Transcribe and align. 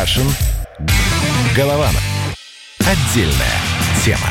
Кашин. 0.00 0.28
Голованов. 1.56 2.00
Отдельная 2.78 3.58
тема. 4.04 4.28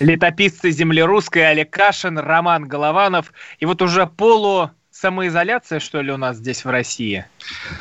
Летописцы 0.00 0.72
земли 0.72 1.04
русской 1.04 1.48
Олег 1.48 1.70
Кашин, 1.70 2.18
Роман 2.18 2.66
Голованов. 2.66 3.32
И 3.60 3.64
вот 3.64 3.80
уже 3.80 4.08
полу 4.08 4.70
самоизоляция, 5.00 5.80
что 5.80 6.00
ли, 6.02 6.12
у 6.12 6.16
нас 6.16 6.36
здесь 6.36 6.64
в 6.64 6.68
России? 6.68 7.24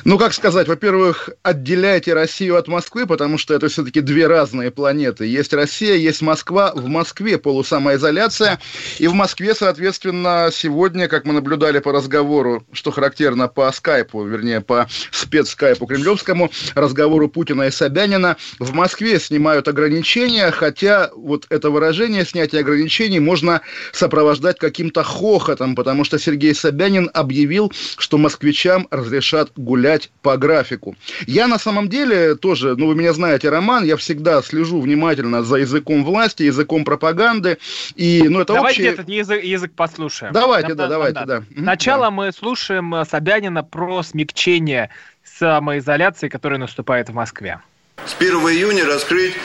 Ну, 0.05 0.17
как 0.17 0.33
сказать, 0.33 0.67
во-первых, 0.67 1.29
отделяйте 1.43 2.13
Россию 2.13 2.57
от 2.57 2.67
Москвы, 2.67 3.05
потому 3.05 3.37
что 3.37 3.53
это 3.53 3.67
все-таки 3.67 3.99
две 4.01 4.27
разные 4.27 4.71
планеты. 4.71 5.25
Есть 5.25 5.53
Россия, 5.53 5.95
есть 5.95 6.21
Москва. 6.21 6.71
В 6.73 6.87
Москве 6.87 7.37
полусамоизоляция. 7.37 8.59
И 8.99 9.07
в 9.07 9.13
Москве, 9.13 9.53
соответственно, 9.53 10.49
сегодня, 10.53 11.07
как 11.07 11.25
мы 11.25 11.33
наблюдали 11.33 11.79
по 11.79 11.91
разговору, 11.91 12.63
что 12.71 12.91
характерно 12.91 13.47
по 13.47 13.69
скайпу, 13.71 14.23
вернее, 14.23 14.61
по 14.61 14.87
спецскайпу 15.11 15.85
кремлевскому, 15.85 16.49
разговору 16.75 17.27
Путина 17.27 17.63
и 17.63 17.71
Собянина, 17.71 18.37
в 18.59 18.73
Москве 18.73 19.19
снимают 19.19 19.67
ограничения, 19.67 20.51
хотя 20.51 21.09
вот 21.15 21.45
это 21.49 21.69
выражение 21.69 22.25
снятия 22.25 22.61
ограничений 22.61 23.19
можно 23.19 23.61
сопровождать 23.91 24.57
каким-то 24.57 25.03
хохотом, 25.03 25.75
потому 25.75 26.05
что 26.05 26.17
Сергей 26.17 26.55
Собянин 26.55 27.08
объявил, 27.13 27.71
что 27.97 28.17
москвичам 28.17 28.87
разрешат 28.91 29.51
гулять 29.55 30.11
по 30.21 30.37
графику. 30.37 30.95
Я 31.27 31.47
на 31.47 31.59
самом 31.59 31.89
деле 31.89 32.35
тоже, 32.35 32.75
ну 32.75 32.87
вы 32.87 32.95
меня 32.95 33.13
знаете, 33.13 33.49
Роман, 33.49 33.83
я 33.83 33.97
всегда 33.97 34.41
слежу 34.41 34.79
внимательно 34.79 35.43
за 35.43 35.57
языком 35.57 36.03
власти, 36.03 36.43
языком 36.43 36.83
пропаганды. 36.85 37.57
И, 37.95 38.23
ну, 38.27 38.41
это 38.41 38.53
давайте 38.53 38.81
общее... 38.81 38.93
этот 38.93 39.09
язык, 39.09 39.43
язык 39.43 39.73
послушаем. 39.73 40.33
Давайте, 40.33 40.73
да, 40.73 40.87
давайте, 40.87 41.25
да. 41.25 41.43
Сначала 41.55 42.05
да. 42.05 42.11
мы 42.11 42.31
слушаем 42.31 42.95
э, 42.95 43.05
Собянина 43.05 43.63
про 43.63 44.03
смягчение 44.03 44.89
самоизоляции, 45.23 46.27
которая 46.27 46.59
наступает 46.59 47.09
в 47.09 47.13
Москве. 47.13 47.61
С 48.05 48.15
1 48.17 48.35
июня 48.35 48.85
раскрыть 48.85 49.35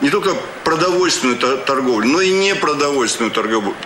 не 0.00 0.10
только 0.10 0.34
продовольственную 0.64 1.38
торговлю, 1.38 2.08
но 2.08 2.20
и 2.20 2.30
непродовольственную 2.30 3.32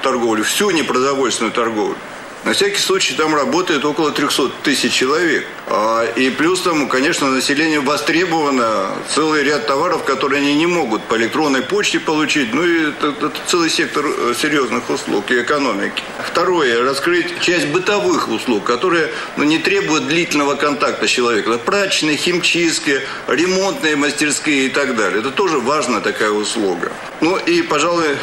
торговлю, 0.02 0.44
всю 0.44 0.70
непродовольственную 0.70 1.52
торговлю. 1.52 1.96
На 2.42 2.54
всякий 2.54 2.78
случай 2.78 3.14
там 3.14 3.34
работает 3.34 3.84
около 3.84 4.12
300 4.12 4.48
тысяч 4.62 4.92
человек. 4.92 5.46
А, 5.66 6.04
и 6.16 6.30
плюс 6.30 6.62
там, 6.62 6.88
конечно, 6.88 7.30
население 7.30 7.80
востребовано. 7.80 8.92
Целый 9.14 9.42
ряд 9.42 9.66
товаров, 9.66 10.04
которые 10.04 10.40
они 10.40 10.54
не 10.54 10.66
могут 10.66 11.02
по 11.02 11.16
электронной 11.16 11.60
почте 11.60 12.00
получить. 12.00 12.54
Ну 12.54 12.64
и 12.64 12.88
это, 12.88 13.08
это 13.08 13.32
целый 13.46 13.68
сектор 13.68 14.06
э, 14.06 14.34
серьезных 14.40 14.88
услуг 14.88 15.30
и 15.30 15.42
экономики. 15.42 16.02
Второе. 16.26 16.82
Раскрыть 16.82 17.40
часть 17.40 17.66
бытовых 17.66 18.28
услуг, 18.30 18.64
которые 18.64 19.10
ну, 19.36 19.44
не 19.44 19.58
требуют 19.58 20.08
длительного 20.08 20.54
контакта 20.54 21.06
с 21.06 21.10
человеком. 21.10 21.52
Это 21.52 21.64
прачечные, 21.64 22.16
химчистки, 22.16 23.02
ремонтные 23.28 23.96
мастерские 23.96 24.66
и 24.66 24.68
так 24.70 24.96
далее. 24.96 25.20
Это 25.20 25.30
тоже 25.30 25.58
важная 25.58 26.00
такая 26.00 26.30
услуга. 26.30 26.90
Ну 27.20 27.36
и, 27.36 27.60
пожалуй, 27.62 28.16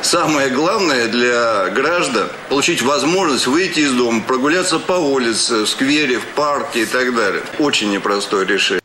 самое 0.00 0.48
главное 0.48 1.08
для 1.08 1.68
граждан– 1.68 2.28
получить 2.48 2.80
возможность 2.80 3.46
выйти 3.46 3.80
из 3.80 3.92
дома, 3.92 4.22
прогуляться 4.26 4.78
по 4.78 4.94
улице, 4.94 5.64
в 5.64 5.68
сквере, 5.68 6.18
в 6.18 6.24
парке 6.34 6.82
и 6.82 6.86
так 6.86 7.14
далее. 7.14 7.42
Очень 7.58 7.90
непростое 7.90 8.46
решение. 8.46 8.79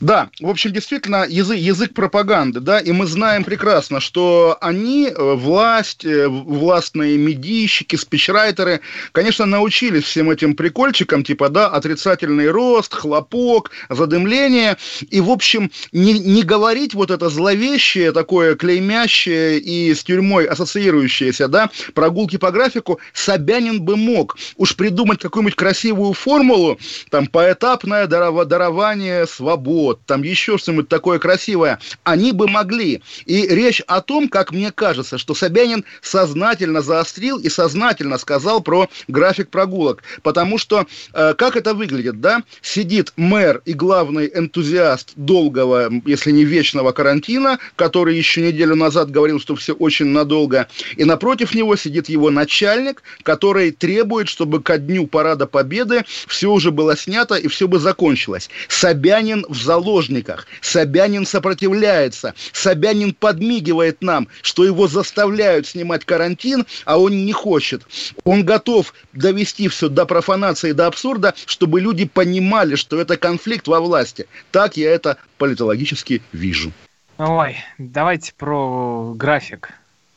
Да, 0.00 0.30
в 0.40 0.48
общем, 0.48 0.72
действительно, 0.72 1.26
язык, 1.28 1.58
язык 1.58 1.92
пропаганды, 1.92 2.60
да, 2.60 2.78
и 2.78 2.90
мы 2.90 3.04
знаем 3.06 3.44
прекрасно, 3.44 4.00
что 4.00 4.56
они, 4.62 5.08
э, 5.08 5.34
власть, 5.34 6.06
э, 6.06 6.26
властные 6.26 7.18
медийщики, 7.18 7.96
спичрайтеры, 7.96 8.80
конечно, 9.12 9.44
научились 9.44 10.04
всем 10.04 10.30
этим 10.30 10.54
прикольчикам, 10.54 11.22
типа, 11.22 11.50
да, 11.50 11.66
отрицательный 11.68 12.50
рост, 12.50 12.94
хлопок, 12.94 13.72
задымление, 13.90 14.78
и, 15.10 15.20
в 15.20 15.28
общем, 15.28 15.70
не, 15.92 16.18
не 16.18 16.44
говорить 16.44 16.94
вот 16.94 17.10
это 17.10 17.28
зловещее, 17.28 18.12
такое 18.12 18.54
клеймящее 18.54 19.58
и 19.58 19.94
с 19.94 20.02
тюрьмой 20.02 20.46
ассоциирующееся, 20.46 21.46
да, 21.46 21.68
прогулки 21.92 22.38
по 22.38 22.50
графику, 22.50 23.00
Собянин 23.12 23.82
бы 23.82 23.96
мог. 23.96 24.38
Уж 24.56 24.76
придумать 24.76 25.20
какую-нибудь 25.20 25.56
красивую 25.56 26.14
формулу, 26.14 26.78
там, 27.10 27.26
поэтапное 27.26 28.06
дарование 28.06 29.26
свободы, 29.26 29.89
вот, 29.90 30.06
там 30.06 30.22
еще 30.22 30.56
что-нибудь 30.56 30.88
такое 30.88 31.18
красивое, 31.18 31.80
они 32.04 32.30
бы 32.30 32.46
могли. 32.46 33.02
И 33.26 33.46
речь 33.48 33.82
о 33.88 34.00
том, 34.00 34.28
как 34.28 34.52
мне 34.52 34.70
кажется, 34.70 35.18
что 35.18 35.34
Собянин 35.34 35.84
сознательно 36.00 36.80
заострил 36.80 37.38
и 37.38 37.48
сознательно 37.48 38.16
сказал 38.18 38.60
про 38.60 38.88
график 39.08 39.50
прогулок. 39.50 40.04
Потому 40.22 40.58
что, 40.58 40.86
э, 41.12 41.34
как 41.34 41.56
это 41.56 41.74
выглядит, 41.74 42.20
да, 42.20 42.44
сидит 42.62 43.12
мэр 43.16 43.62
и 43.64 43.72
главный 43.72 44.30
энтузиаст 44.32 45.14
долгого, 45.16 45.90
если 46.06 46.30
не 46.30 46.44
вечного 46.44 46.92
карантина, 46.92 47.58
который 47.74 48.16
еще 48.16 48.42
неделю 48.42 48.76
назад 48.76 49.10
говорил, 49.10 49.40
что 49.40 49.56
все 49.56 49.72
очень 49.72 50.06
надолго, 50.06 50.68
и 50.96 51.04
напротив 51.04 51.52
него 51.52 51.74
сидит 51.74 52.08
его 52.08 52.30
начальник, 52.30 53.02
который 53.24 53.72
требует, 53.72 54.28
чтобы 54.28 54.62
ко 54.62 54.78
дню 54.78 55.08
Парада 55.08 55.48
Победы 55.48 56.04
все 56.28 56.46
уже 56.52 56.70
было 56.70 56.96
снято 56.96 57.34
и 57.34 57.48
все 57.48 57.66
бы 57.66 57.80
закончилось. 57.80 58.50
Собянин 58.68 59.44
в 59.48 59.60
зал 59.60 59.79
заложниках. 59.80 60.46
Собянин 60.60 61.24
сопротивляется. 61.24 62.34
Собянин 62.52 63.14
подмигивает 63.14 64.02
нам, 64.02 64.28
что 64.42 64.64
его 64.64 64.86
заставляют 64.88 65.66
снимать 65.66 66.04
карантин, 66.04 66.66
а 66.84 66.98
он 66.98 67.24
не 67.24 67.32
хочет. 67.32 67.82
Он 68.24 68.44
готов 68.44 68.92
довести 69.12 69.68
все 69.68 69.88
до 69.88 70.04
профанации, 70.04 70.72
до 70.72 70.86
абсурда, 70.86 71.34
чтобы 71.46 71.80
люди 71.80 72.04
понимали, 72.04 72.74
что 72.74 73.00
это 73.00 73.16
конфликт 73.16 73.66
во 73.68 73.80
власти. 73.80 74.26
Так 74.52 74.76
я 74.76 74.90
это 74.90 75.16
политологически 75.38 76.22
вижу. 76.32 76.72
Ой, 77.18 77.56
давайте 77.78 78.32
про 78.36 79.14
график. 79.16 79.70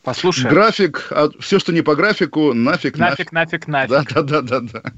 Послушаем. 0.04 0.50
График, 0.50 1.08
а 1.12 1.30
все, 1.40 1.60
что 1.60 1.72
не 1.72 1.82
по 1.82 1.96
графику, 1.96 2.54
нафиг, 2.54 2.98
нафиг. 2.98 3.32
Нафиг, 3.32 3.68
нафиг, 3.68 3.90
нафиг. 3.90 4.14
Да, 4.14 4.22
да, 4.22 4.42
да, 4.42 4.42
да, 4.42 4.60
да. 4.60 4.94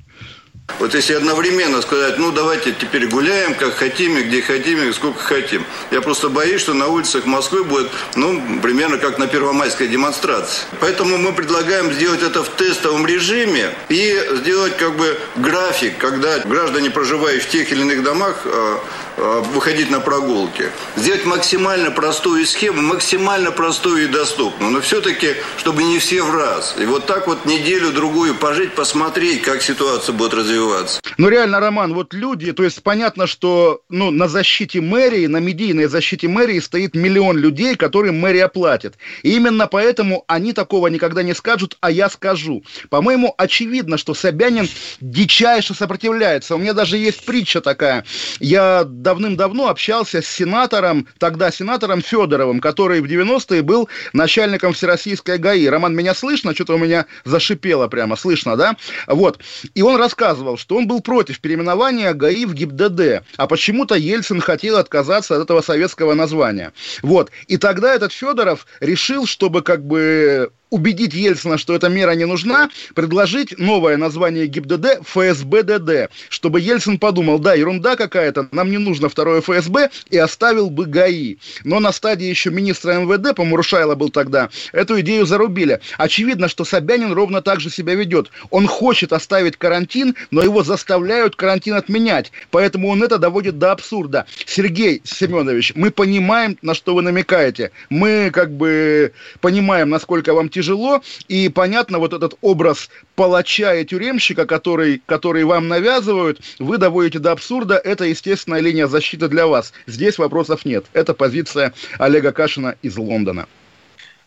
Вот 0.80 0.94
если 0.94 1.14
одновременно 1.14 1.82
сказать, 1.82 2.18
ну 2.18 2.32
давайте 2.32 2.74
теперь 2.74 3.08
гуляем, 3.08 3.56
как 3.56 3.76
хотим, 3.76 4.18
и 4.18 4.24
где 4.24 4.42
хотим, 4.42 4.84
и 4.84 4.92
сколько 4.92 5.20
хотим. 5.20 5.64
Я 5.90 6.02
просто 6.02 6.30
боюсь, 6.30 6.62
что 6.62 6.74
на 6.74 6.88
улицах 6.88 7.26
Москвы 7.26 7.64
будет, 7.64 7.90
ну, 8.16 8.60
примерно 8.62 8.98
как 8.98 9.18
на 9.18 9.28
первомайской 9.28 9.88
демонстрации. 9.88 10.64
Поэтому 10.80 11.18
мы 11.18 11.34
предлагаем 11.34 11.94
сделать 11.94 12.22
это 12.22 12.44
в 12.44 12.50
тестовом 12.50 13.08
режиме 13.08 13.74
и 13.90 14.22
сделать 14.34 14.76
как 14.78 14.96
бы 14.96 15.18
график, 15.38 15.98
когда 15.98 16.40
граждане, 16.40 16.90
проживающие 16.90 17.48
в 17.48 17.50
тех 17.50 17.72
или 17.72 17.82
иных 17.82 18.04
домах, 18.04 18.42
а, 18.46 18.80
выходить 19.18 19.90
на 19.90 20.00
прогулки. 20.00 20.72
Сделать 20.96 21.26
максимально 21.26 21.92
простую 21.92 22.46
схему, 22.46 22.82
максимально 22.82 23.52
простую 23.52 24.06
и 24.06 24.08
доступную. 24.08 24.72
Но 24.72 24.82
все-таки, 24.82 25.36
чтобы 25.58 25.84
не 25.84 26.00
все 26.00 26.24
в 26.24 26.36
раз. 26.36 26.76
И 26.80 26.86
вот 26.86 27.06
так 27.06 27.28
вот 27.28 27.46
неделю-другую 27.46 28.36
пожить, 28.36 28.74
посмотреть, 28.74 29.42
как 29.42 29.62
ситуация 29.62 30.14
будет 30.14 30.34
развиваться. 30.34 31.02
Ну 31.18 31.30
реально, 31.30 31.60
Роман, 31.60 31.94
вот 31.94 32.14
люди, 32.14 32.52
то 32.52 32.64
есть 32.64 32.84
понятно, 32.84 33.28
что 33.28 33.82
ну, 33.90 34.12
на 34.12 34.28
защите 34.28 34.82
мэрии, 34.82 35.28
на 35.28 35.38
медийной 35.38 35.86
защите 35.86 36.28
мэрии 36.28 36.60
стоит 36.60 36.96
миллион 36.96 37.38
людей, 37.38 37.76
которым 37.76 38.20
мэрия 38.20 38.48
платит. 38.48 38.96
И 39.24 39.36
именно 39.36 39.68
поэтому 39.68 40.24
они 40.28 40.54
такого 40.54 40.88
никогда 40.88 41.24
не 41.24 41.34
скажут, 41.34 41.78
а 41.82 41.92
я 41.92 42.10
скажу. 42.10 42.64
По-моему, 42.90 43.34
очевидно, 43.38 43.98
что 43.98 44.14
Собянин 44.14 44.68
дичайше 45.00 45.74
сопротивляется. 45.74 46.56
У 46.56 46.58
меня 46.58 46.74
даже 46.74 46.98
есть 46.98 47.26
притча 47.26 47.62
такая. 47.62 48.06
Я 48.40 48.84
давным-давно 49.06 49.70
общался 49.70 50.24
с 50.24 50.28
сенатором, 50.28 51.08
тогда 51.20 51.52
сенатором 51.52 52.02
Федоровым, 52.02 52.60
который 52.60 53.02
в 53.02 53.06
90-е 53.06 53.62
был 53.62 53.88
начальником 54.14 54.74
Всероссийской 54.74 55.38
ГАИ. 55.38 55.68
Роман, 55.68 55.96
меня 55.96 56.16
слышно? 56.16 56.56
Что-то 56.56 56.74
у 56.74 56.80
меня 56.80 57.06
зашипело 57.24 57.88
прямо, 57.88 58.16
слышно, 58.16 58.58
да? 58.58 58.76
Вот. 59.06 59.40
И 59.76 59.84
он 59.84 59.98
рассказывал, 59.98 60.58
что 60.58 60.76
он 60.76 60.88
был 60.88 61.02
против 61.02 61.40
переименования 61.40 62.14
ГАИ 62.14 62.46
в 62.46 62.56
ГИБДД, 62.56 63.24
а 63.38 63.48
почему-то 63.48 63.94
Ельцин 63.94 64.42
хотел 64.42 64.78
отказаться 64.78 65.36
от 65.36 65.44
этого 65.44 65.62
советского 65.62 66.16
названия. 66.16 66.74
Вот. 67.04 67.30
И 67.46 67.58
тогда 67.58 67.94
этот 67.94 68.12
Федоров 68.12 68.66
решил, 68.80 69.28
чтобы 69.28 69.62
как 69.62 69.86
бы 69.86 70.50
убедить 70.76 71.14
Ельцина, 71.14 71.58
что 71.58 71.74
эта 71.74 71.88
мера 71.88 72.12
не 72.12 72.26
нужна, 72.26 72.70
предложить 72.96 73.58
новое 73.58 73.96
название 73.96 74.46
ГИБДД 74.46 75.00
ФСБДД, 75.04 76.12
чтобы 76.28 76.60
Ельцин 76.60 77.00
подумал, 77.00 77.40
да, 77.40 77.54
ерунда 77.54 77.96
какая-то, 77.96 78.50
нам 78.52 78.70
не 78.70 78.78
нужно 78.78 79.08
второе 79.08 79.40
ФСБ, 79.40 79.90
и 80.10 80.18
оставил 80.18 80.70
бы 80.70 80.86
ГАИ. 80.86 81.38
Но 81.64 81.80
на 81.80 81.94
стадии 81.94 82.28
еще 82.28 82.50
министра 82.52 83.00
МВД, 83.00 83.34
по-моему, 83.34 83.96
был 83.96 84.10
тогда, 84.10 84.50
эту 84.74 85.00
идею 85.00 85.26
зарубили. 85.26 85.80
Очевидно, 85.98 86.50
что 86.50 86.66
Собянин 86.66 87.14
ровно 87.14 87.42
так 87.42 87.62
же 87.62 87.70
себя 87.70 87.96
ведет. 87.96 88.30
Он 88.50 88.68
хочет 88.68 89.14
оставить 89.14 89.56
карантин, 89.56 90.16
но 90.30 90.42
его 90.42 90.62
заставляют 90.64 91.38
карантин 91.38 91.76
отменять, 91.76 92.34
поэтому 92.52 92.90
он 92.90 93.02
это 93.02 93.18
доводит 93.18 93.58
до 93.58 93.72
абсурда. 93.72 94.26
Сергей 94.46 95.02
Семенович, 95.06 95.72
мы 95.76 95.90
понимаем, 95.90 96.58
на 96.62 96.74
что 96.74 96.96
вы 96.96 97.02
намекаете. 97.02 97.72
Мы 97.90 98.30
как 98.34 98.52
бы 98.52 99.14
понимаем, 99.40 99.90
насколько 99.90 100.34
вам 100.34 100.50
тяжело 100.50 100.65
тяжело, 100.66 101.02
и 101.28 101.50
понятно, 101.50 102.00
вот 102.00 102.14
этот 102.14 102.36
образ 102.42 102.90
палача 103.16 103.76
и 103.76 103.86
тюремщика, 103.86 104.46
который, 104.46 105.02
который 105.06 105.44
вам 105.44 105.68
навязывают, 105.68 106.42
вы 106.60 106.78
доводите 106.78 107.20
до 107.20 107.32
абсурда, 107.32 107.76
это 107.76 108.06
естественная 108.06 108.62
линия 108.62 108.88
защиты 108.88 109.28
для 109.28 109.46
вас. 109.46 109.74
Здесь 109.86 110.18
вопросов 110.18 110.66
нет. 110.66 110.86
Это 110.94 111.14
позиция 111.14 111.74
Олега 112.00 112.32
Кашина 112.32 112.76
из 112.82 112.98
Лондона. 112.98 113.48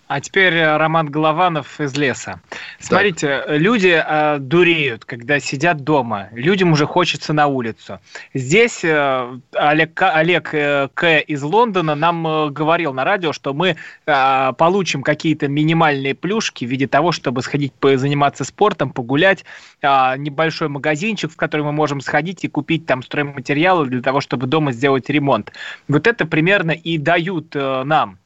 А 0.08 0.22
теперь 0.22 0.54
э, 0.54 0.76
Роман 0.78 1.06
Голованов 1.06 1.78
из 1.80 1.94
леса. 1.94 2.40
Смотрите, 2.80 3.42
так. 3.46 3.58
люди 3.58 4.02
э, 4.04 4.38
дуреют, 4.38 5.04
когда 5.04 5.38
сидят 5.38 5.84
дома. 5.84 6.30
Людям 6.32 6.72
уже 6.72 6.86
хочется 6.86 7.34
на 7.34 7.46
улицу. 7.46 8.00
Здесь 8.32 8.82
э, 8.82 9.38
Олег, 9.52 10.00
Олег 10.00 10.54
э, 10.54 10.88
К. 10.94 11.18
из 11.18 11.42
Лондона 11.42 11.94
нам 11.94 12.26
э, 12.26 12.50
говорил 12.50 12.94
на 12.94 13.04
радио, 13.04 13.34
что 13.34 13.52
мы 13.52 13.76
э, 14.06 14.52
получим 14.56 15.02
какие-то 15.02 15.46
минимальные 15.46 16.14
плюшки 16.14 16.64
в 16.64 16.70
виде 16.70 16.86
того, 16.88 17.12
чтобы 17.12 17.42
сходить 17.42 17.74
заниматься 17.82 18.44
спортом, 18.44 18.90
погулять, 18.90 19.44
э, 19.82 20.16
небольшой 20.16 20.68
магазинчик, 20.68 21.30
в 21.30 21.36
который 21.36 21.66
мы 21.66 21.72
можем 21.72 22.00
сходить 22.00 22.44
и 22.44 22.48
купить 22.48 22.86
там 22.86 23.02
стройматериалы 23.02 23.86
для 23.86 24.00
того, 24.00 24.22
чтобы 24.22 24.46
дома 24.46 24.72
сделать 24.72 25.10
ремонт. 25.10 25.52
Вот 25.86 26.06
это 26.06 26.24
примерно 26.24 26.70
и 26.70 26.96
дают 26.96 27.54
э, 27.54 27.82
нам. 27.84 28.18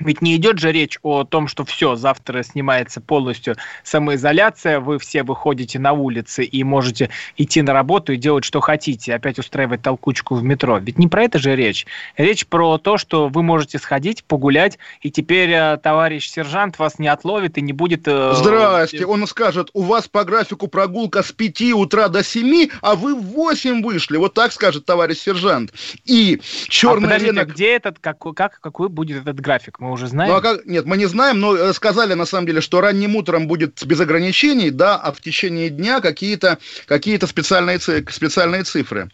Ведь 0.00 0.22
не 0.22 0.36
идет 0.36 0.58
же 0.58 0.72
речь 0.72 0.98
о 1.02 1.24
том, 1.24 1.48
что 1.48 1.64
все, 1.64 1.96
завтра 1.96 2.42
снимается 2.42 3.00
полностью 3.00 3.56
самоизоляция, 3.82 4.80
вы 4.80 4.98
все 4.98 5.22
выходите 5.22 5.78
на 5.78 5.92
улицы 5.92 6.44
и 6.44 6.62
можете 6.64 7.10
идти 7.36 7.62
на 7.62 7.72
работу 7.72 8.12
и 8.12 8.16
делать, 8.16 8.44
что 8.44 8.60
хотите, 8.60 9.14
опять 9.14 9.38
устраивать 9.38 9.82
толкучку 9.82 10.34
в 10.34 10.42
метро. 10.42 10.78
Ведь 10.78 10.98
не 10.98 11.08
про 11.08 11.24
это 11.24 11.38
же 11.38 11.56
речь. 11.56 11.86
Речь 12.16 12.46
про 12.46 12.78
то, 12.78 12.98
что 12.98 13.28
вы 13.28 13.42
можете 13.42 13.78
сходить, 13.78 14.24
погулять, 14.24 14.78
и 15.00 15.10
теперь 15.10 15.50
э, 15.50 15.78
товарищ 15.82 16.28
сержант 16.28 16.78
вас 16.78 16.98
не 16.98 17.08
отловит 17.08 17.58
и 17.58 17.62
не 17.62 17.72
будет... 17.72 18.06
Э, 18.06 18.34
Здрасте, 18.34 19.06
он 19.06 19.26
скажет, 19.26 19.70
у 19.72 19.82
вас 19.82 20.08
по 20.08 20.24
графику 20.24 20.68
прогулка 20.68 21.22
с 21.22 21.32
5 21.32 21.72
утра 21.72 22.08
до 22.08 22.22
7, 22.22 22.68
а 22.82 22.94
вы 22.94 23.14
в 23.14 23.22
8 23.22 23.82
вышли. 23.82 24.16
Вот 24.16 24.34
так 24.34 24.52
скажет 24.52 24.84
товарищ 24.84 25.18
сержант. 25.18 25.72
И 26.04 26.40
черный 26.68 27.16
а 27.16 27.18
рынок... 27.18 27.48
где 27.48 27.74
этот, 27.74 27.98
как, 27.98 28.18
как, 28.18 28.60
какой 28.60 28.88
будет 28.88 29.22
этот 29.22 29.40
график? 29.40 29.78
Мы 29.88 29.94
уже 29.94 30.06
знаем? 30.06 30.30
Ну, 30.30 30.36
а 30.36 30.42
как... 30.42 30.66
Нет, 30.66 30.84
мы 30.84 30.98
не 30.98 31.06
знаем, 31.06 31.40
но 31.40 31.56
э, 31.56 31.72
сказали 31.72 32.12
на 32.12 32.26
самом 32.26 32.46
деле, 32.46 32.60
что 32.60 32.82
ранним 32.82 33.16
утром 33.16 33.46
будет 33.46 33.82
без 33.86 33.98
ограничений, 34.00 34.70
да, 34.70 34.96
а 34.96 35.12
в 35.12 35.20
течение 35.22 35.70
дня 35.70 36.00
какие-то 36.00 36.58
какие 36.86 37.18
специальные, 37.24 37.78
специальные 37.78 38.64
цифры 38.64 39.10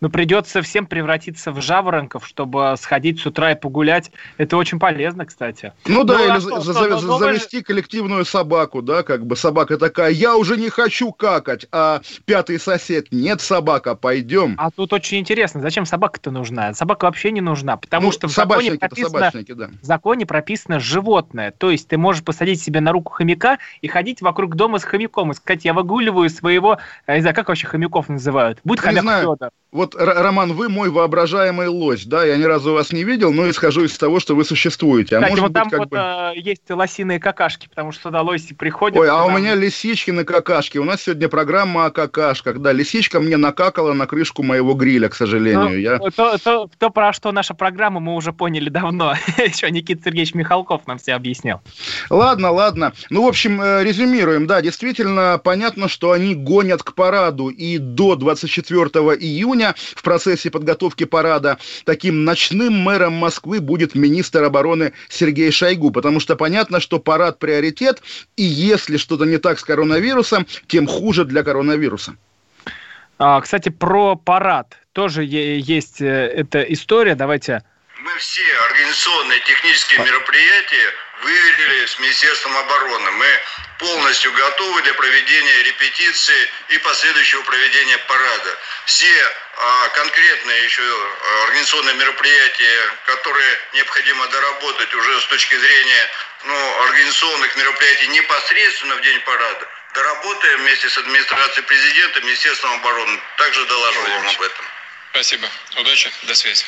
но 0.00 0.08
придется 0.08 0.62
всем 0.62 0.86
превратиться 0.86 1.52
в 1.52 1.60
жаворонков, 1.60 2.26
чтобы 2.26 2.74
сходить 2.78 3.20
с 3.20 3.26
утра 3.26 3.52
и 3.52 3.54
погулять. 3.54 4.10
Это 4.36 4.56
очень 4.56 4.78
полезно, 4.78 5.26
кстати. 5.26 5.72
Ну 5.86 6.04
да, 6.04 6.18
ну, 6.18 6.24
или 6.24 6.30
а 6.30 6.40
что, 6.40 6.60
за, 6.60 6.72
что, 6.72 6.98
за, 6.98 7.18
завести 7.18 7.62
коллективную 7.62 8.24
собаку, 8.24 8.82
да, 8.82 9.02
как 9.02 9.26
бы 9.26 9.36
собака 9.36 9.78
такая, 9.78 10.10
я 10.10 10.36
уже 10.36 10.56
не 10.56 10.68
хочу 10.68 11.12
какать, 11.12 11.66
а 11.72 12.00
пятый 12.24 12.58
сосед, 12.58 13.08
нет 13.10 13.40
собака, 13.40 13.94
пойдем. 13.94 14.54
А 14.58 14.70
тут 14.70 14.92
очень 14.92 15.18
интересно, 15.18 15.60
зачем 15.60 15.86
собака-то 15.86 16.30
нужна? 16.30 16.74
Собака 16.74 17.04
вообще 17.04 17.30
не 17.30 17.40
нужна, 17.40 17.76
потому 17.76 18.06
ну, 18.06 18.12
что 18.12 18.28
в 18.28 18.32
законе 18.32 18.72
прописано, 18.72 19.32
да. 19.48 19.70
в 19.80 19.84
законе 19.84 20.26
прописано 20.26 20.80
животное, 20.80 21.52
то 21.52 21.70
есть 21.70 21.88
ты 21.88 21.98
можешь 21.98 22.22
посадить 22.22 22.62
себе 22.62 22.80
на 22.80 22.92
руку 22.92 23.12
хомяка 23.12 23.58
и 23.80 23.88
ходить 23.88 24.20
вокруг 24.20 24.56
дома 24.56 24.78
с 24.78 24.84
хомяком 24.84 25.32
и 25.32 25.34
сказать, 25.34 25.64
я 25.64 25.74
выгуливаю 25.74 26.28
своего, 26.30 26.78
не 27.06 27.20
знаю, 27.20 27.34
как 27.34 27.48
вообще 27.48 27.66
хомяков 27.66 28.08
называют? 28.08 28.60
Будет 28.64 28.80
хомяк 28.80 29.04
Федор 29.36 29.50
вот, 29.76 29.85
Роман, 29.94 30.52
вы 30.52 30.68
мой 30.68 30.90
воображаемый 30.90 31.68
лось, 31.68 32.04
да, 32.04 32.24
я 32.24 32.36
ни 32.36 32.44
разу 32.44 32.72
вас 32.72 32.92
не 32.92 33.04
видел, 33.04 33.32
но 33.32 33.48
исхожу 33.48 33.84
из 33.84 33.96
того, 33.96 34.20
что 34.20 34.34
вы 34.34 34.44
существуете. 34.44 35.16
А 35.16 35.20
Кстати, 35.20 35.30
может 35.30 35.42
вот 35.42 35.52
быть, 35.52 35.70
там 35.70 35.80
вот 35.80 35.88
бы... 35.88 35.96
а, 35.98 36.32
есть 36.34 36.62
лосиные 36.68 37.20
какашки, 37.20 37.68
потому 37.68 37.92
что 37.92 38.04
туда 38.04 38.22
лоси 38.22 38.54
приходят. 38.54 38.98
Ой, 38.98 39.08
а 39.08 39.24
у 39.24 39.30
меня 39.30 39.54
лисички 39.54 40.10
на 40.10 40.24
какашке. 40.24 40.78
У 40.78 40.84
нас 40.84 41.02
сегодня 41.02 41.28
программа 41.28 41.86
о 41.86 41.90
какашках, 41.90 42.58
да, 42.58 42.72
лисичка 42.72 43.20
мне 43.20 43.36
накакала 43.36 43.92
на 43.92 44.06
крышку 44.06 44.42
моего 44.42 44.74
гриля, 44.74 45.08
к 45.08 45.14
сожалению. 45.14 45.70
Ну, 45.70 45.76
я... 45.76 45.98
то, 45.98 46.38
то, 46.38 46.70
то, 46.78 46.90
про 46.90 47.12
что 47.12 47.32
наша 47.32 47.54
программа, 47.54 48.00
мы 48.00 48.14
уже 48.14 48.32
поняли 48.32 48.68
давно. 48.68 49.14
Еще 49.38 49.70
Никита 49.70 50.04
Сергеевич 50.04 50.34
Михалков 50.34 50.86
нам 50.86 50.98
все 50.98 51.14
объяснял. 51.14 51.60
Ладно, 52.10 52.50
ладно. 52.50 52.92
Ну, 53.10 53.24
в 53.24 53.28
общем, 53.28 53.60
э, 53.60 53.84
резюмируем. 53.84 54.46
Да, 54.46 54.60
действительно, 54.60 55.40
понятно, 55.42 55.88
что 55.88 56.12
они 56.12 56.34
гонят 56.34 56.82
к 56.82 56.94
параду 56.94 57.48
и 57.48 57.78
до 57.78 58.16
24 58.16 58.82
июня 59.20 59.74
в 59.76 60.02
процессе 60.02 60.50
подготовки 60.50 61.04
парада 61.04 61.58
таким 61.84 62.24
ночным 62.24 62.72
мэром 62.72 63.12
Москвы 63.14 63.60
будет 63.60 63.94
министр 63.94 64.44
обороны 64.44 64.92
Сергей 65.08 65.50
Шойгу, 65.50 65.90
потому 65.90 66.20
что 66.20 66.36
понятно, 66.36 66.80
что 66.80 66.98
парад 66.98 67.38
приоритет, 67.38 68.02
и 68.36 68.42
если 68.42 68.96
что-то 68.96 69.24
не 69.24 69.38
так 69.38 69.58
с 69.58 69.64
коронавирусом, 69.64 70.46
тем 70.66 70.86
хуже 70.86 71.24
для 71.24 71.42
коронавируса. 71.42 72.16
А, 73.18 73.40
кстати, 73.40 73.70
про 73.70 74.16
парад 74.16 74.76
тоже 74.92 75.24
есть 75.24 76.00
э, 76.00 76.06
эта 76.06 76.60
история. 76.62 77.14
Давайте. 77.14 77.62
Мы 78.02 78.10
все 78.18 78.42
организационные 78.70 79.40
технические 79.40 80.00
мероприятия 80.00 80.92
выверили 81.22 81.86
с 81.86 81.98
Министерством 81.98 82.56
обороны. 82.56 83.10
Мы 83.12 83.40
полностью 83.78 84.32
готовы 84.32 84.82
для 84.82 84.94
проведения 84.94 85.62
репетиции 85.64 86.50
и 86.68 86.78
последующего 86.78 87.42
проведения 87.42 87.98
парада. 87.98 88.58
Все 88.86 89.34
а 89.58 89.88
конкретные 89.88 90.64
еще 90.64 90.82
а, 90.82 91.44
организационные 91.44 91.94
мероприятия, 91.94 92.90
которые 93.06 93.58
необходимо 93.72 94.26
доработать 94.28 94.94
уже 94.94 95.20
с 95.20 95.26
точки 95.26 95.54
зрения 95.56 96.10
ну, 96.44 96.82
организационных 96.82 97.56
мероприятий 97.56 98.08
непосредственно 98.08 98.96
в 98.96 99.00
день 99.00 99.18
парада, 99.20 99.68
доработаем 99.94 100.60
вместе 100.60 100.90
с 100.90 100.98
администрацией 100.98 101.64
президента, 101.66 102.20
Министерством 102.20 102.74
обороны. 102.74 103.18
Также 103.38 103.64
доложу 103.64 104.00
вам 104.02 104.28
об 104.28 104.42
этом. 104.42 104.64
Спасибо. 105.12 105.48
Удачи. 105.76 106.12
До 106.24 106.34
связи. 106.34 106.66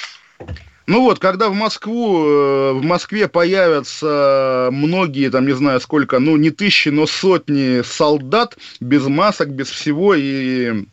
Ну 0.89 1.03
вот, 1.03 1.19
когда 1.19 1.51
в 1.51 1.55
Москву, 1.55 2.25
э, 2.25 2.73
в 2.73 2.83
Москве 2.83 3.29
появятся 3.29 4.71
многие, 4.73 5.29
там, 5.29 5.47
не 5.47 5.53
знаю 5.53 5.81
сколько, 5.81 6.19
ну, 6.19 6.39
не 6.39 6.49
тысячи, 6.49 6.89
но 6.89 7.07
сотни 7.07 7.83
солдат 7.83 8.57
без 8.81 9.07
масок, 9.07 9.51
без 9.51 9.69
всего, 9.69 10.15
и 10.15 10.87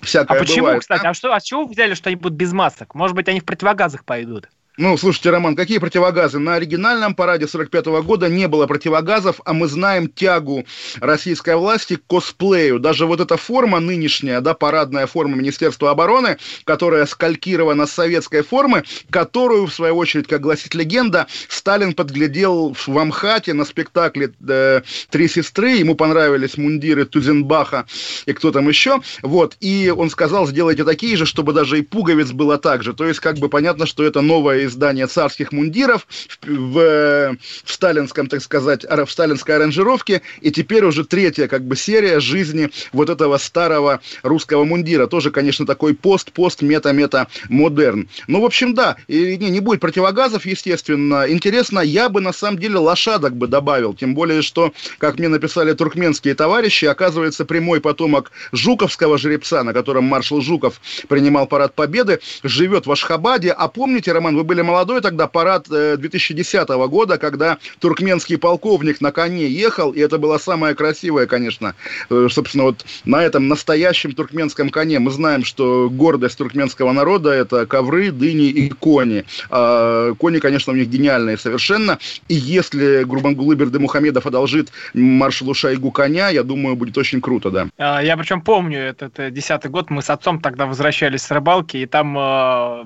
Всякое 0.00 0.38
а 0.38 0.40
почему, 0.40 0.60
бывает. 0.60 0.80
кстати? 0.80 1.06
А, 1.06 1.12
что, 1.12 1.34
а 1.34 1.40
с 1.40 1.42
чего 1.42 1.64
вы 1.64 1.72
взяли, 1.72 1.92
что 1.92 2.08
они 2.08 2.16
будут 2.16 2.38
без 2.38 2.52
масок? 2.52 2.94
Может 2.94 3.14
быть, 3.14 3.28
они 3.28 3.40
в 3.40 3.44
противогазах 3.44 4.04
пойдут? 4.06 4.48
Ну, 4.78 4.98
слушайте, 4.98 5.30
Роман, 5.30 5.56
какие 5.56 5.78
противогазы? 5.78 6.38
На 6.38 6.56
оригинальном 6.56 7.14
параде 7.14 7.48
45 7.48 7.86
-го 7.86 8.02
года 8.02 8.28
не 8.28 8.46
было 8.46 8.66
противогазов, 8.66 9.40
а 9.46 9.54
мы 9.54 9.68
знаем 9.68 10.06
тягу 10.06 10.66
российской 11.00 11.56
власти 11.56 11.96
к 11.96 12.06
косплею. 12.06 12.78
Даже 12.78 13.06
вот 13.06 13.20
эта 13.20 13.38
форма 13.38 13.80
нынешняя, 13.80 14.42
да, 14.42 14.52
парадная 14.52 15.06
форма 15.06 15.36
Министерства 15.36 15.92
обороны, 15.92 16.36
которая 16.64 17.06
скалькирована 17.06 17.86
с 17.86 17.92
советской 17.92 18.42
формы, 18.42 18.84
которую, 19.08 19.66
в 19.66 19.72
свою 19.72 19.96
очередь, 19.96 20.26
как 20.26 20.42
гласит 20.42 20.74
легенда, 20.74 21.26
Сталин 21.48 21.94
подглядел 21.94 22.74
в 22.74 22.98
Амхате 22.98 23.54
на 23.54 23.64
спектакле 23.64 24.34
э, 24.46 24.82
«Три 25.08 25.28
сестры». 25.28 25.70
Ему 25.70 25.94
понравились 25.94 26.58
мундиры 26.58 27.06
Тузенбаха 27.06 27.86
и 28.26 28.34
кто 28.34 28.52
там 28.52 28.68
еще. 28.68 29.00
Вот, 29.22 29.56
и 29.60 29.90
он 29.96 30.10
сказал, 30.10 30.46
сделайте 30.46 30.84
такие 30.84 31.16
же, 31.16 31.24
чтобы 31.24 31.54
даже 31.54 31.78
и 31.78 31.82
пуговиц 31.82 32.32
было 32.32 32.58
так 32.58 32.82
же. 32.82 32.92
То 32.92 33.06
есть, 33.06 33.20
как 33.20 33.38
бы 33.38 33.48
понятно, 33.48 33.86
что 33.86 34.04
это 34.04 34.20
новая 34.20 34.65
издание 34.66 35.06
царских 35.06 35.52
мундиров 35.52 36.06
в, 36.42 36.46
в, 36.46 37.36
в 37.64 37.72
сталинском, 37.72 38.26
так 38.28 38.42
сказать, 38.42 38.84
в 38.84 39.06
сталинской 39.10 39.56
аранжировке, 39.56 40.22
и 40.40 40.50
теперь 40.50 40.84
уже 40.84 41.04
третья 41.04 41.48
как 41.48 41.64
бы 41.64 41.76
серия 41.76 42.20
жизни 42.20 42.70
вот 42.92 43.10
этого 43.10 43.38
старого 43.38 44.00
русского 44.22 44.64
мундира. 44.64 45.06
Тоже, 45.06 45.30
конечно, 45.30 45.66
такой 45.66 45.94
пост, 45.94 46.32
пост, 46.32 46.62
мета, 46.62 46.92
мета, 46.92 47.28
модерн. 47.48 48.08
Ну, 48.26 48.40
в 48.40 48.44
общем, 48.44 48.74
да, 48.74 48.96
и 49.06 49.36
не, 49.36 49.50
не 49.50 49.60
будет 49.60 49.80
противогазов, 49.80 50.46
естественно. 50.46 51.24
Интересно, 51.28 51.80
я 51.80 52.08
бы 52.08 52.20
на 52.20 52.32
самом 52.32 52.58
деле 52.58 52.78
лошадок 52.78 53.36
бы 53.36 53.46
добавил, 53.46 53.94
тем 53.94 54.14
более, 54.14 54.42
что, 54.42 54.72
как 54.98 55.18
мне 55.18 55.28
написали 55.28 55.72
туркменские 55.72 56.34
товарищи, 56.34 56.84
оказывается, 56.84 57.44
прямой 57.44 57.80
потомок 57.80 58.30
жуковского 58.52 59.18
жеребца, 59.18 59.62
на 59.62 59.72
котором 59.72 60.04
маршал 60.04 60.40
Жуков 60.40 60.80
принимал 61.08 61.46
парад 61.46 61.74
победы, 61.74 62.20
живет 62.42 62.86
в 62.86 62.92
Ашхабаде. 62.92 63.50
А 63.50 63.68
помните, 63.68 64.12
Роман, 64.12 64.36
вы 64.36 64.44
были 64.44 64.55
молодой 64.62 65.00
тогда, 65.00 65.26
парад 65.26 65.68
2010 65.68 66.68
э, 66.68 66.86
года, 66.88 67.18
когда 67.18 67.58
туркменский 67.78 68.38
полковник 68.38 69.00
на 69.00 69.12
коне 69.12 69.46
ехал, 69.48 69.92
и 69.92 70.00
это 70.00 70.18
было 70.18 70.38
самое 70.38 70.74
красивое, 70.74 71.26
конечно, 71.26 71.74
э, 72.10 72.28
собственно, 72.30 72.64
вот 72.64 72.84
на 73.04 73.22
этом 73.22 73.48
настоящем 73.48 74.12
туркменском 74.12 74.70
коне. 74.70 74.98
Мы 74.98 75.10
знаем, 75.10 75.44
что 75.44 75.88
гордость 75.90 76.38
туркменского 76.38 76.92
народа– 76.92 77.30
это 77.32 77.66
ковры, 77.66 78.10
дыни 78.10 78.46
и 78.46 78.68
кони. 78.70 79.24
А 79.50 80.14
кони, 80.14 80.38
конечно, 80.38 80.72
у 80.72 80.76
них 80.76 80.88
гениальные 80.88 81.38
совершенно, 81.38 81.98
и 82.28 82.34
если 82.34 83.04
Гурбангулы 83.04 83.54
Бердымухамедов 83.54 84.26
одолжит 84.26 84.70
маршалу 84.94 85.54
Шойгу 85.54 85.90
коня, 85.90 86.28
я 86.28 86.42
думаю, 86.42 86.76
будет 86.76 86.98
очень 86.98 87.20
круто, 87.20 87.50
да. 87.50 87.68
А, 87.78 88.02
я 88.02 88.16
причем 88.16 88.40
помню 88.40 88.80
этот 88.80 89.18
э, 89.18 89.30
десятый 89.30 89.70
год, 89.70 89.90
мы 89.90 90.02
с 90.02 90.10
отцом 90.10 90.40
тогда 90.40 90.66
возвращались 90.66 91.22
с 91.22 91.30
рыбалки, 91.30 91.76
и 91.76 91.86
там 91.86 92.14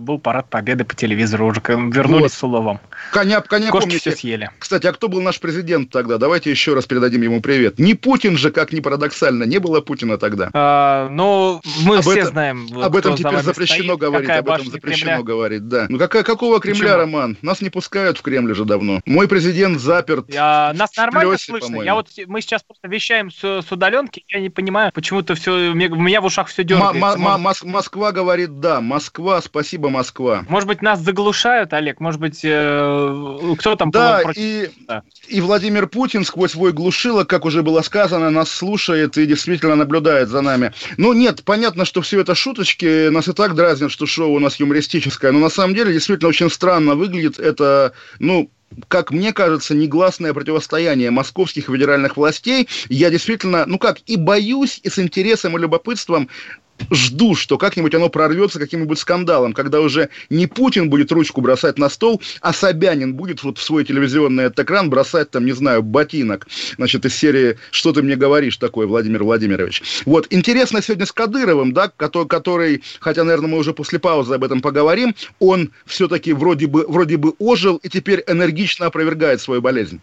был 0.01 0.19
парад 0.19 0.49
победы 0.49 0.85
по 0.85 0.95
телевизору 0.95 1.47
уже 1.47 1.60
вернулись 1.69 2.23
вот. 2.23 2.33
с 2.33 2.43
уловом. 2.43 2.81
Коня, 3.13 3.41
коня 3.41 3.71
Кошки 3.71 3.87
помните. 3.89 4.11
все 4.11 4.19
съели. 4.19 4.51
Кстати, 4.59 4.87
а 4.87 4.93
кто 4.93 5.09
был 5.09 5.21
наш 5.21 5.41
президент 5.41 5.91
тогда? 5.91 6.19
Давайте 6.19 6.51
еще 6.51 6.75
раз 6.75 6.87
передадим 6.87 7.23
ему 7.23 7.41
привет. 7.41 7.79
Не 7.79 7.95
Путин 7.95 8.37
же, 8.37 8.51
как 8.51 8.73
ни 8.73 8.81
парадоксально, 8.81 9.45
не 9.45 9.59
было 9.59 9.81
Путина 9.81 10.19
тогда. 10.19 10.51
А, 10.53 11.09
ну, 11.11 11.61
мы 11.85 11.97
об 11.97 12.03
все 12.03 12.19
этом, 12.19 12.33
знаем. 12.33 12.69
Об 12.81 12.97
этом 12.97 13.17
теперь 13.17 13.41
запрещено 13.41 13.97
стоит, 13.97 14.01
говорить, 14.01 14.31
об 14.31 14.49
этом 14.49 14.67
запрещено 14.71 15.11
Кремля? 15.11 15.23
говорить, 15.23 15.69
да. 15.69 15.87
Ну 15.89 15.99
какая, 15.99 16.23
какого 16.23 16.61
Кремля, 16.61 16.81
Почему? 16.81 16.97
Роман? 16.99 17.37
Нас 17.43 17.61
не 17.61 17.71
пускают 17.71 18.19
в 18.19 18.23
Кремль 18.23 18.53
уже 18.53 18.65
давно. 18.65 19.01
Мой 19.07 19.29
президент 19.29 19.81
заперт. 19.81 20.27
А, 20.37 20.73
нас 20.75 20.97
нормально 20.97 21.31
плесе, 21.31 21.47
слышно. 21.47 21.83
Я 21.83 21.95
вот 21.95 22.09
мы 22.27 22.41
сейчас 22.41 22.63
просто 22.63 22.89
вещаем 22.89 23.31
с, 23.31 23.43
с 23.43 23.73
удаленки, 23.73 24.25
я 24.29 24.41
не 24.41 24.51
понимаю, 24.51 24.93
почему-то 24.93 25.35
все 25.35 25.71
у 25.71 25.75
меня 25.75 26.21
в 26.21 26.25
ушах 26.25 26.49
все 26.49 26.65
дергается. 26.65 27.19
М- 27.19 27.27
м- 27.27 27.71
Москва 27.71 28.13
говорит 28.13 28.61
да. 28.61 28.81
Москва, 28.81 29.41
спасибо, 29.41 29.91
Москва. 29.91 30.45
Может 30.49 30.69
быть, 30.69 30.83
нас 30.83 31.01
заглушают, 31.01 31.50
Олег? 31.51 32.01
Может 32.01 32.21
быть, 32.21 32.41
э, 32.45 33.55
кто 33.59 33.77
там? 33.77 33.91
Да, 33.91 34.23
и, 34.37 34.71
да. 34.87 35.03
и 35.29 35.41
Владимир 35.41 35.87
Путин 35.87 36.25
сквозь 36.25 36.53
свой 36.53 36.73
глушилок, 36.73 37.29
как 37.29 37.45
уже 37.45 37.63
было 37.63 37.83
сказано, 37.83 38.31
нас 38.31 38.51
слушает 38.51 39.17
и 39.19 39.27
действительно 39.27 39.77
наблюдает 39.77 40.29
за 40.29 40.41
нами. 40.41 40.73
Ну, 40.97 41.13
нет, 41.13 41.43
понятно, 41.45 41.85
что 41.85 42.03
все 42.03 42.21
это 42.21 42.35
шуточки, 42.35 43.09
нас 43.09 43.29
и 43.29 43.33
так 43.33 43.55
дразнят, 43.55 43.91
что 43.93 44.07
шоу 44.07 44.35
у 44.35 44.39
нас 44.39 44.57
юмористическое, 44.57 45.33
но 45.33 45.39
на 45.39 45.51
самом 45.51 45.75
деле 45.75 45.93
действительно 45.93 46.29
очень 46.29 46.51
странно 46.51 46.95
выглядит 46.95 47.39
это, 47.39 47.93
ну, 48.19 48.51
как 48.89 49.11
мне 49.11 49.33
кажется, 49.33 49.75
негласное 49.75 50.33
противостояние 50.33 51.11
московских 51.11 51.67
федеральных 51.67 52.17
властей. 52.17 52.69
Я 52.89 53.11
действительно, 53.11 53.65
ну 53.67 53.79
как, 53.79 53.99
и 54.07 54.17
боюсь, 54.17 54.81
и 54.83 54.89
с 54.89 54.99
интересом, 54.99 55.57
и 55.57 55.61
любопытством 55.61 56.29
жду, 56.91 57.35
что 57.35 57.59
как-нибудь 57.59 57.95
оно 57.95 58.09
прорвется 58.09 58.59
каким-нибудь 58.59 58.99
скандалом, 58.99 59.53
когда 59.53 59.81
уже 59.81 60.09
не 60.29 60.47
Путин 60.47 60.91
будет 60.91 61.13
ручку 61.13 61.41
бросать 61.41 61.79
на 61.79 61.89
стол, 61.89 62.21
а 62.41 62.53
Собянин 62.53 63.15
будет 63.15 63.43
вот 63.43 63.59
в 63.59 63.63
свой 63.63 63.85
телевизионный 63.85 64.49
экран 64.49 64.91
бросать 64.91 65.31
там, 65.31 65.45
не 65.45 65.53
знаю, 65.53 65.83
ботинок, 65.83 66.47
значит, 66.77 67.05
из 67.05 67.15
серии 67.15 67.59
«Что 67.71 67.93
ты 67.93 68.03
мне 68.03 68.17
говоришь 68.17 68.57
такое, 68.57 68.87
Владимир 68.87 69.25
Владимирович?». 69.25 69.83
Вот, 70.05 70.27
интересно 70.31 70.83
сегодня 70.83 71.07
с 71.07 71.13
Кадыровым, 71.13 71.73
да, 71.73 71.91
который, 71.97 72.29
который, 72.29 72.83
хотя, 73.01 73.25
наверное, 73.25 73.51
мы 73.51 73.59
уже 73.59 73.73
после 73.73 73.99
паузы 73.99 74.35
об 74.35 74.45
этом 74.45 74.61
поговорим, 74.61 75.15
он 75.39 75.73
все-таки 75.87 76.33
вроде 76.33 76.67
бы, 76.67 76.87
вроде 76.87 77.17
бы 77.17 77.35
ожил 77.39 77.77
и 77.77 77.89
теперь 77.89 78.23
энергично 78.27 78.87
опровергает 78.87 79.41
свою 79.41 79.61
болезнь. 79.61 80.01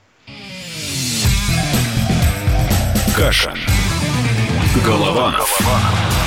Каша. 3.15 3.53
Голова. 4.85 5.31
Голова. 5.31 6.26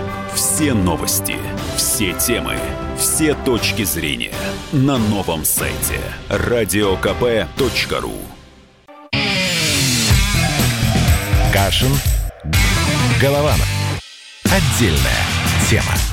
все 0.33 0.73
новости, 0.73 1.35
все 1.75 2.13
темы, 2.13 2.57
все 2.97 3.33
точки 3.33 3.83
зрения 3.83 4.33
на 4.71 4.97
новом 4.97 5.45
сайте 5.45 5.99
радиокп.ру. 6.29 8.13
Кашин. 11.53 11.91
Голованов. 13.21 13.67
Отдельная 14.45 15.25
тема. 15.69 16.10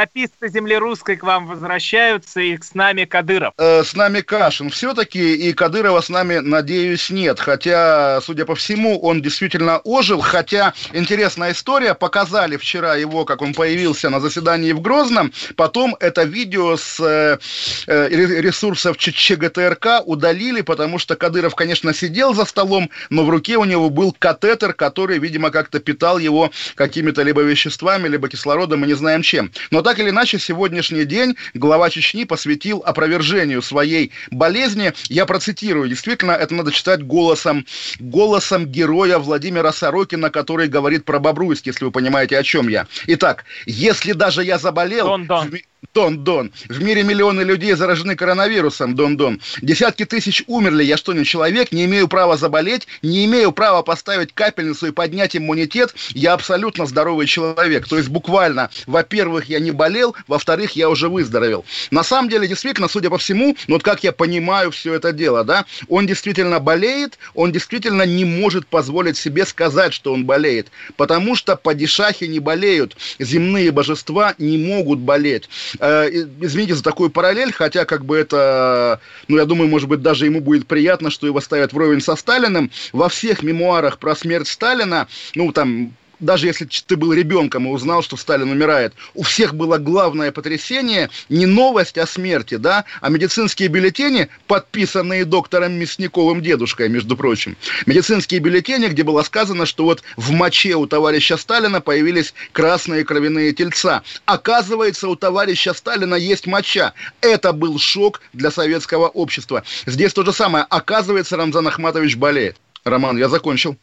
Летописцы 0.00 0.48
земли 0.48 0.76
русской 0.76 1.16
к 1.16 1.22
вам 1.22 1.46
возвращаются, 1.46 2.40
и 2.40 2.56
с 2.56 2.74
нами 2.74 3.04
Кадыров. 3.04 3.52
Э, 3.58 3.82
с 3.84 3.94
нами 3.94 4.20
Кашин 4.20 4.70
все-таки, 4.70 5.34
и 5.34 5.52
Кадырова 5.52 6.00
с 6.00 6.08
нами, 6.08 6.38
надеюсь, 6.38 7.10
нет. 7.10 7.38
Хотя, 7.38 8.20
судя 8.22 8.44
по 8.44 8.54
всему, 8.54 8.98
он 9.00 9.20
действительно 9.20 9.78
ожил. 9.78 10.20
Хотя, 10.20 10.72
интересная 10.92 11.52
история, 11.52 11.94
показали 11.94 12.56
вчера 12.56 12.96
его, 12.96 13.24
как 13.24 13.42
он 13.42 13.52
появился 13.52 14.10
на 14.10 14.20
заседании 14.20 14.72
в 14.72 14.80
Грозном. 14.80 15.32
Потом 15.56 15.96
это 16.00 16.22
видео 16.22 16.76
с 16.76 17.00
э, 17.00 17.38
э 17.86 18.08
ресурсов 18.40 18.96
ЧГТРК 18.96 20.02
удалили, 20.06 20.62
потому 20.62 20.98
что 20.98 21.16
Кадыров, 21.16 21.54
конечно, 21.54 21.92
сидел 21.92 22.34
за 22.34 22.44
столом, 22.44 22.90
но 23.10 23.24
в 23.24 23.30
руке 23.30 23.56
у 23.56 23.64
него 23.64 23.90
был 23.90 24.14
катетер, 24.18 24.72
который, 24.72 25.18
видимо, 25.18 25.50
как-то 25.50 25.78
питал 25.78 26.18
его 26.18 26.50
какими-то 26.74 27.22
либо 27.22 27.42
веществами, 27.42 28.08
либо 28.08 28.28
кислородом, 28.28 28.80
мы 28.80 28.86
не 28.86 28.94
знаем 28.94 29.22
чем. 29.22 29.52
Но 29.70 29.82
так 29.90 29.98
или 29.98 30.10
иначе, 30.10 30.38
сегодняшний 30.38 31.04
день 31.04 31.34
глава 31.52 31.90
Чечни 31.90 32.22
посвятил 32.22 32.80
опровержению 32.86 33.60
своей 33.60 34.12
болезни. 34.30 34.92
Я 35.08 35.26
процитирую, 35.26 35.88
действительно, 35.88 36.30
это 36.30 36.54
надо 36.54 36.70
читать 36.70 37.02
голосом, 37.02 37.66
голосом 37.98 38.66
героя 38.66 39.18
Владимира 39.18 39.72
Сорокина, 39.72 40.30
который 40.30 40.68
говорит 40.68 41.04
про 41.04 41.18
Бобруйск, 41.18 41.66
если 41.66 41.84
вы 41.84 41.90
понимаете, 41.90 42.38
о 42.38 42.44
чем 42.44 42.68
я. 42.68 42.86
Итак, 43.08 43.46
если 43.66 44.12
даже 44.12 44.44
я 44.44 44.58
заболел... 44.58 45.06
Дон 45.08 45.24
-дон. 45.24 45.60
Дон-Дон. 45.94 46.52
В 46.68 46.82
мире 46.82 47.02
миллионы 47.02 47.42
людей 47.42 47.72
заражены 47.74 48.14
коронавирусом, 48.14 48.94
Дон-Дон. 48.94 49.40
Десятки 49.60 50.04
тысяч 50.04 50.44
умерли, 50.46 50.84
я 50.84 50.96
что, 50.96 51.12
не 51.12 51.24
человек, 51.24 51.72
не 51.72 51.84
имею 51.86 52.06
права 52.06 52.36
заболеть, 52.36 52.86
не 53.02 53.24
имею 53.24 53.50
права 53.52 53.82
поставить 53.82 54.32
капельницу 54.32 54.88
и 54.88 54.92
поднять 54.92 55.36
иммунитет, 55.36 55.94
я 56.10 56.34
абсолютно 56.34 56.86
здоровый 56.86 57.26
человек. 57.26 57.88
То 57.88 57.96
есть 57.96 58.08
буквально, 58.08 58.70
во-первых, 58.86 59.46
я 59.46 59.58
не 59.58 59.70
болел, 59.72 60.14
во-вторых, 60.28 60.72
я 60.72 60.88
уже 60.88 61.08
выздоровел. 61.08 61.64
На 61.90 62.04
самом 62.04 62.28
деле, 62.28 62.46
действительно, 62.46 62.88
судя 62.88 63.10
по 63.10 63.18
всему, 63.18 63.56
ну 63.66 63.74
вот 63.74 63.82
как 63.82 64.04
я 64.04 64.12
понимаю 64.12 64.70
все 64.70 64.94
это 64.94 65.12
дело, 65.12 65.44
да, 65.44 65.64
он 65.88 66.06
действительно 66.06 66.60
болеет, 66.60 67.18
он 67.34 67.52
действительно 67.52 68.04
не 68.04 68.24
может 68.24 68.66
позволить 68.66 69.16
себе 69.16 69.44
сказать, 69.44 69.92
что 69.92 70.12
он 70.12 70.24
болеет, 70.24 70.68
потому 70.96 71.34
что 71.34 71.56
падишахи 71.56 72.24
не 72.24 72.38
болеют, 72.38 72.96
земные 73.18 73.72
божества 73.72 74.34
не 74.38 74.58
могут 74.58 75.00
болеть. 75.00 75.48
Э, 75.78 76.08
извините 76.40 76.74
за 76.74 76.82
такую 76.82 77.10
параллель, 77.10 77.52
хотя 77.52 77.84
как 77.84 78.04
бы 78.04 78.16
это, 78.16 79.00
ну, 79.28 79.38
я 79.38 79.44
думаю, 79.44 79.68
может 79.68 79.88
быть, 79.88 80.02
даже 80.02 80.26
ему 80.26 80.40
будет 80.40 80.66
приятно, 80.66 81.10
что 81.10 81.26
его 81.26 81.40
ставят 81.40 81.72
вровень 81.72 82.00
со 82.00 82.16
Сталиным. 82.16 82.70
Во 82.92 83.08
всех 83.08 83.42
мемуарах 83.42 83.98
про 83.98 84.16
смерть 84.16 84.48
Сталина, 84.48 85.06
ну, 85.34 85.52
там, 85.52 85.92
даже 86.20 86.46
если 86.46 86.68
ты 86.86 86.96
был 86.96 87.12
ребенком 87.12 87.66
и 87.66 87.70
узнал, 87.70 88.02
что 88.02 88.16
Сталин 88.16 88.50
умирает, 88.50 88.94
у 89.14 89.22
всех 89.22 89.54
было 89.54 89.78
главное 89.78 90.32
потрясение 90.32 91.10
не 91.28 91.46
новость 91.46 91.98
о 91.98 92.06
смерти, 92.06 92.56
да, 92.56 92.84
а 93.00 93.08
медицинские 93.08 93.68
бюллетени, 93.68 94.28
подписанные 94.46 95.24
доктором 95.24 95.72
Мясниковым 95.72 96.42
дедушкой, 96.42 96.88
между 96.88 97.16
прочим. 97.16 97.56
Медицинские 97.86 98.40
бюллетени, 98.40 98.88
где 98.88 99.02
было 99.02 99.22
сказано, 99.22 99.66
что 99.66 99.84
вот 99.84 100.02
в 100.16 100.30
моче 100.32 100.74
у 100.74 100.86
товарища 100.86 101.36
Сталина 101.36 101.80
появились 101.80 102.34
красные 102.52 103.04
кровяные 103.04 103.52
тельца. 103.52 104.02
Оказывается, 104.26 105.08
у 105.08 105.16
товарища 105.16 105.74
Сталина 105.74 106.14
есть 106.14 106.46
моча. 106.46 106.92
Это 107.20 107.52
был 107.52 107.78
шок 107.78 108.20
для 108.32 108.50
советского 108.50 109.08
общества. 109.08 109.62
Здесь 109.86 110.12
то 110.12 110.24
же 110.24 110.32
самое. 110.32 110.64
Оказывается, 110.68 111.36
Рамзан 111.36 111.66
Ахматович 111.66 112.16
болеет. 112.16 112.56
Роман, 112.84 113.16
я 113.18 113.28
закончил. 113.28 113.76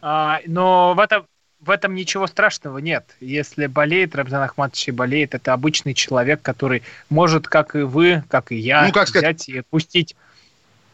А, 0.00 0.40
но 0.46 0.94
в 0.94 1.00
этом 1.00 1.26
в 1.60 1.70
этом 1.70 1.94
ничего 1.94 2.26
страшного 2.26 2.78
нет. 2.78 3.04
Если 3.20 3.66
болеет 3.66 4.14
Рамзан 4.14 4.42
Ахматович 4.42 4.88
и 4.88 4.92
болеет, 4.92 5.34
это 5.34 5.52
обычный 5.52 5.94
человек, 5.94 6.40
который 6.42 6.82
может, 7.10 7.48
как 7.48 7.74
и 7.74 7.80
вы, 7.80 8.22
как 8.28 8.52
и 8.52 8.56
я, 8.56 8.86
ну, 8.86 8.92
как 8.92 9.08
сказать... 9.08 9.40
взять 9.40 9.48
и 9.48 9.62
пустить 9.68 10.16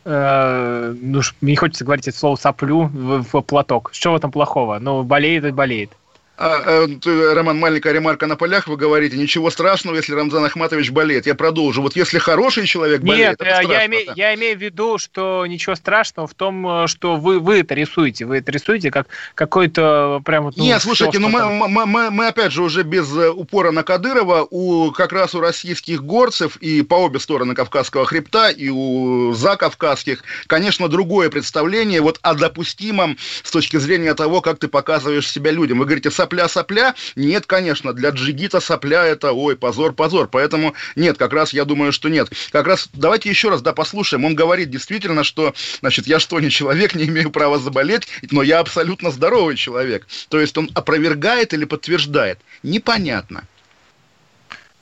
э, 0.04 0.94
ну, 1.00 1.20
не 1.40 1.56
хочется 1.56 1.84
говорить 1.84 2.08
это 2.08 2.16
слово 2.16 2.36
соплю 2.36 2.84
в, 2.84 3.22
в 3.22 3.42
платок. 3.42 3.90
Что 3.92 4.12
в 4.12 4.16
этом 4.16 4.30
плохого? 4.30 4.78
Ну, 4.78 5.02
болеет 5.02 5.44
и 5.44 5.50
болеет. 5.50 5.90
А, 6.36 6.86
а, 6.86 7.34
Роман, 7.34 7.58
маленькая 7.58 7.92
ремарка 7.92 8.26
на 8.26 8.34
полях, 8.34 8.66
вы 8.66 8.76
говорите, 8.76 9.16
ничего 9.16 9.50
страшного, 9.50 9.94
если 9.96 10.14
Рамзан 10.14 10.44
Ахматович 10.44 10.90
болеет. 10.90 11.26
Я 11.26 11.36
продолжу. 11.36 11.80
Вот 11.80 11.94
если 11.94 12.18
хороший 12.18 12.66
человек 12.66 13.02
болеет, 13.02 13.30
Нет, 13.30 13.40
это 13.40 13.50
страшно, 13.50 13.72
я, 13.72 13.86
име, 13.86 14.04
да. 14.06 14.12
я 14.16 14.34
имею 14.34 14.58
в 14.58 14.60
виду, 14.60 14.98
что 14.98 15.46
ничего 15.46 15.76
страшного 15.76 16.26
в 16.26 16.34
том, 16.34 16.66
э, 16.66 16.86
что 16.88 17.14
вы, 17.16 17.38
вы 17.38 17.60
это 17.60 17.74
рисуете. 17.74 18.24
Вы 18.24 18.38
это 18.38 18.50
рисуете 18.50 18.90
как 18.90 19.06
какой-то 19.36 20.22
прям... 20.24 20.50
Ну, 20.56 20.64
Нет, 20.64 20.82
слушайте, 20.82 21.20
ну 21.20 21.28
мы, 21.28 21.68
мы, 21.68 21.86
мы, 21.86 22.10
мы 22.10 22.26
опять 22.26 22.50
же 22.50 22.62
уже 22.62 22.82
без 22.82 23.16
э, 23.16 23.30
упора 23.30 23.70
на 23.70 23.84
Кадырова, 23.84 24.46
у 24.50 24.90
как 24.90 25.12
раз 25.12 25.36
у 25.36 25.40
российских 25.40 26.02
горцев 26.02 26.56
и 26.56 26.82
по 26.82 26.94
обе 26.94 27.20
стороны 27.20 27.54
Кавказского 27.54 28.06
хребта, 28.06 28.50
и 28.50 28.70
у 28.70 29.32
закавказских, 29.34 30.24
конечно, 30.48 30.88
другое 30.88 31.30
представление 31.30 32.00
вот 32.00 32.18
о 32.22 32.34
допустимом 32.34 33.18
с 33.44 33.52
точки 33.52 33.76
зрения 33.76 34.14
того, 34.14 34.40
как 34.40 34.58
ты 34.58 34.66
показываешь 34.66 35.30
себя 35.30 35.52
людям. 35.52 35.78
Вы 35.78 35.84
говорите, 35.84 36.10
сопля, 36.24 36.48
сопля. 36.48 36.94
Нет, 37.16 37.44
конечно, 37.46 37.92
для 37.92 38.10
джигита 38.10 38.60
сопля 38.60 39.04
это, 39.04 39.32
ой, 39.32 39.56
позор, 39.56 39.92
позор. 39.92 40.26
Поэтому 40.28 40.74
нет, 40.96 41.18
как 41.18 41.32
раз 41.34 41.52
я 41.52 41.64
думаю, 41.64 41.92
что 41.92 42.08
нет. 42.08 42.30
Как 42.50 42.66
раз 42.66 42.88
давайте 42.94 43.28
еще 43.28 43.50
раз, 43.50 43.60
да, 43.60 43.72
послушаем. 43.74 44.24
Он 44.24 44.34
говорит 44.34 44.70
действительно, 44.70 45.22
что, 45.22 45.54
значит, 45.80 46.06
я 46.06 46.18
что, 46.18 46.40
не 46.40 46.50
человек, 46.50 46.94
не 46.94 47.04
имею 47.04 47.30
права 47.30 47.58
заболеть, 47.58 48.08
но 48.30 48.42
я 48.42 48.60
абсолютно 48.60 49.10
здоровый 49.10 49.56
человек. 49.56 50.06
То 50.28 50.40
есть 50.40 50.56
он 50.56 50.70
опровергает 50.74 51.52
или 51.52 51.66
подтверждает? 51.66 52.38
Непонятно. 52.62 53.44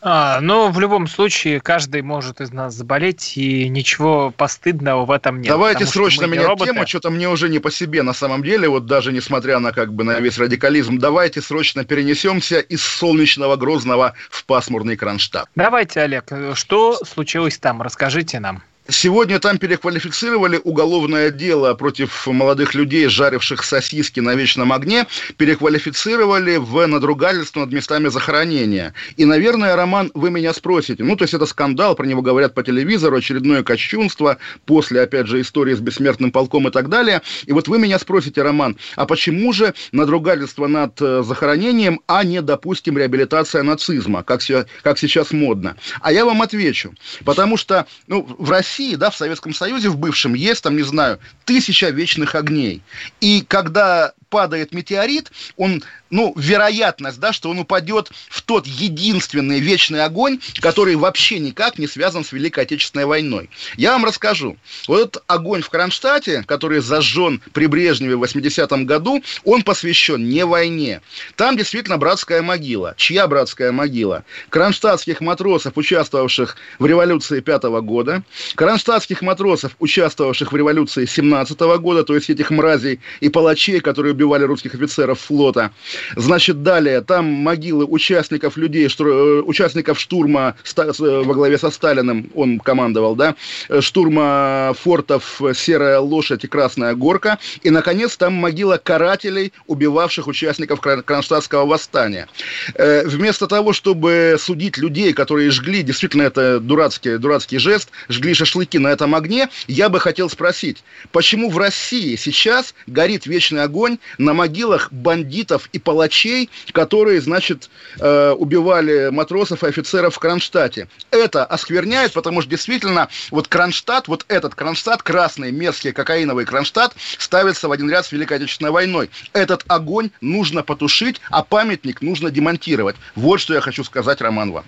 А, 0.04 0.40
ну, 0.40 0.68
в 0.73 0.80
любом 0.80 1.06
случае, 1.06 1.61
каждый 1.61 2.02
может 2.02 2.40
из 2.40 2.52
нас 2.52 2.75
заболеть, 2.75 3.37
и 3.37 3.68
ничего 3.68 4.32
постыдного 4.37 5.04
в 5.04 5.12
этом 5.12 5.40
нет. 5.40 5.49
Давайте 5.49 5.87
срочно 5.87 6.25
менять 6.25 6.49
роботы. 6.49 6.73
тему, 6.73 6.87
что-то 6.88 7.11
мне 7.11 7.28
уже 7.28 7.49
не 7.49 7.61
по 7.61 7.71
себе 7.71 8.02
на 8.02 8.12
самом 8.12 8.42
деле, 8.42 8.68
вот 8.68 8.87
даже 8.87 9.12
несмотря 9.12 9.61
на 9.61 9.71
как 9.71 9.94
бы 9.94 10.02
на 10.02 10.18
весь 10.18 10.38
радикализм, 10.38 10.99
давайте 10.99 11.40
срочно 11.40 11.85
перенесемся 11.85 12.59
из 12.59 12.82
солнечного 12.82 13.54
Грозного 13.54 14.14
в 14.28 14.44
пасмурный 14.44 14.97
Кронштадт. 14.97 15.49
Давайте, 15.54 16.00
Олег, 16.00 16.32
что 16.54 16.99
случилось 17.04 17.59
там, 17.59 17.80
расскажите 17.80 18.40
нам. 18.40 18.64
Сегодня 18.88 19.38
там 19.38 19.58
переквалифицировали 19.58 20.60
уголовное 20.62 21.30
дело 21.30 21.72
против 21.74 22.26
молодых 22.26 22.74
людей, 22.74 23.06
жаривших 23.06 23.62
сосиски 23.62 24.18
на 24.18 24.34
вечном 24.34 24.72
огне, 24.72 25.06
переквалифицировали 25.36 26.56
в 26.56 26.84
надругательство 26.88 27.60
над 27.60 27.72
местами 27.72 28.08
захоронения. 28.08 28.92
И, 29.16 29.24
наверное, 29.24 29.76
Роман, 29.76 30.10
вы 30.14 30.32
меня 30.32 30.52
спросите, 30.52 31.04
ну, 31.04 31.14
то 31.14 31.22
есть 31.22 31.32
это 31.32 31.46
скандал, 31.46 31.94
про 31.94 32.06
него 32.06 32.22
говорят 32.22 32.54
по 32.54 32.64
телевизору, 32.64 33.16
очередное 33.16 33.62
кощунство, 33.62 34.38
после, 34.66 35.02
опять 35.02 35.28
же, 35.28 35.40
истории 35.40 35.74
с 35.74 35.80
бессмертным 35.80 36.32
полком 36.32 36.66
и 36.66 36.72
так 36.72 36.88
далее. 36.88 37.22
И 37.46 37.52
вот 37.52 37.68
вы 37.68 37.78
меня 37.78 38.00
спросите, 38.00 38.42
Роман, 38.42 38.76
а 38.96 39.06
почему 39.06 39.52
же 39.52 39.74
надругательство 39.92 40.66
над 40.66 41.00
э, 41.00 41.22
захоронением, 41.22 42.00
а 42.08 42.24
не, 42.24 42.42
допустим, 42.42 42.98
реабилитация 42.98 43.62
нацизма, 43.62 44.24
как, 44.24 44.40
как 44.82 44.98
сейчас 44.98 45.30
модно? 45.30 45.76
А 46.00 46.12
я 46.12 46.24
вам 46.24 46.42
отвечу, 46.42 46.92
потому 47.24 47.56
что, 47.56 47.86
ну, 48.08 48.26
в 48.38 48.50
России 48.50 48.72
России, 48.73 48.95
да, 48.95 49.11
в 49.11 49.17
Советском 49.17 49.52
Союзе, 49.52 49.91
в 49.91 49.99
бывшем, 49.99 50.35
есть, 50.35 50.62
там, 50.62 50.76
не 50.76 50.83
знаю, 50.83 51.19
тысяча 51.45 51.91
вечных 51.91 52.35
огней. 52.35 52.81
И 53.21 53.45
когда 53.47 54.14
падает 54.33 54.73
метеорит, 54.73 55.31
он, 55.59 55.85
ну, 56.09 56.33
вероятность, 56.37 57.21
да, 57.21 57.35
что 57.35 57.50
он 57.50 57.59
упадет 57.59 58.11
в 58.31 58.41
тот 58.41 58.67
единственный 58.67 59.61
вечный 59.61 60.02
огонь, 60.02 60.41
который 60.61 60.97
вообще 60.97 61.38
никак 61.38 61.79
не 61.79 61.87
связан 61.87 62.25
с 62.25 62.33
Великой 62.33 62.64
Отечественной 62.64 63.05
войной. 63.05 63.50
Я 63.76 63.93
вам 63.93 64.07
расскажу. 64.07 64.57
Вот 64.88 65.00
этот 65.00 65.23
огонь 65.26 65.61
в 65.61 65.69
Кронштадте, 65.69 66.45
который 66.47 66.81
зажжен 66.81 67.43
при 67.52 67.67
Брежневе 67.67 68.17
в 68.17 68.25
80-м 68.25 68.87
году, 68.87 69.23
он 69.45 69.62
посвящен 69.62 70.26
не 70.26 70.47
войне. 70.47 71.02
Там 71.37 71.59
действительно 71.59 71.99
братская 71.99 72.41
могила. 72.41 72.95
Чья 72.97 73.29
братская 73.29 73.71
могила? 73.71 74.25
Кронштадтских 74.49 75.21
матросов, 75.21 75.76
участвовавших 75.76 76.57
в 76.79 76.87
революции 76.87 77.41
5 77.41 77.64
года, 77.83 78.23
кронштадтских 78.62 79.23
матросов, 79.23 79.73
участвовавших 79.81 80.52
в 80.52 80.57
революции 80.57 81.04
17 81.04 81.59
года, 81.81 82.04
то 82.04 82.14
есть 82.14 82.31
этих 82.31 82.52
мразей 82.52 83.00
и 83.19 83.28
палачей, 83.28 83.81
которые 83.81 84.14
убивали 84.14 84.45
русских 84.45 84.76
офицеров 84.76 85.19
флота. 85.19 85.73
Значит, 86.14 86.62
далее, 86.62 87.00
там 87.00 87.25
могилы 87.25 87.85
участников 87.85 88.57
людей, 88.57 88.88
штур, 88.88 89.09
э, 89.09 89.40
участников 89.40 89.99
штурма 89.99 90.54
э, 90.76 90.92
во 91.25 91.35
главе 91.35 91.59
со 91.59 91.73
Сталиным, 91.73 92.31
он 92.37 92.61
командовал, 92.61 93.16
да, 93.16 93.35
э, 93.69 93.81
штурма 93.81 94.76
фортов 94.81 95.40
«Серая 95.57 95.99
лошадь» 95.99 96.45
и 96.45 96.47
«Красная 96.47 96.95
горка». 96.95 97.40
И, 97.64 97.71
наконец, 97.71 98.16
там 98.16 98.35
могила 98.35 98.76
карателей, 98.76 99.52
убивавших 99.66 100.28
участников 100.28 100.81
Кронштадтского 100.81 101.66
восстания. 101.66 102.28
Вместо 102.76 103.49
того, 103.49 103.73
чтобы 103.73 104.37
судить 104.38 104.78
людей, 104.78 105.12
которые 105.12 105.50
жгли, 105.50 105.83
действительно, 105.83 106.23
это 106.23 106.61
дурацкий, 106.61 107.19
дурацкий 107.19 107.59
жест, 107.59 107.90
жгли 108.09 108.35
шашлыки 108.52 108.78
на 108.78 108.88
этом 108.88 109.14
огне, 109.14 109.49
я 109.66 109.88
бы 109.88 109.99
хотел 109.99 110.28
спросить, 110.28 110.85
почему 111.11 111.50
в 111.50 111.56
России 111.59 112.16
сейчас 112.16 112.75
горит 112.87 113.26
вечный 113.26 113.62
огонь 113.62 113.99
на 114.18 114.35
могилах 114.35 114.92
бандитов 114.92 115.68
и 115.73 115.78
палачей, 115.78 116.50
которые, 116.73 117.21
значит, 117.21 117.71
э, 117.99 118.30
убивали 118.32 119.08
матросов 119.10 119.65
и 119.65 119.69
офицеров 119.69 120.15
в 120.15 120.19
Кронштадте. 120.19 120.88
Это 121.10 121.45
оскверняет, 121.45 122.12
потому 122.12 122.43
что 122.43 122.50
действительно 122.50 123.08
вот 123.30 123.49
Кронштадт, 123.49 124.08
вот 124.08 124.25
этот 124.28 124.54
Кронштадт, 124.54 125.02
красный, 125.02 125.50
мерзкий, 125.50 125.93
кокаиновый 125.93 126.45
Кронштадт, 126.45 126.95
ставится 127.19 127.69
в 127.69 127.73
один 127.73 127.91
ряд 127.91 128.04
с 128.04 128.12
Великой 128.12 128.36
Отечественной 128.36 128.71
войной. 128.71 129.10
Этот 129.32 129.65
огонь 129.69 130.10
нужно 130.21 130.62
потушить, 130.62 131.21
а 131.30 131.43
памятник 131.43 132.02
нужно 132.02 132.30
демонтировать. 132.30 132.97
Вот 133.15 133.41
что 133.41 133.54
я 133.54 133.60
хочу 133.60 133.82
сказать, 133.84 134.21
Роман, 134.21 134.52
вам. 134.52 134.65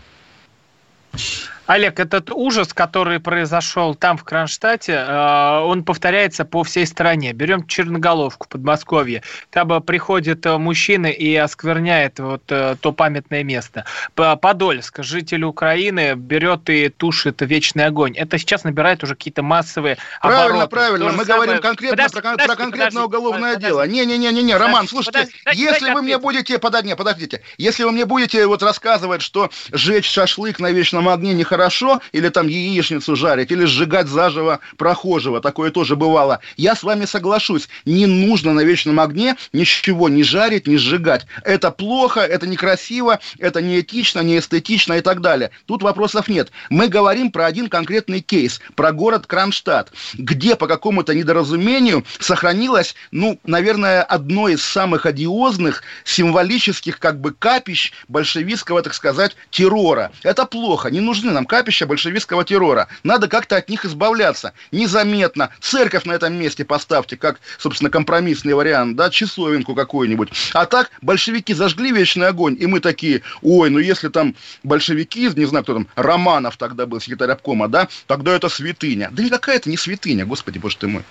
Олег, 1.67 1.99
этот 1.99 2.31
ужас, 2.31 2.75
который 2.75 3.21
произошел 3.21 3.95
там, 3.95 4.19
в 4.19 4.25
Кронштадте, 4.25 4.93
э, 4.93 5.59
он 5.61 5.83
повторяется 5.83 6.45
по 6.45 6.63
всей 6.63 6.87
стране. 6.87 7.33
Берем 7.33 7.67
Черноголовку, 7.67 8.47
Подмосковье. 8.49 9.23
Там 9.51 9.83
приходит 9.83 10.45
э, 10.45 10.59
мужчина 10.59 11.07
и 11.07 11.35
оскверняет 11.35 12.19
вот 12.19 12.43
э, 12.51 12.77
то 12.79 12.93
памятное 12.93 13.43
место. 13.45 13.87
Подольск, 14.15 15.03
житель 15.03 15.45
Украины, 15.45 16.15
берет 16.15 16.69
и 16.69 16.91
тушит 16.91 17.41
вечный 17.41 17.87
огонь. 17.87 18.15
Это 18.17 18.37
сейчас 18.37 18.65
набирает 18.65 19.03
уже 19.03 19.15
какие-то 19.15 19.43
массовые 19.43 19.97
Правильно, 20.21 20.65
обороты. 20.65 20.69
правильно. 20.69 21.13
Мы 21.13 21.25
самое... 21.25 21.45
говорим 21.45 21.63
конкретно 21.63 21.97
подожди, 21.97 22.21
про, 22.21 22.31
подожди, 22.33 22.47
про 22.47 22.57
конкретное 22.57 22.89
подожди, 22.89 23.07
уголовное 23.07 23.55
подожди, 23.55 23.67
дело. 23.67 23.87
Не-не-не-не, 23.87 24.57
Роман, 24.57 24.87
слушайте, 24.87 25.29
подожди, 25.45 25.63
если 25.63 25.79
подожди, 25.79 25.95
вы 25.95 26.03
мне 26.03 26.19
будете... 26.19 26.59
Подожди, 26.59 26.95
подождите. 26.95 27.43
Если 27.57 27.85
вы 27.85 27.93
мне 27.93 28.05
будете 28.05 28.47
вот 28.47 28.63
рассказывать, 28.63 29.23
что 29.23 29.51
жечь 29.73 30.11
шашлык 30.11 30.59
на 30.61 30.71
вечном 30.71 31.09
огне 31.09 31.33
не 31.33 31.45
хорошо, 31.55 32.01
или 32.11 32.31
там 32.31 32.49
яичницу 32.49 33.15
жарить, 33.15 33.53
или 33.53 33.65
сжигать 33.65 34.09
заживо 34.09 34.59
прохожего, 34.77 35.41
такое 35.41 35.71
тоже 35.71 35.95
бывало. 35.95 36.41
Я 36.57 36.75
с 36.75 36.83
вами 36.83 37.05
соглашусь, 37.05 37.69
не 37.85 38.07
нужно 38.07 38.53
на 38.53 38.63
вечном 38.63 38.99
огне 38.99 39.37
ничего 39.53 40.09
не 40.09 40.25
жарить, 40.25 40.67
не 40.67 40.77
сжигать. 40.77 41.27
Это 41.45 41.71
плохо, 41.71 42.21
это 42.21 42.49
некрасиво, 42.49 43.21
это 43.39 43.63
неэтично, 43.63 44.19
неэстетично 44.21 44.95
и 44.95 45.01
так 45.01 45.21
далее. 45.21 45.53
Тут 45.67 45.85
вопросов 45.85 46.27
нет. 46.27 46.51
Мы 46.71 46.89
говорим 46.89 47.31
про 47.31 47.47
один 47.47 47.69
конкретный 47.69 48.21
кейс, 48.21 48.61
про 48.75 48.91
город 48.91 49.29
Кронштадт, 49.29 49.93
где 50.15 50.57
по 50.57 50.67
какому-то 50.67 51.15
недоразумению 51.15 52.05
сохранилось, 52.19 52.97
ну, 53.13 53.39
наверное, 53.45 54.03
одно 54.03 54.49
из 54.49 54.65
самых 54.65 55.07
одиозных 55.07 55.85
символических 56.03 56.99
как 56.99 57.21
бы 57.21 57.33
капищ 57.33 57.93
большевистского, 58.09 58.83
так 58.83 58.95
сказать, 58.95 59.37
террора. 59.51 60.11
Это 60.25 60.47
плохо, 60.47 60.91
не 60.91 61.01
нужны 61.01 61.31
нам 61.31 61.44
капища 61.45 61.87
большевистского 61.87 62.45
террора. 62.45 62.89
Надо 63.03 63.29
как-то 63.29 63.57
от 63.57 63.69
них 63.69 63.85
избавляться. 63.85 64.53
Незаметно. 64.73 65.51
Церковь 65.61 66.05
на 66.05 66.13
этом 66.13 66.35
месте 66.35 66.65
поставьте, 66.65 67.17
как, 67.17 67.41
собственно, 67.59 67.91
компромиссный 67.91 68.55
вариант, 68.55 68.97
да, 68.97 69.11
часовенку 69.11 69.75
какую-нибудь. 69.75 70.31
А 70.53 70.67
так 70.67 70.91
большевики 71.03 71.55
зажгли 71.55 71.93
вечный 71.93 72.29
огонь, 72.29 72.57
и 72.59 72.67
мы 72.67 72.81
такие, 72.81 73.23
ой, 73.43 73.71
ну 73.71 73.79
если 73.79 74.09
там 74.09 74.35
большевики, 74.63 75.31
не 75.35 75.47
знаю, 75.47 75.65
кто 75.65 75.75
там, 75.75 75.89
Романов 75.95 76.57
тогда 76.57 76.87
был, 76.87 77.01
секретарь 77.01 77.31
обкома, 77.31 77.69
да, 77.69 77.89
тогда 78.07 78.33
это 78.33 78.49
святыня. 78.49 79.09
Да 79.13 79.23
никакая 79.23 79.57
это 79.57 79.71
не 79.71 79.77
святыня, 79.77 80.27
господи, 80.27 80.59
боже 80.59 80.77
ты 80.77 80.89
мой. 80.89 81.03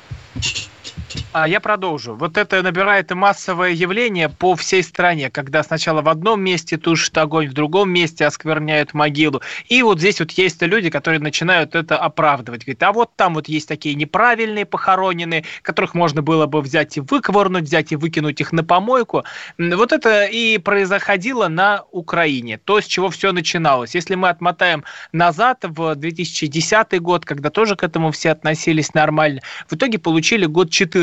А 1.31 1.47
я 1.47 1.59
продолжу. 1.59 2.15
Вот 2.15 2.37
это 2.37 2.61
набирает 2.61 3.11
массовое 3.11 3.71
явление 3.71 4.29
по 4.29 4.55
всей 4.55 4.83
стране, 4.83 5.29
когда 5.29 5.63
сначала 5.63 6.01
в 6.01 6.09
одном 6.09 6.41
месте 6.41 6.77
тушат 6.77 7.17
огонь, 7.17 7.49
в 7.49 7.53
другом 7.53 7.89
месте 7.89 8.25
оскверняют 8.25 8.93
могилу. 8.93 9.41
И 9.67 9.81
вот 9.83 9.99
здесь 9.99 10.19
вот 10.19 10.31
есть 10.31 10.61
люди, 10.61 10.89
которые 10.89 11.19
начинают 11.19 11.75
это 11.75 11.97
оправдывать. 11.97 12.65
Говорят, 12.65 12.83
а 12.83 12.91
вот 12.91 13.15
там 13.15 13.33
вот 13.33 13.47
есть 13.47 13.67
такие 13.67 13.95
неправильные 13.95 14.65
похороненные, 14.65 15.43
которых 15.61 15.93
можно 15.95 16.21
было 16.21 16.45
бы 16.45 16.61
взять 16.61 16.97
и 16.97 17.01
выковырнуть, 17.01 17.63
взять 17.63 17.91
и 17.91 17.95
выкинуть 17.95 18.39
их 18.41 18.51
на 18.51 18.63
помойку. 18.63 19.23
Вот 19.57 19.91
это 19.91 20.25
и 20.25 20.57
происходило 20.57 21.47
на 21.47 21.83
Украине. 21.91 22.59
То, 22.63 22.79
с 22.79 22.85
чего 22.85 23.09
все 23.09 23.31
начиналось. 23.31 23.95
Если 23.95 24.15
мы 24.15 24.29
отмотаем 24.29 24.83
назад, 25.11 25.59
в 25.63 25.95
2010 25.95 27.01
год, 27.01 27.25
когда 27.25 27.49
тоже 27.49 27.75
к 27.75 27.83
этому 27.83 28.11
все 28.11 28.31
относились 28.31 28.93
нормально, 28.93 29.41
в 29.67 29.73
итоге 29.75 29.99
получили 29.99 30.45
год 30.45 30.69
14. 30.69 31.02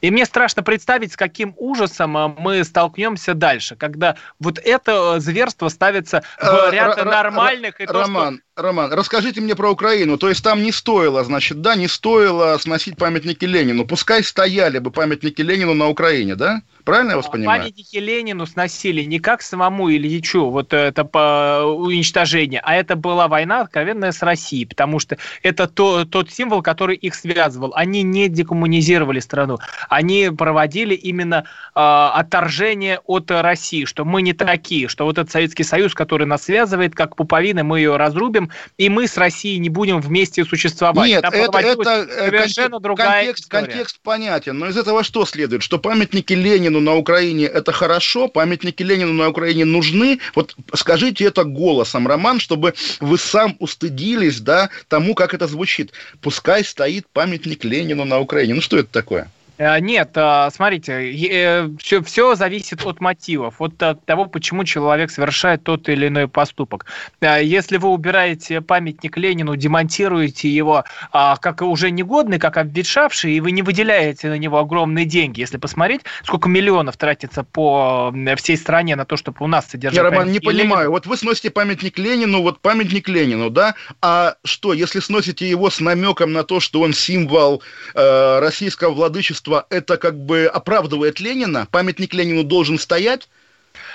И 0.00 0.10
мне 0.10 0.24
страшно 0.26 0.62
представить, 0.62 1.12
с 1.12 1.16
каким 1.16 1.54
ужасом 1.56 2.16
а, 2.16 2.28
мы 2.28 2.64
столкнемся 2.64 3.34
дальше, 3.34 3.76
когда 3.76 4.16
вот 4.38 4.58
это 4.58 5.16
э, 5.16 5.20
зверство 5.20 5.68
ставится 5.68 6.22
в 6.40 6.44
э, 6.44 6.70
ряд 6.72 7.04
нормальных... 7.04 7.80
И 7.80 7.86
Роман, 7.86 8.42
Роман, 8.56 8.92
расскажите 8.92 9.40
мне 9.40 9.54
про 9.54 9.70
Украину. 9.70 10.18
То 10.18 10.28
есть 10.28 10.42
там 10.42 10.62
не 10.62 10.72
стоило, 10.72 11.24
значит, 11.24 11.60
да, 11.60 11.74
не 11.74 11.88
стоило 11.88 12.56
сносить 12.58 12.96
памятники 12.96 13.44
Ленину. 13.44 13.86
Пускай 13.86 14.22
стояли 14.22 14.78
бы 14.78 14.90
памятники 14.90 15.42
Ленину 15.42 15.74
на 15.74 15.88
Украине, 15.88 16.34
да? 16.36 16.62
Правильно 16.84 17.10
я 17.10 17.16
вас 17.16 17.28
понимаю? 17.28 17.62
Памятники 17.62 17.96
Ленину 17.96 18.46
сносили 18.46 19.02
не 19.02 19.18
как 19.18 19.42
самому 19.42 19.90
Ильичу, 19.90 20.50
вот 20.50 20.72
это 20.72 21.04
по 21.04 21.62
уничтожение, 21.64 22.60
а 22.64 22.74
это 22.74 22.96
была 22.96 23.28
война 23.28 23.60
откровенная 23.60 24.12
с 24.12 24.22
Россией, 24.22 24.66
потому 24.66 24.98
что 24.98 25.16
это 25.42 25.68
то, 25.68 26.04
тот 26.04 26.30
символ, 26.30 26.62
который 26.62 26.96
их 26.96 27.14
связывал. 27.14 27.72
Они 27.74 28.02
не 28.02 28.28
декоммунизировали 28.28 29.20
страну, 29.20 29.58
они 29.88 30.30
проводили 30.36 30.94
именно 30.94 31.44
э, 31.74 31.80
отторжение 31.80 33.00
от 33.06 33.30
России, 33.30 33.84
что 33.84 34.04
мы 34.04 34.22
не 34.22 34.32
такие, 34.32 34.88
что 34.88 35.04
вот 35.04 35.18
этот 35.18 35.30
Советский 35.30 35.64
Союз, 35.64 35.94
который 35.94 36.26
нас 36.26 36.44
связывает, 36.44 36.94
как 36.94 37.16
пуповина, 37.16 37.64
мы 37.64 37.78
ее 37.78 37.96
разрубим, 37.96 38.50
и 38.78 38.88
мы 38.88 39.06
с 39.06 39.16
Россией 39.16 39.58
не 39.58 39.68
будем 39.68 40.00
вместе 40.00 40.44
существовать. 40.44 41.08
Нет, 41.08 41.22
Там 41.22 41.32
это, 41.32 41.58
это 41.58 41.90
э, 42.08 42.26
совершенно 42.26 42.70
контекст, 42.70 42.82
другая 42.82 43.24
контекст, 43.24 43.44
история. 43.44 43.66
контекст 43.66 44.00
понятен, 44.02 44.58
но 44.58 44.68
из 44.68 44.76
этого 44.76 45.04
что 45.04 45.24
следует? 45.24 45.62
Что 45.62 45.78
памятники 45.78 46.32
Ленину 46.72 46.80
на 46.80 46.96
Украине 46.96 47.46
это 47.46 47.72
хорошо, 47.72 48.28
памятники 48.28 48.82
Ленину 48.82 49.12
на 49.12 49.28
Украине 49.28 49.64
нужны. 49.64 50.18
Вот 50.34 50.56
скажите 50.74 51.24
это 51.24 51.44
голосом, 51.44 52.06
Роман, 52.06 52.40
чтобы 52.40 52.74
вы 53.00 53.18
сам 53.18 53.56
устыдились, 53.58 54.40
да, 54.40 54.70
тому, 54.88 55.14
как 55.14 55.34
это 55.34 55.46
звучит. 55.46 55.92
Пускай 56.20 56.64
стоит 56.64 57.06
памятник 57.12 57.64
Ленину 57.64 58.04
на 58.04 58.20
Украине. 58.20 58.54
Ну 58.54 58.60
что 58.62 58.78
это 58.78 58.88
такое? 58.90 59.30
Э, 59.58 59.78
нет, 59.80 60.10
э, 60.14 60.48
смотрите, 60.52 61.70
все, 61.78 62.02
все 62.02 62.34
зависит 62.34 62.84
от 62.86 63.00
мотивов, 63.00 63.60
от 63.60 63.76
того, 64.04 64.26
почему 64.26 64.64
человек 64.64 65.10
совершает 65.10 65.62
тот 65.62 65.88
или 65.88 66.08
иной 66.08 66.26
поступок. 66.26 66.86
Э, 67.20 67.44
если 67.44 67.76
вы 67.76 67.88
убираете 67.88 68.60
памятник 68.60 69.16
Ленину, 69.16 69.56
демонтируете 69.56 70.48
его 70.48 70.84
а, 71.12 71.36
как 71.36 71.62
уже 71.62 71.90
негодный, 71.90 72.38
как 72.38 72.56
обветшавший, 72.56 73.34
и 73.34 73.40
вы 73.40 73.52
не 73.52 73.62
выделяете 73.62 74.28
на 74.28 74.38
него 74.38 74.58
огромные 74.58 75.04
деньги, 75.04 75.40
если 75.40 75.58
посмотреть, 75.58 76.02
сколько 76.24 76.48
миллионов 76.48 76.96
тратится 76.96 77.44
по 77.44 78.12
всей 78.36 78.56
стране 78.56 78.96
на 78.96 79.04
то, 79.04 79.16
чтобы 79.16 79.38
у 79.40 79.46
нас 79.46 79.68
содержать 79.68 79.96
Я, 79.96 80.02
Роман, 80.02 80.28
не 80.28 80.38
Ленину. 80.38 80.46
понимаю. 80.46 80.90
Вот 80.90 81.06
вы 81.06 81.16
сносите 81.16 81.50
памятник 81.50 81.98
Ленину, 81.98 82.42
вот 82.42 82.60
памятник 82.60 83.08
Ленину, 83.08 83.50
да? 83.50 83.74
А 84.00 84.36
что, 84.44 84.72
если 84.72 85.00
сносите 85.00 85.48
его 85.48 85.68
с 85.68 85.80
намеком 85.80 86.32
на 86.32 86.42
то, 86.42 86.58
что 86.60 86.80
он 86.80 86.94
символ 86.94 87.62
э, 87.94 88.38
российского 88.40 88.92
владычества, 88.92 89.41
общество 89.42 89.66
это 89.70 89.96
как 89.98 90.18
бы 90.18 90.46
оправдывает 90.46 91.20
Ленина, 91.20 91.66
памятник 91.70 92.14
Ленину 92.14 92.44
должен 92.44 92.78
стоять, 92.78 93.28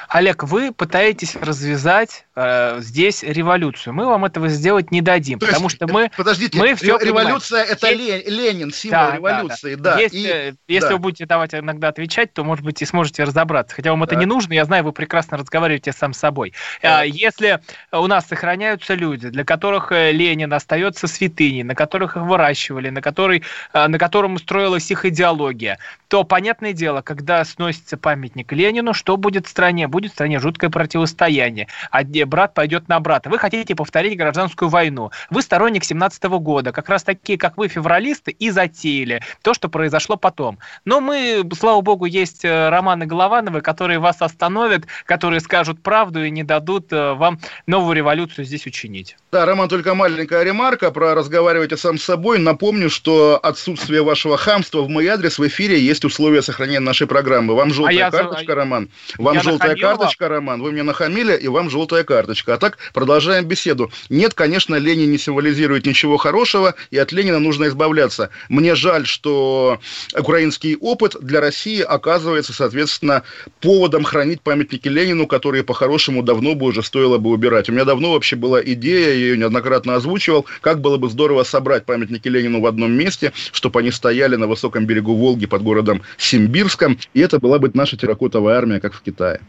Олег, 0.09 0.43
вы 0.43 0.71
пытаетесь 0.71 1.35
развязать 1.35 2.25
э, 2.35 2.79
здесь 2.79 3.23
революцию. 3.23 3.93
Мы 3.93 4.05
вам 4.05 4.25
этого 4.25 4.47
сделать 4.47 4.91
не 4.91 5.01
дадим, 5.01 5.39
То 5.39 5.47
потому 5.47 5.65
есть, 5.65 5.75
что 5.75 5.87
мы... 5.87 6.11
Подождите, 6.15 6.57
мы 6.57 6.75
все 6.75 6.97
революция– 6.97 7.63
это 7.65 7.91
есть... 7.91 8.29
Ленин, 8.29 8.71
символ 8.71 8.99
да, 8.99 9.15
революции. 9.15 9.75
Да, 9.75 9.95
да. 9.95 9.99
Если, 9.99 10.17
и... 10.17 10.27
Э, 10.27 10.53
если 10.67 10.87
да. 10.87 10.93
вы 10.93 10.99
будете 10.99 11.25
давать 11.25 11.53
иногда 11.53 11.89
отвечать, 11.89 12.33
то, 12.33 12.43
может 12.43 12.63
быть, 12.63 12.81
и 12.81 12.85
сможете 12.85 13.23
разобраться. 13.23 13.75
Хотя 13.75 13.91
вам 13.91 13.99
да. 13.99 14.05
это 14.05 14.15
не 14.15 14.25
нужно, 14.25 14.53
я 14.53 14.65
знаю, 14.65 14.83
вы 14.83 14.93
прекрасно 14.93 15.37
разговариваете 15.37 15.91
сам 15.91 16.13
с 16.13 16.19
собой. 16.19 16.53
Да. 16.81 17.03
Если 17.03 17.59
у 17.91 18.07
нас 18.07 18.27
сохраняются 18.27 18.93
люди, 18.93 19.29
для 19.29 19.43
которых 19.43 19.91
э, 19.91 20.11
Ленин 20.11 20.53
остается 20.53 21.07
святыней, 21.07 21.63
на 21.63 21.75
которых 21.75 22.15
их 22.15 22.23
выращивали, 22.23 22.89
на, 22.89 23.01
который, 23.01 23.43
э, 23.73 23.87
на 23.87 23.97
котором 23.97 24.37
строилась 24.37 24.89
их 24.89 25.05
идеология, 25.05 25.79
то, 26.07 26.23
понятное 26.23 26.73
дело, 26.73 27.01
когда 27.01 27.43
сносится 27.43 27.97
памятник 27.97 28.51
Ленину, 28.53 28.93
что 28.93 29.17
будет 29.17 29.47
в 29.47 29.49
стране? 29.49 29.87
Будет 29.97 30.12
в 30.12 30.13
стране 30.13 30.38
жуткое 30.38 30.69
противостояние. 30.69 31.69
А 31.89 32.03
брат 32.03 32.53
пойдет 32.53 32.88
на 32.88 32.99
брата. 32.99 33.31
Вы 33.31 33.39
хотите 33.39 33.73
повторить 33.73 34.15
гражданскую 34.15 34.69
войну. 34.69 35.10
Вы 35.31 35.41
сторонник 35.41 35.83
17 35.83 36.23
года. 36.25 36.71
Как 36.71 36.88
раз 36.88 37.01
такие, 37.01 37.39
как 37.39 37.57
вы, 37.57 37.67
февралисты, 37.67 38.29
и 38.29 38.51
затеяли 38.51 39.23
то, 39.41 39.55
что 39.55 39.69
произошло 39.69 40.15
потом. 40.15 40.60
Но 40.86 41.01
мы, 41.01 41.43
слава 41.57 41.81
богу, 41.81 42.05
есть 42.05 42.45
э, 42.45 42.69
Романы 42.69 43.07
Головановы, 43.07 43.62
которые 43.62 43.97
вас 43.97 44.21
остановят, 44.21 44.86
которые 45.07 45.39
скажут 45.39 45.81
правду 45.81 46.23
и 46.23 46.29
не 46.29 46.43
дадут 46.43 46.93
э, 46.93 47.13
вам 47.13 47.39
новую 47.65 47.95
революцию 47.95 48.45
здесь 48.45 48.67
учинить. 48.67 49.17
Да, 49.31 49.47
Роман, 49.47 49.67
только 49.67 49.95
маленькая 49.95 50.43
ремарка 50.43 50.91
про 50.91 51.15
разговаривайте 51.15 51.75
сам 51.75 51.97
с 51.97 52.03
собой. 52.03 52.38
Напомню, 52.38 52.91
что 52.91 53.39
отсутствие 53.41 54.03
вашего 54.03 54.38
хамства 54.38 54.83
в 54.83 54.89
мой 54.89 55.07
адрес 55.07 55.39
в 55.39 55.47
эфире 55.47 55.79
есть 55.79 56.05
условия 56.05 56.43
сохранения 56.43 56.81
нашей 56.81 57.07
программы. 57.07 57.55
Вам 57.55 57.73
желтая 57.73 58.07
а 58.07 58.12
карточка, 58.12 58.51
я... 58.51 58.55
Роман. 58.55 58.89
Вам 59.17 59.36
я 59.36 59.41
желтая 59.41 59.75
карточка, 59.89 60.30
Роман. 60.30 60.62
Вы 60.62 60.71
мне 60.71 60.84
нахамили, 60.84 61.36
и 61.36 61.47
вам 61.47 61.69
желтая 61.69 62.04
карточка. 62.04 62.54
А 62.54 62.58
так, 62.58 62.78
продолжаем 62.93 63.45
беседу. 63.45 63.91
Нет, 64.10 64.34
конечно, 64.34 64.76
Ленин 64.76 65.10
не 65.12 65.17
символизирует 65.17 65.86
ничего 65.86 66.17
хорошего, 66.17 66.76
и 66.91 66.97
от 66.97 67.12
Ленина 67.12 67.39
нужно 67.39 67.65
избавляться. 67.65 68.30
Мне 68.50 68.76
жаль, 68.76 69.08
что 69.08 69.80
украинский 70.15 70.76
опыт 70.76 71.15
для 71.19 71.41
России 71.41 71.82
оказывается, 71.82 72.54
соответственно, 72.54 73.23
поводом 73.62 74.04
хранить 74.04 74.41
памятники 74.41 74.88
Ленину, 74.88 75.28
которые 75.28 75.63
по-хорошему 75.63 76.23
давно 76.23 76.56
бы 76.56 76.67
уже 76.67 76.84
стоило 76.84 77.17
бы 77.17 77.32
убирать. 77.32 77.69
У 77.69 77.73
меня 77.73 77.86
давно 77.86 78.12
вообще 78.12 78.36
была 78.36 78.62
идея 78.62 79.08
я 79.08 79.13
ее 79.13 79.38
неоднократно 79.38 79.95
озвучивал, 79.95 80.45
как 80.62 80.82
было 80.82 80.97
бы 80.97 81.10
здорово 81.10 81.43
собрать 81.43 81.86
памятники 81.86 82.28
Ленину 82.28 82.62
в 82.62 82.65
одном 82.65 82.91
месте, 82.91 83.34
чтобы 83.52 83.80
они 83.80 83.91
стояли 83.91 84.36
на 84.36 84.47
высоком 84.47 84.86
берегу 84.86 85.15
Волги 85.15 85.45
под 85.45 85.63
городом 85.63 86.02
Симбирском, 86.17 86.97
и 87.13 87.19
это 87.19 87.39
была 87.39 87.60
бы 87.60 87.71
наша 87.73 87.97
терракотовая 87.97 88.58
армия, 88.58 88.80
как 88.80 88.93
в 88.93 89.02
Китае. 89.02 89.39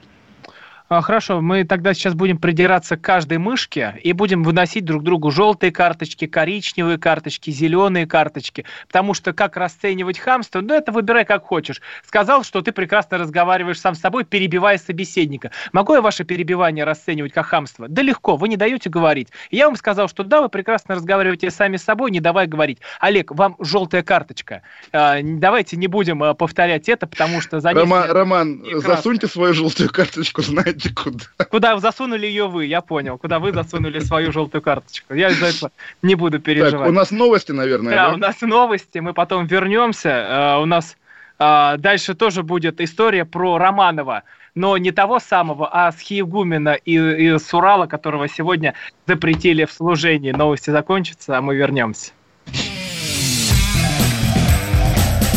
А, 0.89 1.03
хорошо, 1.03 1.43
мы 1.43 1.65
тогда 1.65 1.93
сейчас 1.93 2.15
будем 2.15 2.39
придираться 2.39 2.97
к 2.97 3.03
каждой 3.03 3.37
мышке 3.37 4.01
и 4.03 4.15
будем 4.15 4.43
выносить 4.43 4.87
друг 4.87 5.03
другу 5.03 5.31
желтые 5.31 5.71
карточки, 5.71 6.27
коричневые 6.27 6.97
карточки, 6.97 7.51
зеленые 7.51 8.07
карточки. 8.07 8.65
Потому 8.87 9.13
что 9.13 9.35
как 9.35 9.59
расценивать 9.59 10.19
хамство, 10.19 10.63
ну 10.63 10.73
это 10.73 10.91
выбирай 10.91 11.27
как 11.27 11.45
хочешь. 11.45 11.83
Сказал, 12.07 12.43
что 12.43 12.63
ты 12.63 12.73
прекрасно 12.73 13.19
разговариваешь 13.19 13.79
сам 13.79 13.95
с 13.95 14.01
собой, 14.01 14.25
перебивая 14.25 14.79
собеседника. 14.79 15.51
Могу 15.73 15.93
я 15.93 16.01
ваше 16.01 16.25
перебивание 16.25 16.85
расценивать 16.85 17.33
как 17.35 17.47
хамство? 17.47 17.87
Да 17.87 18.01
легко, 18.01 18.37
вы 18.37 18.49
не 18.49 18.57
даете 18.57 18.89
говорить. 18.89 19.29
Я 19.51 19.67
вам 19.67 19.77
сказал, 19.77 20.09
что 20.09 20.25
да, 20.25 20.41
вы 20.41 20.49
прекрасно 20.49 20.95
разговариваете 20.95 21.51
сами 21.51 21.77
с 21.77 21.85
собой, 21.85 22.11
не 22.11 22.21
давай 22.21 22.47
говорить. 22.47 22.79
Олег, 23.01 23.31
вам 23.33 23.57
желтая 23.59 24.03
карточка. 24.03 24.63
А, 24.93 25.19
давайте 25.23 25.77
не 25.77 25.87
будем 25.87 26.23
а, 26.23 26.33
повторять 26.33 26.89
это, 26.89 27.07
потому 27.07 27.43
что 27.43 27.61
за 27.61 27.73
Роман, 27.73 28.11
Роман 28.11 28.65
засуньте 28.77 29.27
свою 29.27 29.53
желтую 29.53 29.91
карточку, 29.91 30.41
знаете, 30.49 30.78
знаете 30.79 30.95
куда. 30.95 31.45
Куда 31.51 31.79
засунули 31.79 32.27
ее 32.27 32.49
вы, 32.49 32.67
я 32.67 32.81
понял. 32.81 33.19
Куда 33.19 33.39
вы 33.39 33.53
засунули 33.53 33.99
свою 34.01 34.33
желтую 34.33 34.63
карточку. 34.63 35.15
Я 35.15 35.29
из-за 35.31 35.47
этого 35.47 35.73
не 36.03 36.15
буду 36.15 36.39
переживать. 36.39 36.73
Так, 36.73 36.89
у 36.89 36.93
нас 36.93 37.11
новости, 37.11 37.53
наверное, 37.53 37.95
да? 37.95 38.09
Да, 38.09 38.15
у 38.15 38.17
нас 38.17 38.41
новости, 38.41 38.99
мы 38.99 39.13
потом 39.13 39.47
вернемся. 39.47 40.09
Uh, 40.09 40.63
у 40.63 40.67
нас 40.67 40.97
uh, 41.39 41.77
дальше 41.79 42.15
тоже 42.15 42.43
будет 42.43 42.81
история 42.81 43.25
про 43.25 43.59
Романова 43.59 44.23
но 44.55 44.77
не 44.77 44.91
того 44.91 45.21
самого, 45.21 45.69
а 45.71 45.93
с 45.93 46.01
Хиегумена 46.01 46.71
и, 46.71 46.95
и 46.95 47.39
с 47.39 47.55
Урала, 47.55 47.87
которого 47.87 48.27
сегодня 48.27 48.75
запретили 49.07 49.65
в 49.65 49.71
служении. 49.71 50.33
Новости 50.33 50.71
закончатся, 50.71 51.39
а 51.39 51.41
мы 51.41 51.55
вернемся. 51.55 52.11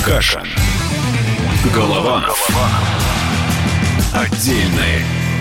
Каша. 0.03 0.41
Голова. 1.75 2.21
Голова. 2.21 2.69
Отдельная 4.15 5.20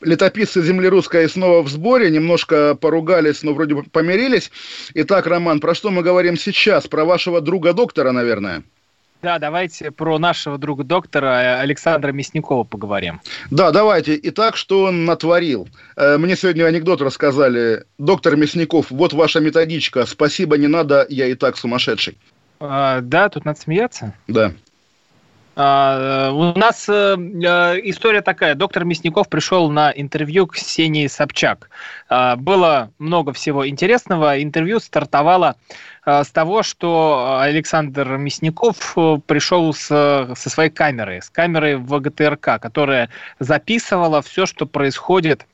летописцы 0.00 0.62
земли 0.62 0.88
русской 0.88 1.28
снова 1.28 1.62
в 1.62 1.68
сборе, 1.68 2.10
немножко 2.10 2.74
поругались, 2.74 3.42
но 3.42 3.52
вроде 3.52 3.74
бы 3.74 3.82
помирились. 3.84 4.50
Итак, 4.94 5.26
Роман, 5.26 5.60
про 5.60 5.74
что 5.74 5.90
мы 5.90 6.02
говорим 6.02 6.36
сейчас? 6.36 6.86
Про 6.86 7.04
вашего 7.04 7.40
друга-доктора, 7.40 8.12
наверное? 8.12 8.62
Да, 9.20 9.40
давайте 9.40 9.90
про 9.90 10.18
нашего 10.18 10.58
друга 10.58 10.84
доктора 10.84 11.58
Александра 11.58 12.12
Мясникова 12.12 12.62
поговорим. 12.62 13.20
Да, 13.50 13.72
давайте. 13.72 14.18
Итак, 14.22 14.56
что 14.56 14.84
он 14.84 15.04
натворил? 15.06 15.68
Э, 15.96 16.18
мне 16.18 16.36
сегодня 16.36 16.64
анекдот 16.64 17.02
рассказали. 17.02 17.84
Доктор 17.98 18.36
Мясников, 18.36 18.90
вот 18.90 19.12
ваша 19.12 19.40
методичка. 19.40 20.06
Спасибо, 20.06 20.56
не 20.56 20.68
надо, 20.68 21.04
я 21.08 21.26
и 21.26 21.34
так 21.34 21.56
сумасшедший. 21.56 22.16
А, 22.60 23.00
да, 23.00 23.28
тут 23.28 23.44
надо 23.44 23.60
смеяться? 23.60 24.14
Да. 24.28 24.52
А, 25.60 26.30
у 26.30 26.56
нас 26.56 26.88
э, 26.88 27.16
э, 27.16 27.80
история 27.82 28.22
такая. 28.22 28.54
Доктор 28.54 28.84
Мясников 28.84 29.28
пришел 29.28 29.68
на 29.68 29.90
интервью 29.90 30.46
к 30.46 30.54
Ксении 30.54 31.08
Собчак. 31.08 31.68
А, 32.08 32.36
было 32.36 32.92
много 33.00 33.32
всего 33.32 33.68
интересного. 33.68 34.40
Интервью 34.40 34.78
стартовало 34.78 35.56
с 36.06 36.28
того, 36.30 36.62
что 36.62 37.38
Александр 37.40 38.18
Мясников 38.18 38.96
э, 38.96 39.18
пришел 39.26 39.74
со 39.74 40.32
своей 40.36 40.70
камерой, 40.70 41.22
с 41.22 41.28
камерой 41.28 41.74
ВГТРК, 41.74 42.60
которая 42.60 43.08
записывала 43.40 44.22
все, 44.22 44.46
что 44.46 44.64
происходит 44.64 45.44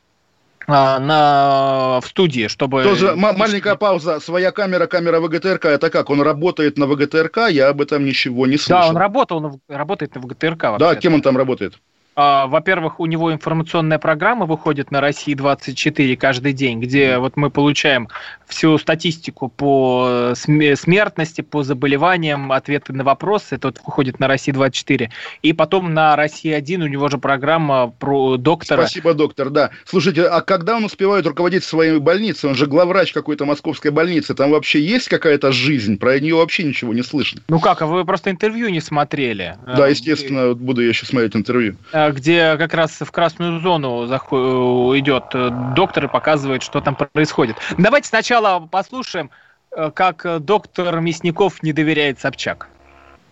на, 0.67 2.01
в 2.01 2.07
студии, 2.07 2.49
чтобы... 2.49 2.83
Тоже 2.83 3.15
маленькая 3.17 3.75
пауза. 3.77 4.21
Своя 4.21 4.53
камера, 4.53 4.87
камера 4.87 5.21
ВГТРК, 5.21 5.67
это 5.67 5.91
как? 5.91 6.11
Он 6.11 6.23
работает 6.23 6.79
на 6.79 6.87
ВГТРК? 6.87 7.49
Я 7.51 7.69
об 7.69 7.81
этом 7.81 8.05
ничего 8.05 8.47
не 8.47 8.57
слышал. 8.57 8.83
Да, 8.83 8.89
он 8.89 8.97
работал, 8.97 9.41
на, 9.41 9.59
работает 9.69 10.15
на 10.15 10.21
ВГТРК. 10.21 10.79
Да, 10.79 10.95
кем 10.97 11.15
он 11.15 11.23
там 11.23 11.37
работает? 11.37 11.75
А, 12.17 12.47
во-первых, 12.47 13.01
у 13.01 13.07
него 13.07 13.33
информационная 13.33 13.99
программа 13.99 14.47
выходит 14.47 14.91
на 14.91 15.01
России 15.01 15.35
24 15.35 16.17
каждый 16.17 16.53
день, 16.53 16.81
где 16.81 17.19
вот 17.19 17.37
мы 17.37 17.51
получаем 17.51 18.09
всю 18.47 18.79
статистику 18.79 19.49
по 19.49 20.33
смертности, 20.35 21.41
по 21.41 21.63
заболеваниям, 21.65 22.53
ответы 22.53 22.93
на 22.93 23.03
вопросы. 23.03 23.57
Это 23.57 23.69
вот 23.69 23.81
выходит 23.85 24.21
на 24.21 24.29
России 24.29 24.53
24. 24.53 25.11
И 25.43 25.53
потом 25.53 25.93
на 25.93 26.15
России 26.15 26.53
1 26.53 26.83
у 26.83 26.87
него 26.87 27.09
же 27.09 27.19
программа 27.19 27.89
про 27.99 28.37
доктора. 28.37 28.83
Спасибо, 28.83 29.15
доктор, 29.15 29.51
да. 29.51 29.71
Слушайте, 29.85 30.27
а 30.27 30.41
когда 30.41 30.77
он 30.77 30.85
успевает 30.85 31.27
руководить 31.27 31.65
своей 31.65 31.99
больницей? 31.99 32.49
Он 32.49 32.55
же 32.55 32.67
главврач 32.67 33.13
какой-то 33.13 33.45
московской 33.45 33.91
больницы. 33.91 34.35
Там 34.35 34.51
вообще 34.51 34.81
есть 34.81 35.09
какая-то 35.09 35.51
жизнь? 35.51 35.99
Про 35.99 36.21
нее 36.21 36.37
вообще 36.37 36.63
ничего 36.63 36.95
не 36.95 37.03
слышно. 37.03 37.43
Ну 37.49 37.59
как, 37.59 37.83
а 37.83 37.87
вы 37.87 38.05
просто 38.05 38.31
интервью 38.31 38.69
не 38.69 38.81
смотрели? 38.81 39.57
Да, 39.67 39.89
естественно, 39.89 40.55
буду 40.55 40.83
я 40.83 40.89
еще 40.89 41.07
смотреть 41.07 41.35
интервью. 41.35 41.77
Где 42.13 42.57
как 42.57 42.75
раз 42.75 42.91
в 43.01 43.11
красную 43.11 43.61
зону 43.61 44.07
идет 44.07 45.25
э, 45.35 45.51
доктор 45.75 46.05
и 46.05 46.09
показывает, 46.09 46.63
что 46.63 46.81
там 46.81 46.97
происходит. 46.97 47.57
Давайте 47.79 48.09
сначала 48.09 48.61
послушаем, 48.61 49.31
э, 49.71 49.91
как 49.91 50.27
доктор 50.45 51.01
Мясников 51.01 51.63
не 51.63 51.73
доверяет 51.73 52.21
Собчак. 52.21 52.69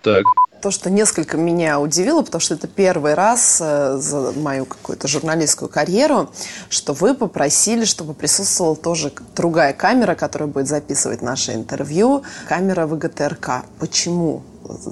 Так. 0.03 0.25
То, 0.63 0.71
что 0.71 0.91
несколько 0.91 1.37
меня 1.37 1.81
удивило, 1.81 2.23
потому 2.23 2.41
что 2.41 2.55
это 2.55 2.69
первый 2.69 3.15
раз 3.15 3.61
э, 3.61 3.97
за 3.97 4.33
мою 4.33 4.65
какую-то 4.65 5.09
журналистскую 5.09 5.69
карьеру, 5.69 6.31
что 6.69 6.93
вы 6.93 7.15
попросили, 7.15 7.85
чтобы 7.85 8.15
присутствовала 8.15 8.77
тоже 8.77 9.13
другая 9.35 9.73
камера, 9.73 10.15
которая 10.15 10.49
будет 10.49 10.69
записывать 10.69 11.21
наше 11.21 11.55
интервью, 11.55 12.23
камера 12.49 12.87
ВГТРК. 12.87 13.65
Почему? 13.81 14.45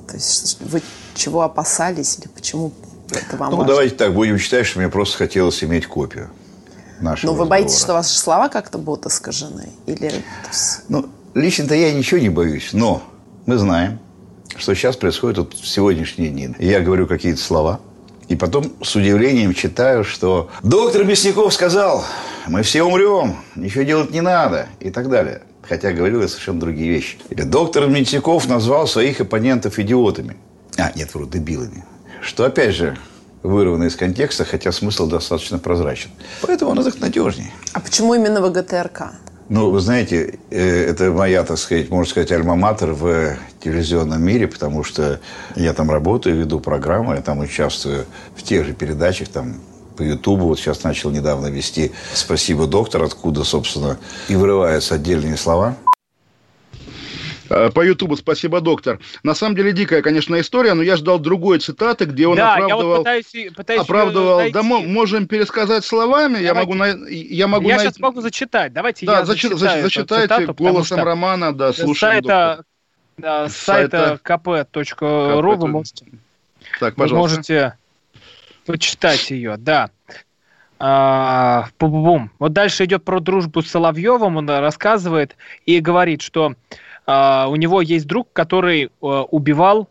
То 0.09 0.15
есть 0.15 0.61
вы 0.61 0.83
чего 1.15 1.43
опасались 1.43 2.19
или 2.19 2.27
почему 2.27 2.73
это 3.17 3.37
вам 3.37 3.51
ну, 3.51 3.57
важно. 3.59 3.73
давайте 3.73 3.95
так, 3.95 4.15
будем 4.15 4.39
считать, 4.39 4.67
что 4.67 4.79
мне 4.79 4.89
просто 4.89 5.19
хотелось 5.19 5.63
иметь 5.65 5.87
копию 5.87 6.31
нашего 7.01 7.33
Но 7.33 7.37
вы 7.37 7.47
боитесь, 7.47 7.79
что 7.79 7.93
ваши 7.93 8.17
слова 8.17 8.49
как-то 8.49 8.79
будут 8.79 9.07
искажены? 9.07 9.71
Или... 9.87 10.13
Ну, 10.89 11.07
лично-то 11.35 11.75
я 11.75 11.93
ничего 11.93 12.21
не 12.21 12.29
боюсь, 12.29 12.71
но 12.73 13.03
мы 13.47 13.59
знаем, 13.59 13.99
что 14.57 14.75
сейчас 14.75 14.97
происходит 14.97 15.39
вот 15.39 15.55
в 15.55 15.67
сегодняшние 15.67 16.31
дни. 16.31 16.55
Я 16.59 16.81
говорю 16.81 17.07
какие-то 17.07 17.41
слова, 17.41 17.81
и 18.29 18.37
потом 18.37 18.73
с 18.83 18.95
удивлением 18.95 19.55
читаю, 19.55 20.05
что 20.05 20.51
доктор 20.63 21.05
Мясников 21.05 21.53
сказал, 21.53 22.05
мы 22.47 22.63
все 22.63 22.83
умрем, 22.83 23.37
ничего 23.57 23.83
делать 23.83 24.11
не 24.11 24.21
надо 24.21 24.69
и 24.79 24.91
так 24.91 25.09
далее. 25.09 25.43
Хотя 25.63 25.93
говорил 25.93 26.23
я 26.23 26.29
совершенно 26.29 26.59
другие 26.59 26.91
вещи. 26.91 27.19
Или 27.29 27.43
доктор 27.43 27.87
Мясников 27.89 28.49
назвал 28.49 28.87
своих 28.87 29.21
оппонентов 29.21 29.79
идиотами. 29.79 30.37
А, 30.77 30.91
нет, 30.97 31.15
вру, 31.15 31.27
дебилами 31.27 31.85
что, 32.23 32.45
опять 32.45 32.75
же, 32.75 32.97
вырвано 33.43 33.85
из 33.85 33.97
контекста, 33.97 34.45
хотя 34.45 34.73
смысл 34.73 35.07
достаточно 35.07 35.59
прозрачен. 35.59 36.11
Поэтому 36.43 36.73
он 36.73 36.81
их 36.87 37.01
надежнее. 37.01 37.51
А 37.73 37.81
почему 37.81 38.15
именно 38.15 38.41
ВГТРК? 38.43 39.13
Ну, 39.49 39.71
вы 39.71 39.81
знаете, 39.81 40.39
э, 40.51 40.85
это 40.91 41.11
моя, 41.11 41.43
так 41.43 41.59
сказать, 41.59 41.91
можно 41.91 42.09
сказать, 42.09 42.31
альма-матер 42.31 42.93
в 42.93 43.37
телевизионном 43.61 44.23
мире, 44.23 44.47
потому 44.47 44.85
что 44.85 45.21
я 45.57 45.73
там 45.73 45.91
работаю, 45.91 46.37
веду 46.37 46.61
программы, 46.61 47.17
я 47.17 47.21
там 47.21 47.41
участвую 47.41 48.07
в 48.37 48.45
тех 48.45 48.65
же 48.65 48.75
передачах, 48.75 49.29
там, 49.29 49.57
по 49.97 50.03
Ютубу. 50.03 50.45
Вот 50.45 50.61
сейчас 50.61 50.85
начал 50.85 51.11
недавно 51.11 51.49
вести 51.49 51.91
«Спасибо, 52.15 52.69
доктор», 52.69 53.03
откуда, 53.03 53.43
собственно, 53.43 53.99
и 54.29 54.37
вырываются 54.37 54.95
отдельные 54.95 55.37
слова– 55.37 55.77
по 57.51 57.85
Ютубу 57.85 58.17
«Спасибо, 58.17 58.61
доктор». 58.61 59.01
На 59.25 59.35
самом 59.35 59.57
деле 59.57 59.73
дикая, 59.73 60.03
конечно, 60.03 60.41
история, 60.41 60.75
но 60.75 60.83
я 60.83 60.97
ждал 60.97 61.19
другой 61.19 61.59
цитаты, 61.59 62.05
где 62.05 62.29
он 62.29 62.37
да, 62.37 62.55
оправдывал... 62.55 62.81
Я 62.81 62.87
вот 62.87 62.99
пытаюсь, 62.99 63.55
пытаюсь 63.57 63.81
оправдывал, 63.81 64.51
да, 64.53 64.63
мы 64.63 64.83
можем 64.83 65.27
пересказать 65.27 65.85
словами, 65.85 66.35
Давайте. 66.35 66.47
я 66.47 66.55
могу... 66.55 66.75
На, 66.75 66.87
я 67.09 67.49
могу 67.49 67.69
я 67.69 67.77
най... 67.77 67.87
сейчас 67.87 67.99
могу 67.99 68.21
зачитать, 68.21 68.73
давайте 68.73 69.05
да, 69.05 69.19
я 69.19 69.25
зачитаю 69.25 69.83
зачитайте 69.83 70.35
цитату, 70.35 70.55
голосом 70.55 71.03
Романа, 71.03 71.53
да, 71.53 71.73
слушаем, 71.73 72.23
сайта, 72.25 72.65
да, 73.19 73.49
с 73.49 73.57
сайта 73.57 74.21
kp.ru 74.23 75.57
вы 75.57 75.69
можете... 75.69 76.07
Так, 76.79 76.95
пожалуйста. 76.95 77.15
Вы 77.15 77.21
можете 77.21 77.75
почитать 78.65 79.31
ее, 79.31 79.57
да. 79.57 79.91
А, 80.79 81.67
бум. 81.81 82.31
Вот 82.39 82.53
дальше 82.53 82.85
идет 82.85 83.05
про 83.05 83.19
дружбу 83.19 83.61
с 83.61 83.69
Соловьевым, 83.69 84.37
он 84.37 84.49
рассказывает 84.49 85.37
и 85.67 85.81
говорит, 85.81 86.23
что 86.23 86.55
а, 87.07 87.49
у 87.49 87.57
него 87.57 87.81
есть 87.81 88.07
друг, 88.07 88.29
который 88.33 88.91
а, 89.01 89.23
убивал 89.25 89.89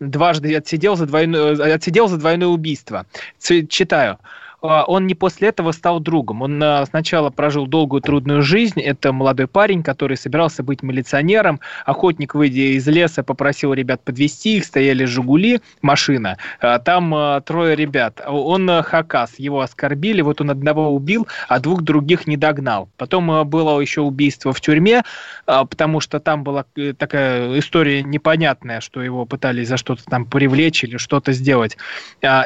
дважды 0.00 0.56
отсидел 0.56 0.96
за 0.96 1.06
двойное, 1.06 1.74
отсидел 1.74 2.08
за 2.08 2.16
двойное 2.16 2.48
убийство. 2.48 3.06
Читаю. 3.38 4.18
А, 4.62 4.84
он 4.84 5.06
не 5.06 5.14
после 5.14 5.48
этого 5.48 5.72
стал 5.72 6.00
другом. 6.00 6.42
Он 6.42 6.62
а, 6.62 6.84
сначала 6.86 7.30
прожил 7.30 7.66
долгую 7.66 8.02
трудную 8.02 8.42
жизнь. 8.42 8.80
Это 8.80 9.12
молодой 9.12 9.46
парень, 9.46 9.82
который 9.82 10.16
собирался 10.16 10.62
быть 10.62 10.82
милиционером. 10.82 11.60
Охотник, 11.86 12.34
выйдя 12.34 12.76
из 12.76 12.86
леса, 12.86 13.22
попросил 13.22 13.72
ребят 13.72 14.02
подвести 14.04 14.58
их. 14.58 14.64
Стояли 14.64 15.04
«Жигули», 15.04 15.60
машина. 15.82 16.36
А, 16.60 16.78
там 16.78 17.42
трое 17.42 17.74
ребят. 17.76 18.20
Он 18.26 18.82
хакас, 18.82 19.38
его 19.38 19.60
оскорбили. 19.60 20.20
Вот 20.22 20.40
он 20.40 20.50
одного 20.50 20.90
убил, 20.90 21.26
а 21.48 21.60
двух 21.60 21.82
других 21.82 22.26
не 22.26 22.36
догнал. 22.36 22.88
Потом 22.96 23.48
было 23.48 23.80
еще 23.80 24.02
убийство 24.02 24.52
в 24.52 24.60
тюрьме, 24.60 25.02
потому 25.46 26.00
что 26.00 26.20
там 26.20 26.44
была 26.44 26.64
э, 26.76 26.92
такая 26.92 27.58
история 27.58 28.02
непонятная, 28.02 28.80
что 28.80 29.02
его 29.02 29.24
пытались 29.24 29.68
за 29.68 29.76
что-то 29.76 30.04
там 30.04 30.26
привлечь 30.26 30.84
или 30.84 30.96
что-то 30.96 31.32
сделать. 31.32 31.76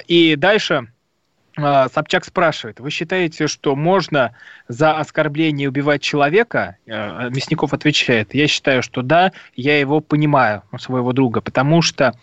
И 0.07 0.37
дальше 0.37 0.89
Собчак 1.57 2.25
спрашивает, 2.25 2.81
вы 2.81 2.91
считаете, 2.91 3.47
что 3.47 3.77
можно 3.77 4.35
за 4.67 4.99
оскорбление 4.99 5.69
убивать 5.69 6.03
человека? 6.03 6.79
А, 6.89 7.29
Мясников 7.29 7.73
отвечает, 7.73 8.35
я 8.35 8.49
считаю, 8.49 8.83
что 8.83 9.03
да, 9.03 9.31
я 9.55 9.79
его 9.79 10.01
понимаю, 10.01 10.63
своего 10.79 11.13
друга, 11.13 11.41
потому 11.41 11.81
что 11.81 12.15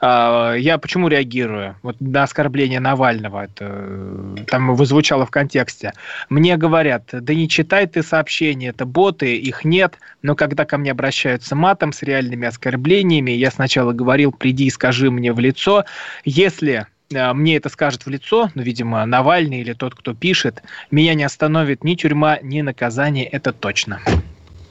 э, 0.00 0.54
я 0.58 0.78
почему 0.78 1.08
реагирую 1.08 1.76
вот 1.82 2.00
на 2.00 2.22
оскорбление 2.22 2.78
Навального, 2.78 3.44
это 3.44 4.44
там 4.46 4.74
вызвучало 4.76 5.26
в 5.26 5.30
контексте. 5.30 5.92
Мне 6.28 6.56
говорят, 6.56 7.08
да 7.10 7.34
не 7.34 7.48
читай 7.48 7.86
ты 7.88 8.04
сообщения, 8.04 8.68
это 8.68 8.86
боты, 8.86 9.36
их 9.36 9.64
нет, 9.64 9.98
но 10.22 10.36
когда 10.36 10.64
ко 10.64 10.78
мне 10.78 10.92
обращаются 10.92 11.56
матом 11.56 11.92
с 11.92 12.02
реальными 12.02 12.46
оскорблениями, 12.46 13.32
я 13.32 13.50
сначала 13.50 13.92
говорил, 13.92 14.30
приди 14.30 14.66
и 14.66 14.70
скажи 14.70 15.10
мне 15.10 15.32
в 15.32 15.40
лицо, 15.40 15.84
если 16.24 16.76
Э, 16.76 16.95
мне 17.10 17.56
это 17.56 17.68
скажет 17.68 18.06
в 18.06 18.10
лицо, 18.10 18.50
ну, 18.54 18.62
видимо, 18.62 19.04
Навальный 19.06 19.60
или 19.60 19.72
тот, 19.72 19.94
кто 19.94 20.14
пишет, 20.14 20.62
меня 20.90 21.14
не 21.14 21.24
остановит 21.24 21.84
ни 21.84 21.94
тюрьма, 21.94 22.38
ни 22.42 22.60
наказание, 22.60 23.26
это 23.26 23.52
точно. 23.52 24.00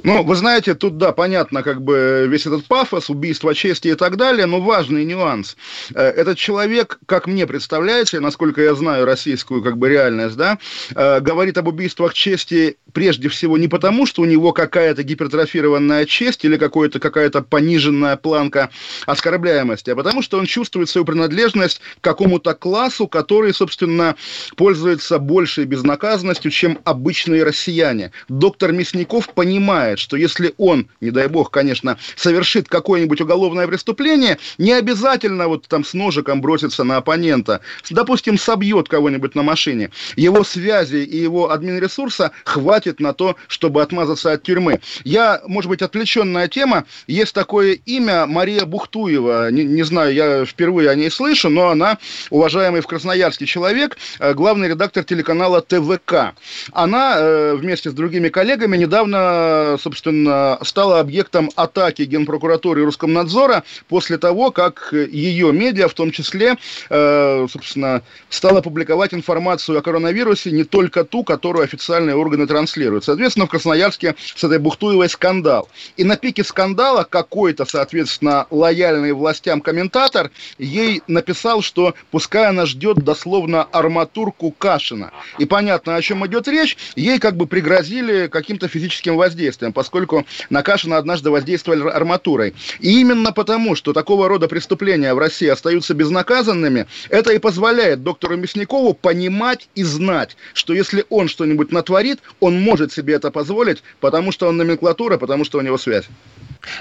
Ну, 0.05 0.21
вы 0.21 0.35
знаете, 0.35 0.75
тут, 0.75 0.99
да, 0.99 1.13
понятно, 1.13 1.63
как 1.63 1.81
бы 1.81 2.27
весь 2.29 2.45
этот 2.45 2.65
пафос, 2.65 3.09
убийство 3.09 3.55
чести 3.55 3.87
и 3.87 3.95
так 3.95 4.17
далее, 4.17 4.45
но 4.45 4.61
важный 4.61 5.03
нюанс. 5.03 5.57
Э, 5.95 6.03
этот 6.03 6.37
человек, 6.37 6.99
как 7.07 7.25
мне 7.25 7.47
представляется, 7.47 8.21
насколько 8.21 8.61
я 8.61 8.75
знаю 8.75 9.05
российскую 9.05 9.63
как 9.63 9.79
бы 9.79 9.89
реальность, 9.89 10.37
да, 10.37 10.59
э, 10.93 11.19
говорит 11.21 11.57
об 11.57 11.69
убийствах 11.69 12.13
чести 12.13 12.77
прежде 12.93 13.29
всего 13.29 13.57
не 13.57 13.67
потому, 13.67 14.05
что 14.05 14.21
у 14.21 14.25
него 14.25 14.53
какая-то 14.53 15.01
гипертрофированная 15.01 16.05
честь 16.05 16.45
или 16.45 16.57
какая-то 16.57 16.99
какая-то 16.99 17.41
пониженная 17.41 18.15
планка 18.15 18.69
оскорбляемости, 19.07 19.89
а 19.89 19.95
потому 19.95 20.21
что 20.21 20.37
он 20.37 20.45
чувствует 20.45 20.87
свою 20.87 21.03
принадлежность 21.03 21.81
к 21.99 22.03
какому-то 22.03 22.53
классу, 22.53 23.07
который, 23.07 23.53
собственно, 23.53 24.15
пользуется 24.55 25.17
большей 25.17 25.65
безнаказанностью, 25.65 26.51
чем 26.51 26.79
обычные 26.83 27.43
россияне. 27.43 28.11
Доктор 28.29 28.71
Мясников 28.71 29.33
понимает, 29.33 29.94
понимает, 29.95 29.99
что 29.99 30.17
если 30.17 30.53
он, 30.57 30.87
не 31.01 31.11
дай 31.11 31.27
бог, 31.27 31.51
конечно, 31.51 31.97
совершит 32.15 32.67
какое-нибудь 32.67 33.21
уголовное 33.21 33.67
преступление, 33.67 34.37
не 34.57 34.73
обязательно 34.73 35.47
вот 35.47 35.67
там 35.67 35.83
с 35.83 35.93
ножиком 35.93 36.41
броситься 36.41 36.83
на 36.83 36.97
оппонента, 36.97 37.61
допустим, 37.89 38.37
собьет 38.37 38.87
кого-нибудь 38.89 39.35
на 39.35 39.43
машине, 39.43 39.89
его 40.15 40.43
связи 40.43 40.97
и 40.97 41.17
его 41.17 41.51
админресурса 41.51 42.31
хватит 42.43 42.99
на 42.99 43.13
то, 43.13 43.35
чтобы 43.47 43.81
отмазаться 43.81 44.31
от 44.31 44.43
тюрьмы. 44.43 44.79
Я, 45.03 45.41
может 45.47 45.69
быть, 45.69 45.81
отвлеченная 45.81 46.47
тема, 46.47 46.85
есть 47.07 47.33
такое 47.33 47.77
имя 47.85 48.25
Мария 48.25 48.65
Бухтуева, 48.65 49.51
не, 49.51 49.63
не 49.63 49.83
знаю, 49.83 50.13
я 50.13 50.45
впервые 50.45 50.89
о 50.89 50.95
ней 50.95 51.11
слышу, 51.11 51.49
но 51.49 51.69
она 51.69 51.97
уважаемый 52.29 52.81
в 52.81 52.87
Красноярске 52.87 53.45
человек, 53.45 53.97
э, 54.19 54.33
главный 54.33 54.69
редактор 54.69 55.03
телеканала 55.03 55.61
ТВК. 55.61 56.35
Она 56.71 57.15
э, 57.17 57.55
вместе 57.55 57.89
с 57.89 57.93
другими 57.93 58.29
коллегами 58.29 58.77
недавно, 58.77 59.74
собственно, 59.77 60.57
стала 60.63 60.99
объектом 60.99 61.51
атаки 61.55 62.03
Генпрокуратуры 62.03 62.81
и 62.81 62.85
Роскомнадзора 62.85 63.63
после 63.87 64.17
того, 64.17 64.51
как 64.51 64.93
ее 64.93 65.51
медиа, 65.51 65.87
в 65.87 65.93
том 65.93 66.11
числе, 66.11 66.55
э, 66.89 67.47
собственно, 67.49 68.01
стала 68.29 68.61
публиковать 68.61 69.13
информацию 69.13 69.77
о 69.77 69.81
коронавирусе, 69.81 70.51
не 70.51 70.63
только 70.63 71.03
ту, 71.03 71.23
которую 71.23 71.63
официальные 71.63 72.15
органы 72.15 72.47
транслируют. 72.47 73.05
Соответственно, 73.05 73.45
в 73.45 73.49
Красноярске 73.49 74.15
с 74.35 74.43
этой 74.43 74.59
Бухтуевой 74.59 75.09
скандал. 75.09 75.69
И 75.97 76.03
на 76.03 76.17
пике 76.17 76.43
скандала 76.43 77.03
какой-то, 77.03 77.65
соответственно, 77.65 78.47
лояльный 78.49 79.13
властям 79.13 79.61
комментатор 79.61 80.31
ей 80.57 81.01
написал, 81.07 81.61
что 81.61 81.93
пускай 82.11 82.47
она 82.47 82.65
ждет 82.65 82.97
дословно 82.97 83.63
арматурку 83.63 84.51
Кашина. 84.51 85.11
И 85.37 85.45
понятно, 85.45 85.95
о 85.95 86.01
чем 86.01 86.25
идет 86.25 86.47
речь. 86.47 86.77
Ей 86.95 87.19
как 87.19 87.35
бы 87.35 87.47
пригрозили 87.47 88.27
каким-то 88.27 88.67
физическим 88.67 89.15
воздействием, 89.15 89.64
поскольку 89.71 90.25
на 90.49 90.63
Кашина 90.63 90.97
однажды 90.97 91.29
воздействовали 91.29 91.87
арматурой. 91.89 92.53
И 92.79 92.99
именно 92.99 93.31
потому, 93.31 93.75
что 93.75 93.93
такого 93.93 94.27
рода 94.27 94.47
преступления 94.47 95.13
в 95.13 95.19
России 95.19 95.47
остаются 95.47 95.93
безнаказанными, 95.93 96.87
это 97.09 97.33
и 97.33 97.39
позволяет 97.39 98.03
доктору 98.03 98.37
Мясникову 98.37 98.93
понимать 98.93 99.69
и 99.75 99.83
знать, 99.83 100.37
что 100.53 100.73
если 100.73 101.05
он 101.09 101.27
что-нибудь 101.27 101.71
натворит, 101.71 102.19
он 102.39 102.59
может 102.59 102.91
себе 102.91 103.15
это 103.15 103.31
позволить, 103.31 103.83
потому 103.99 104.31
что 104.31 104.47
он 104.47 104.57
номенклатура, 104.57 105.17
потому 105.17 105.45
что 105.45 105.57
у 105.57 105.61
него 105.61 105.77
связь. 105.77 106.05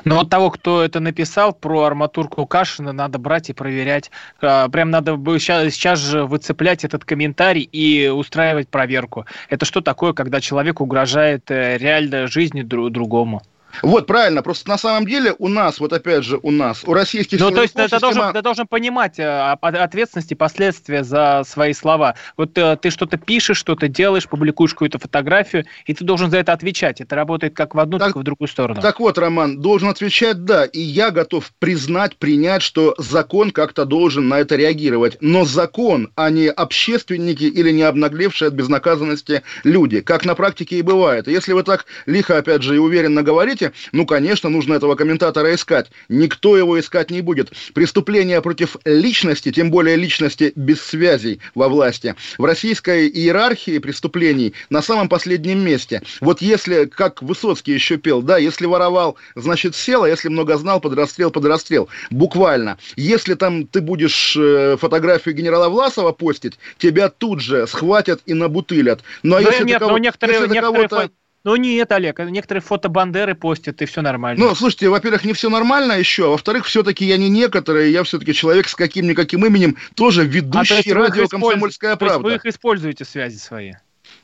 Но 0.04 0.16
вот 0.16 0.30
того, 0.30 0.50
кто 0.50 0.82
это 0.82 1.00
написал 1.00 1.52
про 1.52 1.84
арматурку 1.84 2.46
Кашина, 2.46 2.92
надо 2.92 3.18
брать 3.18 3.50
и 3.50 3.52
проверять. 3.52 4.10
А, 4.40 4.68
прям 4.68 4.90
надо 4.90 5.16
сейчас, 5.38 5.72
сейчас 5.74 5.98
же 5.98 6.24
выцеплять 6.24 6.84
этот 6.84 7.04
комментарий 7.04 7.62
и 7.62 8.08
устраивать 8.08 8.68
проверку. 8.68 9.26
Это 9.48 9.64
что 9.64 9.80
такое, 9.80 10.12
когда 10.12 10.40
человек 10.40 10.80
угрожает 10.80 11.50
э, 11.50 11.78
реально 11.78 12.26
жизни 12.26 12.62
другому? 12.62 13.42
Вот, 13.82 14.06
правильно. 14.06 14.42
Просто 14.42 14.68
на 14.68 14.78
самом 14.78 15.06
деле 15.06 15.34
у 15.38 15.48
нас, 15.48 15.80
вот 15.80 15.92
опять 15.92 16.24
же, 16.24 16.38
у 16.42 16.50
нас, 16.50 16.82
у 16.84 16.94
российских 16.94 17.40
Ну, 17.40 17.50
то 17.50 17.62
есть 17.62 17.74
система... 17.74 17.88
ты, 17.88 18.00
должен, 18.00 18.32
ты 18.32 18.42
должен 18.42 18.66
понимать 18.66 19.18
э, 19.18 19.56
ответственность 19.60 20.32
и 20.32 20.34
последствия 20.34 21.04
за 21.04 21.42
свои 21.46 21.72
слова. 21.72 22.14
Вот 22.36 22.56
э, 22.56 22.76
ты 22.80 22.90
что-то 22.90 23.16
пишешь, 23.16 23.58
что-то 23.58 23.88
делаешь, 23.88 24.28
публикуешь 24.28 24.72
какую-то 24.72 24.98
фотографию, 24.98 25.64
и 25.86 25.94
ты 25.94 26.04
должен 26.04 26.30
за 26.30 26.38
это 26.38 26.52
отвечать. 26.52 27.00
Это 27.00 27.16
работает 27.16 27.54
как 27.54 27.74
в 27.74 27.80
одну, 27.80 27.98
так, 27.98 28.08
так 28.08 28.16
и 28.16 28.18
в 28.20 28.22
другую 28.22 28.48
сторону. 28.48 28.80
Так 28.80 29.00
вот, 29.00 29.18
Роман, 29.18 29.60
должен 29.60 29.88
отвечать 29.88 30.44
«да». 30.44 30.64
И 30.64 30.80
я 30.80 31.10
готов 31.10 31.52
признать, 31.58 32.16
принять, 32.16 32.62
что 32.62 32.94
закон 32.98 33.50
как-то 33.50 33.84
должен 33.84 34.28
на 34.28 34.40
это 34.40 34.56
реагировать. 34.56 35.18
Но 35.20 35.44
закон, 35.44 36.10
а 36.16 36.30
не 36.30 36.48
общественники 36.48 37.44
или 37.44 37.70
не 37.70 37.82
обнаглевшие 37.82 38.48
от 38.48 38.54
безнаказанности 38.54 39.42
люди. 39.62 40.00
Как 40.00 40.24
на 40.24 40.34
практике 40.34 40.78
и 40.78 40.82
бывает. 40.82 41.28
если 41.28 41.52
вы 41.52 41.62
так 41.62 41.86
лихо, 42.06 42.38
опять 42.38 42.62
же, 42.62 42.76
и 42.76 42.78
уверенно 42.78 43.22
говорите, 43.22 43.63
Понимаете? 43.64 43.72
Ну, 43.92 44.06
конечно, 44.06 44.48
нужно 44.50 44.74
этого 44.74 44.94
комментатора 44.94 45.54
искать. 45.54 45.90
Никто 46.08 46.56
его 46.56 46.78
искать 46.78 47.10
не 47.10 47.20
будет. 47.20 47.52
Преступление 47.74 48.40
против 48.42 48.76
личности, 48.84 49.52
тем 49.52 49.70
более 49.70 49.96
личности 49.96 50.52
без 50.56 50.80
связей 50.82 51.40
во 51.54 51.68
власти, 51.68 52.14
в 52.38 52.44
российской 52.44 53.08
иерархии 53.08 53.78
преступлений 53.78 54.54
на 54.70 54.82
самом 54.82 55.08
последнем 55.08 55.64
месте. 55.64 56.02
Вот 56.20 56.40
если, 56.42 56.84
как 56.84 57.22
Высоцкий 57.22 57.72
еще 57.72 57.96
пел, 57.96 58.22
да, 58.22 58.38
если 58.38 58.66
воровал, 58.66 59.16
значит 59.34 59.74
сел, 59.74 60.04
а 60.04 60.08
если 60.08 60.28
много 60.28 60.56
знал, 60.56 60.80
подрастрел, 60.80 61.30
подрастрел. 61.30 61.88
Буквально. 62.10 62.78
Если 62.96 63.34
там 63.34 63.66
ты 63.66 63.80
будешь 63.80 64.36
э, 64.36 64.76
фотографию 64.78 65.34
генерала 65.34 65.68
Власова 65.68 66.12
постить, 66.12 66.58
тебя 66.78 67.08
тут 67.08 67.40
же 67.40 67.66
схватят 67.66 68.20
и 68.26 68.34
набутылят. 68.34 69.02
Ну, 69.22 69.36
а 69.36 69.40
но 69.40 69.48
если 69.48 69.64
нет, 69.64 69.78
ты 69.78 69.80
кого, 69.80 69.92
но 69.92 69.98
некоторые, 69.98 70.40
если 70.40 70.52
некоторые 70.54 70.88
кого-то... 70.88 71.10
Ну 71.44 71.56
нет, 71.56 71.92
Олег, 71.92 72.18
некоторые 72.20 72.62
фото 72.62 72.88
Бандеры 72.88 73.34
постят, 73.34 73.82
и 73.82 73.84
все 73.84 74.00
нормально. 74.00 74.42
Ну, 74.42 74.54
слушайте, 74.54 74.88
во-первых, 74.88 75.24
не 75.26 75.34
все 75.34 75.50
нормально 75.50 75.92
еще, 75.92 76.26
а 76.26 76.30
во-вторых, 76.30 76.64
все-таки 76.64 77.04
я 77.04 77.18
не 77.18 77.28
некоторые, 77.28 77.92
я 77.92 78.02
все-таки 78.02 78.32
человек 78.32 78.66
с 78.66 78.74
каким-никаким 78.74 79.44
именем, 79.44 79.76
тоже 79.94 80.24
ведущий 80.24 80.90
а, 80.90 80.94
радио 80.94 81.28
«Комсомольская 81.28 81.96
правда». 81.96 82.22
То 82.22 82.30
есть 82.30 82.44
вы 82.44 82.48
их 82.48 82.54
используете, 82.54 83.04
связи 83.04 83.36
свои? 83.36 83.74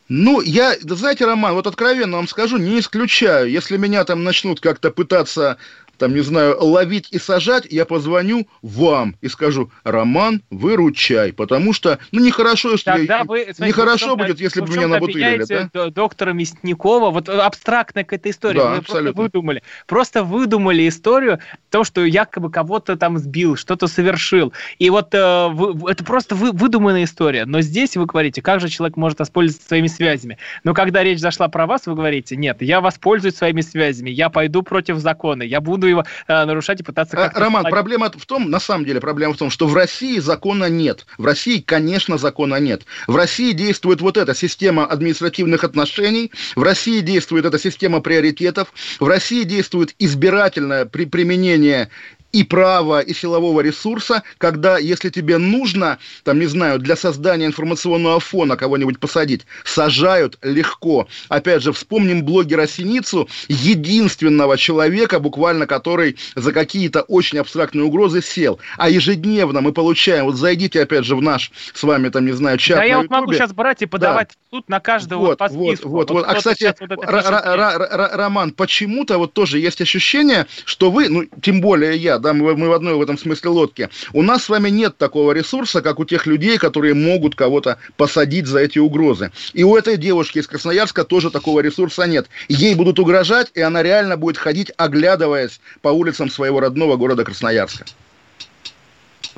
Ну, 0.08 0.40
я, 0.40 0.74
знаете, 0.80 1.24
Роман, 1.24 1.54
вот 1.54 1.66
откровенно 1.66 2.16
вам 2.16 2.26
скажу, 2.26 2.56
не 2.56 2.80
исключаю, 2.80 3.48
если 3.48 3.76
меня 3.76 4.04
там 4.04 4.24
начнут 4.24 4.60
как-то 4.60 4.90
пытаться 4.90 5.58
там, 6.00 6.14
не 6.14 6.22
знаю, 6.22 6.56
ловить 6.58 7.08
и 7.10 7.18
сажать, 7.18 7.66
я 7.70 7.84
позвоню 7.84 8.48
вам 8.62 9.16
и 9.20 9.28
скажу, 9.28 9.70
Роман, 9.84 10.42
выручай, 10.50 11.32
потому 11.32 11.74
что, 11.74 11.98
ну, 12.10 12.24
нехорошо, 12.24 12.72
если... 12.72 12.84
Тогда 12.84 13.24
вы, 13.24 13.42
смотрите, 13.42 13.66
нехорошо 13.66 14.16
будет, 14.16 14.40
если 14.40 14.62
бы 14.62 14.68
меня 14.72 14.88
набутылили, 14.88 15.44
да? 15.72 15.90
доктора 15.90 16.32
Мясникова, 16.32 17.10
вот 17.10 17.28
абстрактная 17.28 18.04
какая-то 18.04 18.30
история, 18.30 18.60
да, 18.60 18.70
вы 18.70 18.76
абсолютно. 18.78 19.12
просто 19.12 19.22
выдумали. 19.22 19.62
Просто 19.86 20.24
выдумали 20.24 20.88
историю, 20.88 21.38
то, 21.68 21.84
что 21.84 22.02
якобы 22.02 22.50
кого-то 22.50 22.96
там 22.96 23.18
сбил, 23.18 23.56
что-то 23.56 23.86
совершил. 23.86 24.54
И 24.78 24.88
вот 24.88 25.14
э, 25.14 25.48
вы, 25.50 25.90
это 25.90 26.02
просто 26.02 26.34
вы, 26.34 26.52
выдуманная 26.52 27.04
история. 27.04 27.44
Но 27.44 27.60
здесь 27.60 27.96
вы 27.98 28.06
говорите, 28.06 28.40
как 28.40 28.60
же 28.60 28.70
человек 28.70 28.96
может 28.96 29.18
воспользоваться 29.18 29.68
своими 29.68 29.86
связями. 29.86 30.38
Но 30.64 30.72
когда 30.72 31.02
речь 31.02 31.18
зашла 31.20 31.48
про 31.48 31.66
вас, 31.66 31.86
вы 31.86 31.94
говорите, 31.94 32.36
нет, 32.36 32.62
я 32.62 32.80
воспользуюсь 32.80 33.36
своими 33.36 33.60
связями, 33.60 34.08
я 34.08 34.30
пойду 34.30 34.62
против 34.62 34.96
закона, 34.96 35.42
я 35.42 35.60
буду 35.60 35.89
его 35.90 36.04
э, 36.26 36.44
нарушать 36.44 36.80
и 36.80 36.82
пытаться 36.82 37.16
как-то... 37.16 37.40
Роман, 37.40 37.62
спать. 37.62 37.72
проблема 37.72 38.10
в 38.10 38.26
том, 38.26 38.50
на 38.50 38.60
самом 38.60 38.84
деле, 38.84 39.00
проблема 39.00 39.34
в 39.34 39.36
том, 39.36 39.50
что 39.50 39.66
в 39.66 39.74
России 39.74 40.18
закона 40.18 40.68
нет. 40.68 41.06
В 41.18 41.24
России, 41.24 41.60
конечно, 41.60 42.18
закона 42.18 42.60
нет. 42.60 42.82
В 43.06 43.16
России 43.16 43.52
действует 43.52 44.00
вот 44.00 44.16
эта 44.16 44.34
система 44.34 44.86
административных 44.86 45.64
отношений, 45.64 46.32
в 46.56 46.62
России 46.62 47.00
действует 47.00 47.44
эта 47.44 47.58
система 47.58 48.00
приоритетов, 48.00 48.72
в 48.98 49.06
России 49.06 49.44
действует 49.44 49.94
избирательное 49.98 50.86
при 50.86 51.04
применение 51.04 51.90
и 52.32 52.44
права, 52.44 53.00
и 53.00 53.12
силового 53.12 53.60
ресурса, 53.60 54.22
когда, 54.38 54.78
если 54.78 55.10
тебе 55.10 55.38
нужно, 55.38 55.98
там, 56.24 56.38
не 56.38 56.46
знаю, 56.46 56.78
для 56.78 56.96
создания 56.96 57.46
информационного 57.46 58.20
фона 58.20 58.56
кого-нибудь 58.56 58.98
посадить, 58.98 59.46
сажают 59.64 60.38
легко. 60.42 61.08
Опять 61.28 61.62
же, 61.62 61.72
вспомним 61.72 62.24
блогера 62.24 62.66
Синицу, 62.66 63.28
единственного 63.48 64.56
человека, 64.56 65.18
буквально, 65.18 65.66
который 65.66 66.16
за 66.36 66.52
какие-то 66.52 67.02
очень 67.02 67.38
абстрактные 67.38 67.84
угрозы 67.84 68.22
сел. 68.22 68.60
А 68.78 68.88
ежедневно 68.88 69.60
мы 69.60 69.72
получаем, 69.72 70.26
вот 70.26 70.36
зайдите, 70.36 70.82
опять 70.82 71.04
же, 71.04 71.16
в 71.16 71.22
наш 71.22 71.50
с 71.74 71.82
вами, 71.82 72.08
там, 72.08 72.26
не 72.26 72.32
знаю, 72.32 72.58
чат 72.58 72.78
Да, 72.78 72.84
я 72.84 72.98
вот 72.98 73.10
могу 73.10 73.32
сейчас 73.32 73.52
брать 73.52 73.82
и 73.82 73.86
подавать 73.86 74.28
да. 74.28 74.56
суд 74.56 74.68
на 74.68 74.80
каждого 74.80 75.20
вот, 75.20 75.38
по 75.38 75.48
списку. 75.48 75.88
Вот, 75.88 76.10
вот, 76.10 76.20
вот. 76.20 76.24
А, 76.28 76.34
кстати, 76.34 76.74
вот 76.78 77.04
Роман, 77.06 78.52
почему-то 78.52 79.18
вот 79.18 79.32
тоже 79.32 79.58
есть 79.58 79.80
ощущение, 79.80 80.46
что 80.64 80.90
вы, 80.90 81.08
ну, 81.08 81.24
тем 81.42 81.60
более 81.60 81.96
я, 81.96 82.19
да, 82.20 82.32
мы, 82.32 82.56
мы 82.56 82.68
в 82.68 82.72
одной 82.72 82.94
в 82.94 83.02
этом 83.02 83.18
смысле 83.18 83.50
лодке. 83.50 83.90
У 84.12 84.22
нас 84.22 84.44
с 84.44 84.48
вами 84.48 84.70
нет 84.70 84.96
такого 84.96 85.32
ресурса, 85.32 85.82
как 85.82 85.98
у 85.98 86.04
тех 86.04 86.26
людей, 86.26 86.58
которые 86.58 86.94
могут 86.94 87.34
кого-то 87.34 87.78
посадить 87.96 88.46
за 88.46 88.60
эти 88.60 88.78
угрозы. 88.78 89.32
И 89.52 89.64
у 89.64 89.76
этой 89.76 89.96
девушки 89.96 90.38
из 90.38 90.46
Красноярска 90.46 91.04
тоже 91.04 91.30
такого 91.30 91.60
ресурса 91.60 92.04
нет. 92.06 92.28
Ей 92.48 92.74
будут 92.74 92.98
угрожать, 92.98 93.48
и 93.54 93.60
она 93.60 93.82
реально 93.82 94.16
будет 94.16 94.36
ходить, 94.36 94.72
оглядываясь 94.76 95.60
по 95.82 95.88
улицам 95.88 96.30
своего 96.30 96.60
родного 96.60 96.96
города 96.96 97.24
Красноярска. 97.24 97.84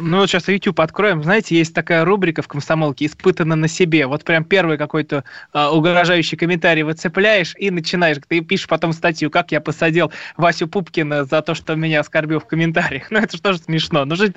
Ну, 0.04 0.18
вот 0.18 0.28
сейчас 0.28 0.48
YouTube 0.48 0.80
откроем. 0.80 1.22
Знаете, 1.22 1.56
есть 1.56 1.72
такая 1.72 2.04
рубрика 2.04 2.42
в 2.42 2.48
«Комсомолке» 2.48 3.06
«Испытано 3.06 3.54
на 3.54 3.68
себе». 3.68 4.06
Вот 4.08 4.24
прям 4.24 4.42
первый 4.42 4.76
какой-то 4.76 5.22
а, 5.52 5.70
угрожающий 5.70 6.36
комментарий 6.36 6.82
выцепляешь 6.82 7.54
и 7.56 7.70
начинаешь. 7.70 8.16
Ты 8.26 8.40
пишешь 8.40 8.66
потом 8.66 8.92
статью, 8.92 9.30
как 9.30 9.52
я 9.52 9.60
посадил 9.60 10.10
Васю 10.36 10.66
Пупкина 10.66 11.24
за 11.24 11.40
то, 11.42 11.54
что 11.54 11.76
меня 11.76 12.00
оскорбил 12.00 12.40
в 12.40 12.46
комментариях. 12.46 13.10
Ну, 13.12 13.18
это 13.18 13.36
же 13.36 13.42
тоже 13.42 13.58
смешно. 13.58 14.06
Ну, 14.06 14.16
жить... 14.16 14.32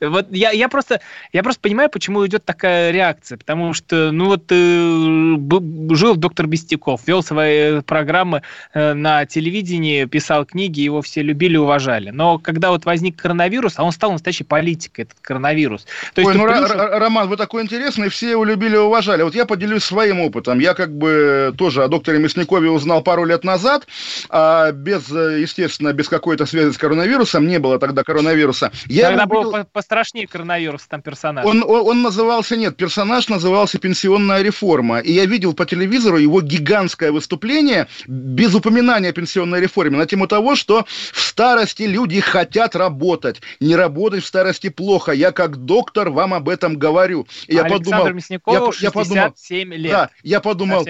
Вот 0.00 0.28
я, 0.30 0.52
я, 0.52 0.68
просто, 0.68 1.00
я 1.32 1.42
просто 1.42 1.60
понимаю, 1.60 1.90
почему 1.90 2.24
идет 2.26 2.44
такая 2.44 2.92
реакция. 2.92 3.36
Потому 3.36 3.74
что, 3.74 4.12
ну, 4.12 4.26
вот 4.26 4.44
э, 4.50 5.94
жил 5.96 6.14
доктор 6.14 6.46
Бестяков, 6.46 7.06
вел 7.06 7.22
свои 7.24 7.80
программы 7.82 8.42
э, 8.72 8.94
на 8.94 9.26
телевидении, 9.26 10.04
писал 10.04 10.46
книги, 10.46 10.80
его 10.80 11.02
все 11.02 11.22
любили, 11.22 11.56
уважали. 11.56 12.10
Но 12.10 12.38
когда 12.38 12.70
вот 12.70 12.84
возник 12.84 13.16
коронавирус, 13.16 13.74
а 13.76 13.82
он 13.82 13.90
стал 13.90 14.12
настоящей 14.12 14.44
политикой, 14.44 15.09
этот 15.10 15.20
коронавирус. 15.20 15.86
То 16.14 16.20
есть, 16.20 16.30
Ой, 16.30 16.38
ну, 16.38 16.46
плюс... 16.46 16.70
Роман, 16.70 17.28
вы 17.28 17.36
такой 17.36 17.62
интересный, 17.62 18.08
все 18.08 18.30
его 18.30 18.44
любили 18.44 18.74
и 18.74 18.78
уважали. 18.78 19.22
Вот 19.22 19.34
я 19.34 19.46
поделюсь 19.46 19.84
своим 19.84 20.20
опытом. 20.20 20.58
Я 20.58 20.74
как 20.74 20.96
бы 20.96 21.54
тоже 21.56 21.84
о 21.84 21.88
докторе 21.88 22.18
Мясникове 22.18 22.70
узнал 22.70 23.02
пару 23.02 23.24
лет 23.24 23.44
назад, 23.44 23.86
а 24.28 24.72
без, 24.72 25.08
естественно, 25.08 25.92
без 25.92 26.08
какой-то 26.08 26.46
связи 26.46 26.72
с 26.72 26.78
коронавирусом, 26.78 27.46
не 27.46 27.58
было 27.58 27.78
тогда 27.78 28.04
коронавируса. 28.04 28.70
Я 28.86 29.08
тогда 29.08 29.26
был 29.26 29.52
видел... 29.52 29.66
пострашнее 29.72 30.26
коронавирус, 30.26 30.86
там 30.86 31.02
персонаж. 31.02 31.44
Он, 31.44 31.62
он, 31.62 31.88
он 31.88 32.02
назывался, 32.02 32.56
нет, 32.56 32.76
персонаж 32.76 33.28
назывался 33.28 33.78
«Пенсионная 33.78 34.42
реформа». 34.42 34.98
И 34.98 35.12
я 35.12 35.26
видел 35.26 35.52
по 35.52 35.66
телевизору 35.66 36.18
его 36.18 36.40
гигантское 36.40 37.12
выступление 37.12 37.88
без 38.06 38.54
упоминания 38.54 39.08
о 39.08 39.12
пенсионной 39.12 39.60
реформе 39.60 39.96
на 39.96 40.06
тему 40.06 40.26
того, 40.26 40.54
что 40.54 40.86
в 41.12 41.20
старости 41.20 41.82
люди 41.82 42.20
хотят 42.20 42.76
работать. 42.76 43.40
Не 43.60 43.76
работать 43.76 44.24
в 44.24 44.26
старости 44.26 44.68
плохо. 44.68 44.89
Я 45.12 45.32
как 45.32 45.56
доктор 45.56 46.10
вам 46.10 46.34
об 46.34 46.48
этом 46.48 46.76
говорю. 46.76 47.26
И 47.46 47.54
я 47.54 47.62
Александр 47.62 47.90
подумал, 47.90 48.14
Мясникову 48.14 48.72
я, 48.72 48.78
я 48.80 48.90
подумал, 48.90 49.34
лет. 49.50 49.92
Да, 49.92 50.10
я 50.22 50.40
подумал, 50.40 50.86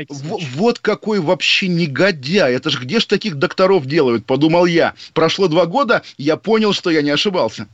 вот 0.54 0.78
какой 0.78 1.20
вообще 1.20 1.68
негодяй. 1.68 2.54
Это 2.54 2.70
же 2.70 2.80
где 2.80 3.00
ж 3.00 3.06
таких 3.06 3.36
докторов 3.36 3.86
делают, 3.86 4.24
подумал 4.24 4.66
я. 4.66 4.94
Прошло 5.12 5.48
два 5.48 5.66
года, 5.66 6.02
я 6.16 6.36
понял, 6.36 6.72
что 6.72 6.90
я 6.90 7.02
не 7.02 7.10
ошибался. 7.10 7.66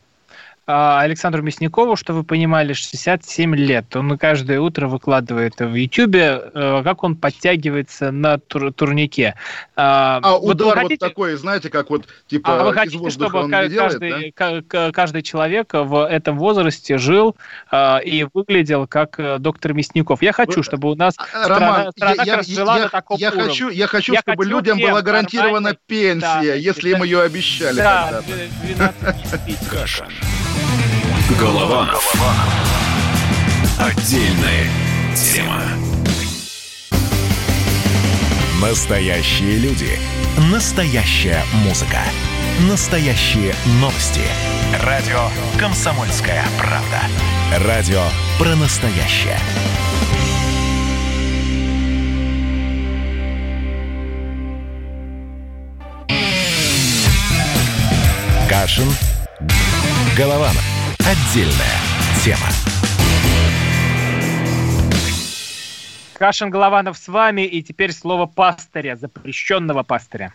А, 0.68 1.00
Александру 1.00 1.42
Мясникову, 1.42 1.94
что 1.94 2.12
вы 2.12 2.24
понимали, 2.24 2.72
67 2.72 3.54
лет. 3.54 3.94
Он 3.94 4.18
каждое 4.18 4.58
утро 4.60 4.88
выкладывает 4.88 5.60
в 5.60 5.72
Ютьюбе, 5.72 6.42
э, 6.52 6.80
как 6.82 7.04
он 7.04 7.14
подтягивается 7.14 8.10
на 8.10 8.38
тур 8.38 8.72
турнике. 8.72 9.36
А, 9.76 10.18
а 10.22 10.38
вот 10.38 10.60
удар 10.60 10.78
хотите... 10.78 11.04
вот 11.04 11.08
такой, 11.08 11.36
знаете, 11.36 11.70
как 11.70 11.88
вот 11.90 12.08
типа 12.26 12.60
а 12.60 12.64
вы 12.64 12.72
хотите, 12.72 13.10
чтобы 13.10 13.48
каждый, 13.48 13.74
делает, 13.74 14.66
да? 14.68 14.90
каждый 14.90 15.22
человек 15.22 15.72
в 15.72 16.04
этом 16.04 16.36
возрасте 16.36 16.98
жил 16.98 17.36
а, 17.70 17.98
и 17.98 18.26
выглядел 18.34 18.88
как 18.88 19.20
э, 19.20 19.38
доктор 19.38 19.72
Мясников? 19.72 20.20
Я 20.20 20.32
хочу, 20.32 20.64
чтобы 20.64 20.90
у 20.90 20.96
нас 20.96 21.14
Роман, 21.32 21.92
страна, 21.92 21.92
страна 21.92 22.22
я, 22.24 22.40
я, 22.44 22.64
на 22.64 22.88
таком 22.88 23.18
я 23.18 23.28
уровне. 23.28 23.44
Хочу, 23.44 23.68
я 23.68 23.86
хочу, 23.86 24.12
я 24.14 24.20
чтобы 24.20 24.38
хочу 24.38 24.50
людям 24.50 24.80
была 24.80 25.00
гарантирована 25.00 25.76
пенсия, 25.86 26.20
да, 26.20 26.40
если 26.40 26.90
им 26.90 27.04
ее 27.04 27.22
обещали. 27.22 27.76
Да, 27.76 28.20
12 28.64 29.68
Каша. 29.70 30.08
Голованов. 31.34 32.14
Отдельная 33.80 34.70
тема. 35.16 35.60
Настоящие 38.62 39.58
люди. 39.58 39.98
Настоящая 40.52 41.42
музыка. 41.64 41.98
Настоящие 42.70 43.54
новости. 43.80 44.20
Радио 44.84 45.28
«Комсомольская 45.58 46.44
правда». 46.58 47.02
Радио 47.66 48.04
про 48.38 48.54
настоящее. 48.54 49.36
Кашин. 58.48 58.88
Голованов. 60.16 60.75
Отдельная 61.06 61.78
тема. 62.24 62.48
Кашин 66.14 66.50
Голованов 66.50 66.98
с 66.98 67.06
вами, 67.06 67.42
и 67.46 67.62
теперь 67.62 67.92
слово 67.92 68.26
пастыря, 68.26 68.96
запрещенного 68.96 69.84
пастыря. 69.84 70.32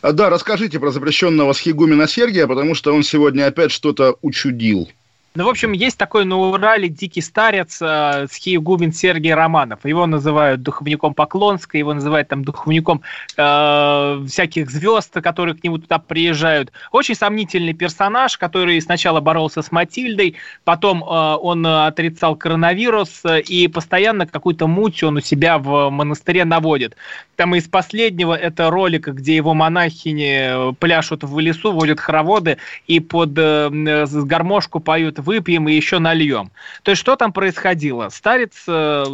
Да, 0.00 0.30
расскажите 0.30 0.78
про 0.78 0.92
запрещенного 0.92 1.52
схигумена 1.52 2.06
Сергия, 2.06 2.46
потому 2.46 2.76
что 2.76 2.94
он 2.94 3.02
сегодня 3.02 3.46
опять 3.46 3.72
что-то 3.72 4.16
учудил. 4.22 4.88
Ну, 5.34 5.46
в 5.46 5.48
общем, 5.48 5.72
есть 5.72 5.96
такой 5.96 6.26
на 6.26 6.36
Урале 6.36 6.90
дикий 6.90 7.22
старец 7.22 7.78
э, 7.80 8.26
схиегумен 8.30 8.92
Сергей 8.92 9.32
Романов. 9.32 9.86
Его 9.86 10.04
называют 10.04 10.60
духовником 10.60 11.14
Поклонска, 11.14 11.78
его 11.78 11.94
называют 11.94 12.28
там 12.28 12.44
духовником 12.44 13.00
э, 13.38 14.24
всяких 14.28 14.70
звезд, 14.70 15.14
которые 15.22 15.54
к 15.54 15.64
нему 15.64 15.78
туда 15.78 15.98
приезжают. 15.98 16.70
Очень 16.90 17.14
сомнительный 17.14 17.72
персонаж, 17.72 18.36
который 18.36 18.78
сначала 18.82 19.20
боролся 19.20 19.62
с 19.62 19.72
Матильдой, 19.72 20.34
потом 20.64 21.02
э, 21.02 21.06
он 21.06 21.64
отрицал 21.66 22.36
коронавирус 22.36 23.24
э, 23.24 23.40
и 23.40 23.68
постоянно 23.68 24.26
какую-то 24.26 24.66
муть 24.66 25.02
он 25.02 25.16
у 25.16 25.20
себя 25.20 25.56
в 25.56 25.88
монастыре 25.88 26.44
наводит. 26.44 26.94
Там 27.42 27.56
из 27.56 27.66
последнего 27.66 28.34
это 28.34 28.70
ролик, 28.70 29.08
где 29.08 29.34
его 29.34 29.52
монахини 29.52 30.72
пляшут 30.74 31.24
в 31.24 31.40
лесу, 31.40 31.72
водят 31.72 31.98
хороводы 31.98 32.58
и 32.86 33.00
под 33.00 33.30
э, 33.36 34.06
гармошку 34.22 34.78
поют 34.78 35.18
выпьем 35.18 35.68
и 35.68 35.74
еще 35.74 35.98
нальем. 35.98 36.52
То 36.84 36.92
есть 36.92 37.00
что 37.00 37.16
там 37.16 37.32
происходило? 37.32 38.10
Старец 38.10 38.62
э, 38.68 39.04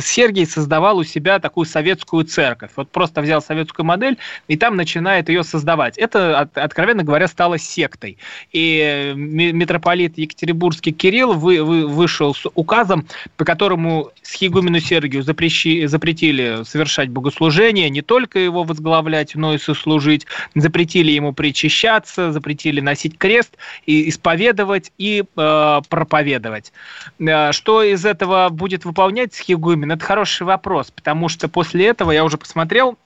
Сергий 0.00 0.46
создавал 0.46 0.98
у 0.98 1.02
себя 1.02 1.40
такую 1.40 1.66
советскую 1.66 2.24
церковь. 2.24 2.70
Вот 2.76 2.88
просто 2.88 3.20
взял 3.20 3.42
советскую 3.42 3.84
модель 3.84 4.16
и 4.46 4.56
там 4.56 4.76
начинает 4.76 5.28
ее 5.28 5.42
создавать. 5.42 5.98
Это, 5.98 6.38
от, 6.38 6.56
откровенно 6.56 7.02
говоря, 7.02 7.26
стало 7.26 7.58
сектой. 7.58 8.16
И 8.52 9.12
митрополит 9.16 10.18
Екатеринбургский 10.18 10.92
Кирилл 10.92 11.32
вы, 11.32 11.64
вы, 11.64 11.88
вышел 11.88 12.32
с 12.32 12.48
указом, 12.54 13.08
по 13.36 13.44
которому 13.44 14.12
схигумену 14.22 14.78
Сергию 14.78 15.24
запрещи, 15.24 15.86
запретили 15.86 16.62
совершать 16.62 17.08
богослужение, 17.08 17.71
не 17.72 18.02
только 18.02 18.38
его 18.38 18.64
возглавлять, 18.64 19.34
но 19.34 19.54
и 19.54 19.58
сослужить. 19.58 20.26
Запретили 20.54 21.12
ему 21.12 21.32
причащаться, 21.32 22.32
запретили 22.32 22.80
носить 22.80 23.18
крест, 23.18 23.56
и 23.86 24.08
исповедовать 24.08 24.92
и 24.98 25.24
э, 25.36 25.80
проповедовать. 25.88 26.72
Э, 27.18 27.52
что 27.52 27.82
из 27.82 28.04
этого 28.04 28.48
будет 28.50 28.84
выполнять 28.84 29.34
схигумен, 29.34 29.92
это 29.92 30.04
хороший 30.04 30.44
вопрос, 30.44 30.90
потому 30.90 31.28
что 31.28 31.48
после 31.48 31.86
этого 31.86 32.10
я 32.10 32.24
уже 32.24 32.38
посмотрел, 32.38 32.96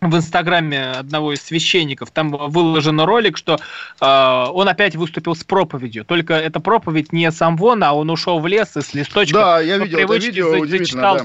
в 0.00 0.16
инстаграме 0.16 0.92
одного 0.92 1.34
из 1.34 1.42
священников, 1.42 2.10
там 2.10 2.30
выложен 2.30 3.00
ролик, 3.00 3.36
что 3.36 3.58
э, 4.00 4.46
он 4.50 4.68
опять 4.68 4.96
выступил 4.96 5.34
с 5.34 5.44
проповедью. 5.44 6.04
Только 6.04 6.34
эта 6.34 6.58
проповедь 6.58 7.12
не 7.12 7.30
сам 7.30 7.56
вон, 7.56 7.84
а 7.84 7.92
он 7.92 8.10
ушел 8.10 8.40
в 8.40 8.46
лес 8.46 8.76
и 8.76 8.80
с 8.80 8.94
листочком. 8.94 9.42
Да, 9.42 9.60
я 9.60 9.78
видел 9.78 9.98
это 9.98 10.14
видео, 10.14 10.66
зачитал, 10.66 11.16
да 11.18 11.24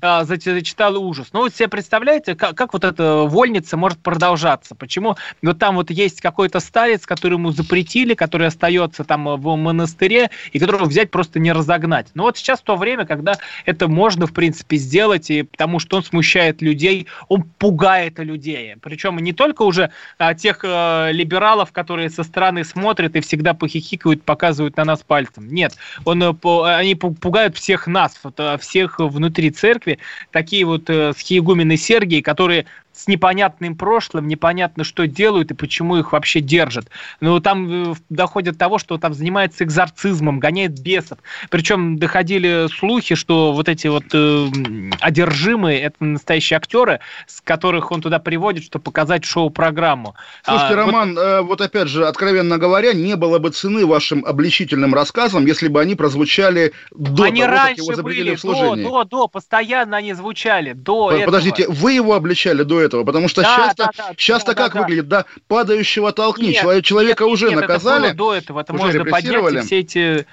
а, 0.00 0.24
зачитал 0.24 0.96
ужас. 1.02 1.28
Ну, 1.32 1.40
вот 1.40 1.54
себе 1.54 1.68
представляете, 1.68 2.34
как, 2.34 2.56
как 2.56 2.72
вот 2.72 2.84
эта 2.84 3.22
вольница 3.22 3.76
может 3.76 3.98
продолжаться? 3.98 4.74
Почему 4.74 5.16
вот 5.42 5.58
там 5.58 5.76
вот 5.76 5.90
есть 5.90 6.20
какой-то 6.20 6.60
старец, 6.60 7.06
который 7.06 7.34
ему 7.34 7.50
запретили, 7.50 8.14
который 8.14 8.46
остается 8.46 9.04
там 9.04 9.36
в 9.36 9.56
монастыре, 9.56 10.30
и 10.52 10.58
которого 10.58 10.84
взять 10.84 11.10
просто 11.10 11.38
не 11.38 11.52
разогнать. 11.52 12.08
Но 12.14 12.24
вот 12.24 12.36
сейчас 12.36 12.60
то 12.60 12.76
время, 12.76 13.06
когда 13.06 13.38
это 13.64 13.88
можно, 13.88 14.26
в 14.26 14.32
принципе, 14.32 14.76
сделать, 14.76 15.30
и 15.30 15.42
потому 15.42 15.78
что 15.78 15.96
он 15.96 16.04
смущает 16.04 16.62
людей, 16.62 17.06
он 17.28 17.42
пугает 17.42 18.18
людей. 18.18 18.76
Причем 18.80 19.18
не 19.18 19.32
только 19.32 19.62
уже 19.62 19.90
а, 20.18 20.34
тех 20.34 20.60
а, 20.64 21.10
либералов, 21.10 21.72
которые 21.72 22.10
со 22.10 22.22
стороны 22.22 22.64
смотрят 22.64 23.16
и 23.16 23.20
всегда 23.20 23.54
похихикают, 23.54 24.22
показывают 24.22 24.76
на 24.76 24.84
нас 24.84 25.02
пальцем. 25.02 25.48
Нет, 25.48 25.76
он, 26.04 26.22
э, 26.22 26.34
они 26.42 26.94
пугают 26.94 27.56
всех 27.56 27.86
нас, 27.86 28.18
вот, 28.22 28.34
а, 28.38 28.58
всех 28.58 28.98
внутри 28.98 29.50
церкви, 29.50 29.77
церкви, 29.78 29.98
такие 30.30 30.64
вот 30.64 30.90
э, 30.90 31.12
схиегумены 31.16 31.76
Сергии, 31.76 32.20
которые 32.20 32.66
с 32.98 33.06
непонятным 33.06 33.76
прошлым, 33.76 34.26
непонятно, 34.26 34.82
что 34.82 35.06
делают 35.06 35.52
и 35.52 35.54
почему 35.54 35.98
их 35.98 36.12
вообще 36.12 36.40
держат. 36.40 36.88
Но 37.20 37.38
там 37.38 37.92
э, 37.92 37.94
доходит 38.08 38.54
до 38.54 38.58
того, 38.58 38.78
что 38.78 38.98
там 38.98 39.14
занимается 39.14 39.62
экзорцизмом, 39.62 40.40
гоняет 40.40 40.80
бесов. 40.80 41.18
Причем 41.48 41.98
доходили 41.98 42.66
слухи, 42.76 43.14
что 43.14 43.52
вот 43.52 43.68
эти 43.68 43.86
вот 43.86 44.06
э, 44.12 44.48
одержимые, 45.00 45.80
это 45.80 45.96
настоящие 46.00 46.56
актеры, 46.56 46.98
с 47.28 47.40
которых 47.40 47.92
он 47.92 48.00
туда 48.00 48.18
приводит, 48.18 48.64
чтобы 48.64 48.82
показать 48.82 49.24
шоу-программу. 49.24 50.16
Слушайте, 50.42 50.74
а, 50.74 50.76
Роман, 50.76 51.14
вот... 51.14 51.20
Э, 51.20 51.40
вот 51.42 51.60
опять 51.60 51.86
же, 51.86 52.04
откровенно 52.04 52.58
говоря, 52.58 52.94
не 52.94 53.14
было 53.14 53.38
бы 53.38 53.50
цены 53.50 53.86
вашим 53.86 54.24
обличительным 54.24 54.92
рассказам, 54.92 55.46
если 55.46 55.68
бы 55.68 55.80
они 55.80 55.94
прозвучали 55.94 56.72
до 56.90 57.22
они 57.22 57.42
того, 57.42 57.52
раньше 57.52 57.86
как 57.86 57.96
его 57.96 58.02
были, 58.02 58.34
в 58.34 58.40
служении. 58.40 58.82
До, 58.82 59.04
до, 59.04 59.04
до, 59.04 59.28
постоянно 59.28 59.98
они 59.98 60.14
звучали, 60.14 60.72
до 60.72 61.12
Подождите, 61.24 61.62
этого. 61.62 61.76
вы 61.76 61.92
его 61.92 62.14
обличали 62.14 62.64
до 62.64 62.80
этого? 62.80 62.87
Этого, 62.88 63.04
потому 63.04 63.28
что 63.28 63.42
да, 63.42 63.56
сейчас-то, 63.56 63.84
да, 63.84 63.90
да, 63.96 64.14
сейчас-то 64.16 64.54
да, 64.54 64.62
как 64.62 64.74
да, 64.74 64.80
выглядит, 64.80 65.08
да, 65.08 65.24
падающего 65.46 66.12
толкни, 66.12 66.48
нет, 66.48 66.84
человека 66.84 67.24
нет, 67.24 67.32
уже 67.32 67.48
нет, 67.50 67.60
наказали, 67.60 68.08
это 68.08 68.16
до 68.16 68.34
этого, 68.34 68.60
это 68.60 68.72
можно 68.72 69.04
поднять 69.04 69.64
все 69.64 69.78
эти 69.78 70.26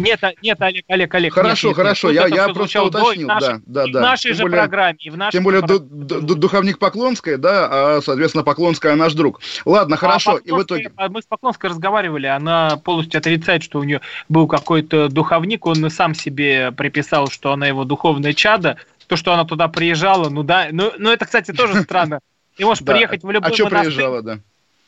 нет, 0.00 0.20
нет, 0.42 0.60
Олег, 0.60 0.84
Олег, 0.88 1.14
Олег. 1.14 1.34
Хорошо, 1.34 1.68
нет, 1.68 1.76
хорошо, 1.76 2.10
нет, 2.10 2.28
я, 2.30 2.46
я 2.46 2.48
просто 2.48 2.82
уточнил, 2.82 3.28
до, 3.28 3.38
да, 3.38 3.60
да, 3.66 3.84
да. 3.86 3.98
В 3.98 4.02
нашей 4.02 4.28
тем 4.28 4.36
же 4.36 4.42
более, 4.44 4.58
программе, 4.58 4.98
в 5.10 5.16
нашей 5.16 5.32
Тем 5.32 5.44
более 5.44 5.60
программе. 5.60 6.36
духовник 6.36 6.78
Поклонская, 6.78 7.36
да, 7.36 7.68
а, 7.70 8.00
соответственно, 8.02 8.44
Поклонская 8.44 8.94
наш 8.94 9.12
друг. 9.12 9.40
Ладно, 9.64 9.96
а 9.96 9.98
хорошо, 9.98 10.38
и 10.38 10.50
в 10.50 10.62
итоге... 10.62 10.90
А 10.96 11.08
мы 11.08 11.22
с 11.22 11.26
Поклонской 11.26 11.70
разговаривали, 11.70 12.26
она 12.26 12.78
полностью 12.78 13.18
отрицает, 13.18 13.62
что 13.62 13.78
у 13.78 13.84
нее 13.84 14.00
был 14.28 14.46
какой-то 14.46 15.08
духовник, 15.08 15.66
он 15.66 15.90
сам 15.90 16.14
себе 16.14 16.72
приписал, 16.72 17.28
что 17.28 17.52
она 17.52 17.66
его 17.66 17.84
духовное 17.84 18.32
чадо, 18.32 18.78
то, 19.10 19.16
что 19.16 19.32
она 19.32 19.44
туда 19.44 19.66
приезжала, 19.66 20.28
ну 20.28 20.44
да, 20.44 20.68
ну, 20.70 20.92
ну 20.96 21.10
это, 21.10 21.24
кстати, 21.24 21.50
тоже 21.50 21.82
странно. 21.82 22.20
Ты 22.56 22.64
можешь 22.64 22.84
приехать 22.84 23.24
в 23.24 23.30
любой 23.30 23.50
А 23.50 23.52
что 23.52 23.66
приезжала, 23.66 24.22
да? 24.22 24.38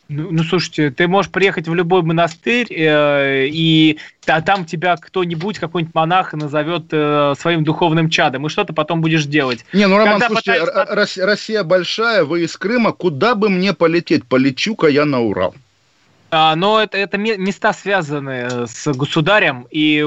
Ну, 0.09 0.29
ну, 0.31 0.45
слушайте, 0.45 0.91
ты 0.91 1.09
можешь 1.09 1.33
приехать 1.33 1.67
в 1.67 1.75
любой 1.75 2.03
монастырь, 2.03 2.69
э, 2.71 3.49
и 3.49 3.99
а 4.27 4.41
там 4.43 4.65
тебя 4.65 4.97
кто-нибудь, 4.97 5.59
какой-нибудь 5.59 5.95
монах 5.95 6.35
назовет 6.35 6.85
э, 6.93 7.35
своим 7.37 7.65
духовным 7.65 8.11
чадом, 8.11 8.47
и 8.47 8.49
что 8.49 8.63
ты 8.63 8.73
потом 8.73 9.01
будешь 9.01 9.25
делать? 9.25 9.65
Не, 9.73 9.89
ну, 9.89 9.97
Роман, 9.97 10.21
Когда 10.21 10.29
слушайте, 10.29 10.65
пытаются... 10.65 11.27
Россия 11.27 11.65
большая, 11.65 12.25
вы 12.25 12.45
из 12.45 12.57
Крыма, 12.57 12.93
куда 12.93 13.35
бы 13.35 13.49
мне 13.49 13.73
полететь? 13.73 14.25
Полечу-ка 14.25 14.87
я 14.87 15.05
на 15.05 15.21
Урал. 15.21 15.55
А, 16.31 16.55
но 16.55 16.81
это, 16.81 16.97
это 16.97 17.19
места 17.19 17.73
связаны 17.73 18.67
с 18.69 18.93
государем, 18.93 19.67
и 19.71 20.05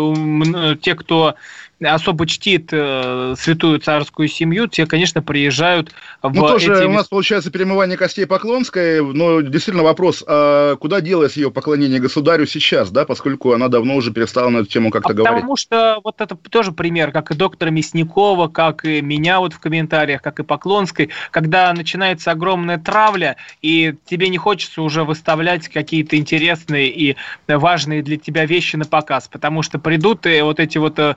те, 0.81 0.95
кто 0.95 1.35
особо 1.81 2.25
чтит 2.25 2.69
э, 2.71 3.35
святую 3.37 3.79
царскую 3.79 4.27
семью, 4.27 4.67
те, 4.67 4.85
конечно, 4.85 5.21
приезжают 5.21 5.91
в 6.21 6.33
Ну, 6.33 6.47
тоже 6.47 6.73
эти... 6.73 6.85
у 6.85 6.91
нас 6.91 7.07
получается 7.07 7.51
перемывание 7.51 7.97
костей 7.97 8.25
Поклонской, 8.25 9.01
но 9.01 9.41
действительно 9.41 9.83
вопрос, 9.83 10.23
а 10.25 10.75
куда 10.77 11.01
делось 11.01 11.35
ее 11.35 11.51
поклонение 11.51 11.99
государю 11.99 12.45
сейчас, 12.47 12.91
да, 12.91 13.05
поскольку 13.05 13.53
она 13.53 13.67
давно 13.67 13.95
уже 13.95 14.11
перестала 14.11 14.49
на 14.49 14.59
эту 14.59 14.69
тему 14.69 14.89
как-то 14.89 15.09
а 15.09 15.13
говорить? 15.13 15.35
Потому 15.35 15.57
что 15.57 15.99
вот 16.03 16.21
это 16.21 16.35
тоже 16.35 16.71
пример, 16.71 17.11
как 17.11 17.31
и 17.31 17.35
доктора 17.35 17.69
Мясникова, 17.71 18.47
как 18.47 18.85
и 18.85 19.01
меня 19.01 19.39
вот 19.39 19.53
в 19.53 19.59
комментариях, 19.59 20.21
как 20.21 20.39
и 20.39 20.43
Поклонской, 20.43 21.09
когда 21.31 21.73
начинается 21.73 22.31
огромная 22.31 22.77
травля, 22.77 23.35
и 23.61 23.95
тебе 24.05 24.29
не 24.29 24.37
хочется 24.37 24.81
уже 24.81 25.03
выставлять 25.03 25.67
какие-то 25.67 26.15
интересные 26.15 26.87
и 26.89 27.17
важные 27.47 28.01
для 28.01 28.17
тебя 28.17 28.45
вещи 28.45 28.77
на 28.77 28.85
показ, 28.85 29.27
потому 29.27 29.61
что 29.61 29.77
придут 29.77 30.25
и 30.25 30.41
вот 30.41 30.59
эти 30.59 30.77
вот 30.77 30.97
э, 30.99 31.15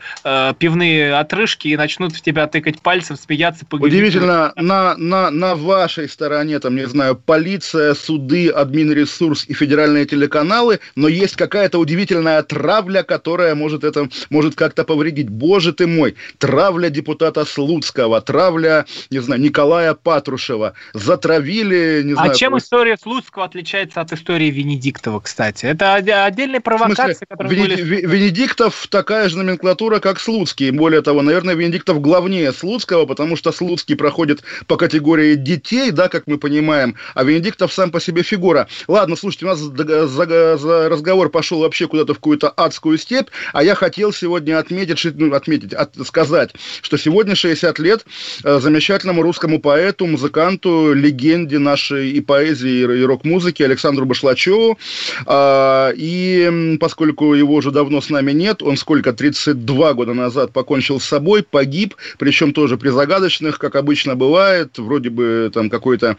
пивные 0.55 1.15
отрыжки 1.15 1.69
и 1.69 1.77
начнут 1.77 2.13
в 2.13 2.21
тебя 2.21 2.47
тыкать 2.47 2.81
пальцем, 2.81 3.17
смеяться. 3.17 3.67
Погребить. 3.67 3.95
Удивительно, 3.95 4.53
на, 4.57 4.97
на, 4.97 5.31
на 5.31 5.55
вашей 5.55 6.09
стороне, 6.09 6.59
там, 6.59 6.77
не 6.77 6.87
знаю, 6.87 7.17
полиция, 7.17 7.95
суды, 7.95 8.49
админресурс 8.49 9.45
и 9.49 9.55
федеральные 9.55 10.07
телеканалы, 10.07 10.81
но 10.95 11.09
есть 11.09 11.37
какая-то 11.37 11.79
удивительная 11.79 12.43
травля, 12.43 13.03
которая 13.03 13.55
может 13.55 13.85
это, 13.85 14.09
может 14.31 14.55
как-то 14.55 14.85
повредить. 14.85 15.29
Боже 15.29 15.73
ты 15.73 15.87
мой, 15.87 16.17
травля 16.39 16.89
депутата 16.89 17.45
Слуцкого, 17.45 18.21
травля, 18.21 18.87
не 19.11 19.19
знаю, 19.19 19.41
Николая 19.41 19.95
Патрушева, 19.95 20.75
затравили, 20.95 22.03
не 22.05 22.13
а 22.13 22.17
знаю... 22.17 22.31
А 22.31 22.35
чем 22.35 22.57
история 22.57 22.97
Слуцкого 22.97 23.45
отличается 23.45 24.01
от 24.01 24.13
истории 24.13 24.51
Венедиктова, 24.51 25.21
кстати? 25.21 25.67
Это 25.67 25.95
отдельная 25.95 26.61
провокация, 26.61 27.27
которая... 27.29 27.53
Венедик... 27.53 27.85
были... 27.85 28.07
Венедиктов 28.07 28.87
такая 28.89 29.29
же 29.29 29.37
номенклатура, 29.39 29.99
как 29.99 30.21
Слуцкий 30.21 30.38
Слуцкий. 30.39 30.71
Более 30.71 31.03
того, 31.03 31.23
наверное, 31.23 31.57
Венедиктов 31.57 32.01
главнее 32.01 32.53
Слуцкого, 32.53 33.07
потому 33.07 33.35
что 33.35 33.51
Слуцкий 33.51 33.97
проходит 33.97 34.43
по 34.69 34.77
категории 34.77 35.35
детей, 35.35 35.91
да, 35.91 36.09
как 36.09 36.29
мы 36.29 36.39
понимаем, 36.39 36.95
а 37.15 37.25
Венедиктов 37.25 37.73
сам 37.73 37.91
по 37.91 38.01
себе 38.01 38.23
фигура. 38.23 38.69
Ладно, 38.87 39.17
слушайте, 39.17 39.47
у 39.47 39.49
нас 39.49 39.59
за, 39.59 40.57
за, 40.57 40.89
разговор 40.89 41.29
пошел 41.31 41.59
вообще 41.59 41.89
куда-то 41.89 42.15
в 42.15 42.19
какую-то 42.19 42.51
адскую 42.51 42.99
степь, 42.99 43.31
а 43.53 43.65
я 43.65 43.75
хотел 43.75 44.13
сегодня 44.13 44.61
отметить, 44.61 45.05
ну, 45.17 45.35
отметить, 45.35 45.73
от, 45.73 45.95
сказать, 46.07 46.53
что 46.83 46.97
сегодня 46.97 47.35
60 47.35 47.77
лет 47.81 48.05
э, 48.45 48.61
замечательному 48.61 49.23
русскому 49.23 49.61
поэту, 49.61 50.07
музыканту, 50.07 50.93
легенде 50.93 51.59
нашей 51.59 52.13
и 52.13 52.21
поэзии, 52.21 52.83
и 52.83 53.03
рок-музыки 53.03 53.65
Александру 53.65 54.07
Башлачеву. 54.07 54.79
Э, 55.27 55.93
и 55.97 56.77
поскольку 56.79 57.35
его 57.35 57.55
уже 57.55 57.73
давно 57.73 58.01
с 58.01 58.09
нами 58.09 58.31
нет, 58.31 58.63
он 58.63 58.77
сколько, 58.77 59.13
32 59.13 59.95
года 59.95 60.15
назад 60.15 60.28
назад 60.29 60.53
покончил 60.53 61.01
с 61.01 61.05
собой, 61.05 61.43
погиб, 61.43 61.97
причем 62.19 62.53
тоже 62.53 62.77
при 62.77 62.91
загадочных, 62.91 63.59
как 63.59 63.75
обычно 63.77 64.15
бывает, 64.15 64.79
вроде 64.79 65.11
бы 65.11 65.51
там 65.53 65.71
какой-то 65.71 66.17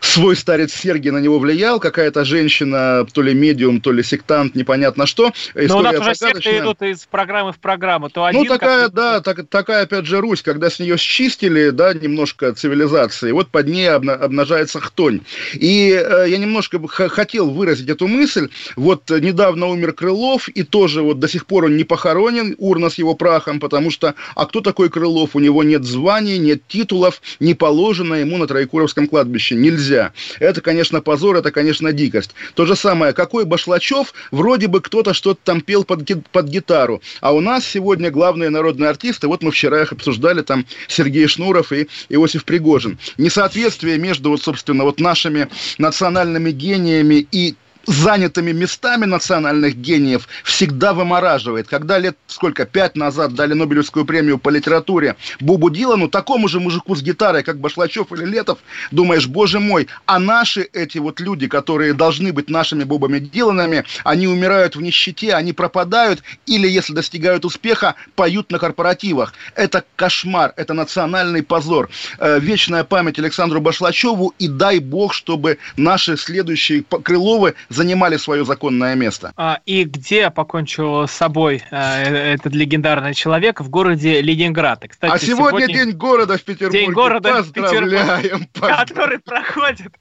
свой 0.00 0.36
старец 0.36 0.72
Сергий 0.72 1.10
на 1.10 1.18
него 1.18 1.38
влиял, 1.38 1.78
какая-то 1.80 2.24
женщина, 2.24 3.06
то 3.12 3.22
ли 3.22 3.34
медиум, 3.34 3.80
то 3.80 3.92
ли 3.92 4.02
сектант, 4.02 4.54
непонятно 4.54 5.06
что. 5.06 5.32
Но 5.54 5.78
у 5.78 5.82
нас 5.82 5.98
уже 5.98 6.14
секты 6.14 6.58
идут 6.58 6.82
из 6.82 7.06
программы 7.06 7.52
в 7.52 7.58
программу. 7.58 8.08
То 8.08 8.20
ну, 8.20 8.26
один, 8.26 8.42
ну, 8.42 8.48
такая, 8.48 8.88
да, 8.88 9.20
так, 9.20 9.46
такая, 9.48 9.82
опять 9.82 10.06
же, 10.06 10.20
Русь, 10.20 10.42
когда 10.42 10.70
с 10.70 10.78
нее 10.78 10.96
счистили, 10.96 11.70
да, 11.70 11.94
немножко 11.94 12.52
цивилизации, 12.52 13.32
вот 13.32 13.48
под 13.48 13.68
ней 13.68 13.88
обна- 13.88 14.14
обнажается 14.14 14.80
хтонь. 14.80 15.20
И 15.54 15.90
э, 15.92 16.26
я 16.28 16.38
немножко 16.38 16.80
х- 16.88 17.08
хотел 17.08 17.50
выразить 17.50 17.88
эту 17.88 18.08
мысль. 18.08 18.48
Вот 18.76 19.10
недавно 19.10 19.66
умер 19.66 19.92
Крылов, 19.92 20.48
и 20.48 20.62
тоже 20.62 21.02
вот 21.02 21.18
до 21.18 21.28
сих 21.28 21.46
пор 21.46 21.66
он 21.66 21.76
не 21.76 21.84
похоронен, 21.84 22.54
урна 22.58 22.90
с 22.90 22.94
его 22.98 23.14
прахом, 23.14 23.60
потому 23.60 23.90
что, 23.90 24.14
а 24.34 24.46
кто 24.46 24.60
такой 24.60 24.88
Крылов? 24.90 25.36
У 25.36 25.40
него 25.40 25.62
нет 25.62 25.84
званий, 25.84 26.38
нет 26.38 26.62
титулов, 26.66 27.20
не 27.38 27.54
положено 27.54 28.14
ему 28.14 28.38
на 28.38 28.46
Троекуровском 28.46 29.06
кладбище. 29.06 29.54
Нельзя 29.54 29.89
нельзя. 29.90 30.12
Это, 30.38 30.60
конечно, 30.60 31.00
позор, 31.00 31.36
это, 31.36 31.50
конечно, 31.50 31.92
дикость. 31.92 32.30
То 32.54 32.66
же 32.66 32.76
самое, 32.76 33.12
какой 33.12 33.44
Башлачев, 33.44 34.14
вроде 34.30 34.68
бы 34.68 34.80
кто-то 34.80 35.14
что-то 35.14 35.40
там 35.44 35.60
пел 35.60 35.84
под, 35.84 36.08
под 36.30 36.46
гитару, 36.46 37.02
а 37.20 37.32
у 37.32 37.40
нас 37.40 37.66
сегодня 37.66 38.10
главные 38.10 38.50
народные 38.50 38.90
артисты, 38.90 39.26
вот 39.28 39.42
мы 39.42 39.50
вчера 39.50 39.82
их 39.82 39.92
обсуждали, 39.92 40.42
там 40.42 40.66
Сергей 40.88 41.26
Шнуров 41.26 41.72
и 41.72 41.88
Иосиф 42.08 42.44
Пригожин. 42.44 42.98
Несоответствие 43.18 43.98
между, 43.98 44.30
вот, 44.30 44.42
собственно, 44.42 44.84
вот 44.84 45.00
нашими 45.00 45.48
национальными 45.78 46.50
гениями 46.50 47.26
и 47.32 47.54
занятыми 47.86 48.52
местами 48.52 49.04
национальных 49.04 49.76
гениев 49.76 50.28
всегда 50.44 50.92
вымораживает. 50.92 51.68
Когда 51.68 51.98
лет 51.98 52.16
сколько, 52.26 52.66
пять 52.66 52.96
назад 52.96 53.34
дали 53.34 53.54
Нобелевскую 53.54 54.04
премию 54.04 54.38
по 54.38 54.48
литературе 54.48 55.16
Бубу 55.40 55.70
Дилану, 55.70 56.08
такому 56.08 56.48
же 56.48 56.60
мужику 56.60 56.94
с 56.94 57.02
гитарой, 57.02 57.42
как 57.42 57.58
Башлачев 57.58 58.12
или 58.12 58.24
Летов, 58.24 58.58
думаешь, 58.90 59.26
боже 59.26 59.60
мой, 59.60 59.88
а 60.06 60.18
наши 60.18 60.62
эти 60.72 60.98
вот 60.98 61.20
люди, 61.20 61.48
которые 61.48 61.94
должны 61.94 62.32
быть 62.32 62.50
нашими 62.50 62.84
Бубами 62.84 63.18
Диланами, 63.18 63.84
они 64.04 64.26
умирают 64.26 64.76
в 64.76 64.82
нищете, 64.82 65.34
они 65.34 65.52
пропадают, 65.52 66.22
или, 66.46 66.68
если 66.68 66.92
достигают 66.92 67.44
успеха, 67.44 67.94
поют 68.14 68.50
на 68.50 68.58
корпоративах. 68.58 69.34
Это 69.54 69.84
кошмар, 69.96 70.52
это 70.56 70.74
национальный 70.74 71.42
позор. 71.42 71.90
Э, 72.18 72.38
вечная 72.40 72.84
память 72.84 73.18
Александру 73.18 73.60
Башлачеву, 73.60 74.34
и 74.38 74.48
дай 74.48 74.78
бог, 74.78 75.14
чтобы 75.14 75.58
наши 75.76 76.16
следующие 76.16 76.82
Крыловы 76.82 77.54
занимали 77.70 78.18
свое 78.18 78.44
законное 78.44 78.94
место. 78.94 79.32
А, 79.36 79.60
и 79.64 79.84
где 79.84 80.30
покончил 80.30 81.06
с 81.08 81.12
собой 81.12 81.62
э, 81.70 82.34
этот 82.34 82.54
легендарный 82.54 83.14
человек? 83.14 83.60
В 83.60 83.70
городе 83.70 84.20
Ленинград. 84.20 84.84
кстати, 84.86 85.12
а 85.12 85.18
сегодня, 85.18 85.60
сегодня 85.60 85.74
день 85.74 85.96
города 85.96 86.36
в 86.36 86.42
Петербурге. 86.42 86.80
День 86.80 86.92
города 86.92 87.36
поздравляем, 87.36 88.40
в 88.40 88.48
Петербурге. 88.48 88.76
Который 88.76 89.18
проходит 89.20 89.92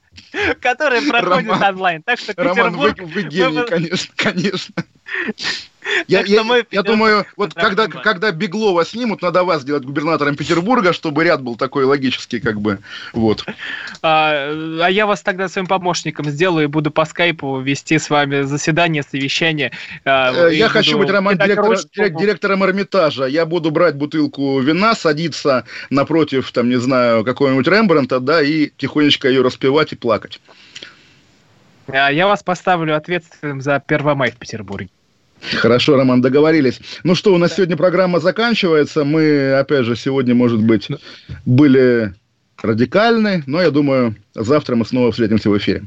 который 0.61 1.01
проходит 1.07 1.49
онлайн. 1.61 2.03
Так 2.03 2.20
что 2.20 2.34
Роман, 2.36 2.76
вы, 2.76 2.93
вы 2.97 3.24
гений, 3.24 3.65
конечно, 3.67 4.13
конечно. 4.15 4.76
Я, 6.08 6.22
я, 6.22 6.44
мы, 6.44 6.66
я 6.72 6.84
думаю, 6.84 7.26
вот 7.38 7.54
когда, 7.54 7.88
когда 7.88 8.32
Беглова 8.32 8.86
снимут, 8.86 9.22
надо 9.22 9.44
вас 9.44 9.62
сделать 9.62 9.84
губернатором 9.84 10.36
Петербурга, 10.36 10.94
чтобы 10.94 11.24
ряд 11.24 11.42
был 11.42 11.56
такой 11.56 11.86
логический, 11.86 12.40
как 12.40 12.60
бы, 12.60 12.80
вот. 13.14 13.46
А, 14.02 14.52
а 14.82 14.88
я 14.88 15.06
вас 15.06 15.22
тогда 15.22 15.48
своим 15.48 15.68
помощником 15.68 16.30
сделаю 16.30 16.66
и 16.66 16.68
буду 16.68 16.92
по 16.92 17.06
скайпу 17.06 17.60
вести 17.60 17.98
с 17.98 18.10
вами 18.10 18.42
заседание, 18.42 19.04
совещание. 19.04 19.72
А, 20.06 20.48
я 20.50 20.70
хочу 20.70 20.98
быть, 20.98 21.10
Роман, 21.10 21.38
директор, 21.38 21.78
директором 21.96 22.64
Эрмитажа. 22.64 23.26
Я 23.26 23.46
буду 23.46 23.72
брать 23.72 23.96
бутылку 23.96 24.60
вина, 24.60 24.96
садиться 24.96 25.66
напротив, 25.90 26.52
там, 26.52 26.70
не 26.70 26.78
знаю, 26.78 27.24
какого-нибудь 27.24 27.68
Рембрандта, 27.68 28.20
да, 28.20 28.42
и 28.42 28.70
тихонечко 28.78 29.28
ее 29.28 29.42
распевать 29.42 29.94
и 29.94 29.96
плакать. 29.96 30.42
А 31.88 32.12
я 32.12 32.28
вас 32.28 32.44
поставлю 32.44 32.96
ответственным 32.96 33.62
за 33.62 33.82
Первомай 33.86 34.32
в 34.32 34.36
Петербурге. 34.36 34.90
Хорошо, 35.42 35.96
Роман, 35.96 36.22
договорились. 36.22 36.80
Ну 37.04 37.16
что, 37.16 37.34
у 37.34 37.38
нас 37.38 37.52
да. 37.52 37.56
сегодня 37.58 37.78
программа 37.78 38.20
заканчивается. 38.20 39.04
Мы, 39.04 39.54
опять 39.54 39.86
же, 39.86 39.96
сегодня, 39.96 40.36
может 40.36 40.62
быть, 40.62 40.90
были 41.46 42.14
радикальны, 42.62 43.44
но 43.46 43.62
я 43.62 43.72
думаю, 43.72 44.16
завтра 44.36 44.76
мы 44.76 44.86
снова 44.86 45.12
встретимся 45.12 45.50
в 45.50 45.58
эфире. 45.58 45.84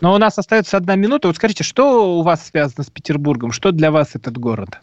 Но 0.00 0.14
у 0.14 0.18
нас 0.18 0.38
остается 0.38 0.78
одна 0.78 0.96
минута. 0.96 1.28
Вот 1.28 1.36
скажите, 1.36 1.62
что 1.62 2.18
у 2.18 2.22
вас 2.22 2.46
связано 2.46 2.84
с 2.84 2.90
Петербургом? 2.90 3.52
Что 3.52 3.70
для 3.70 3.90
вас 3.90 4.14
этот 4.14 4.38
город? 4.38 4.78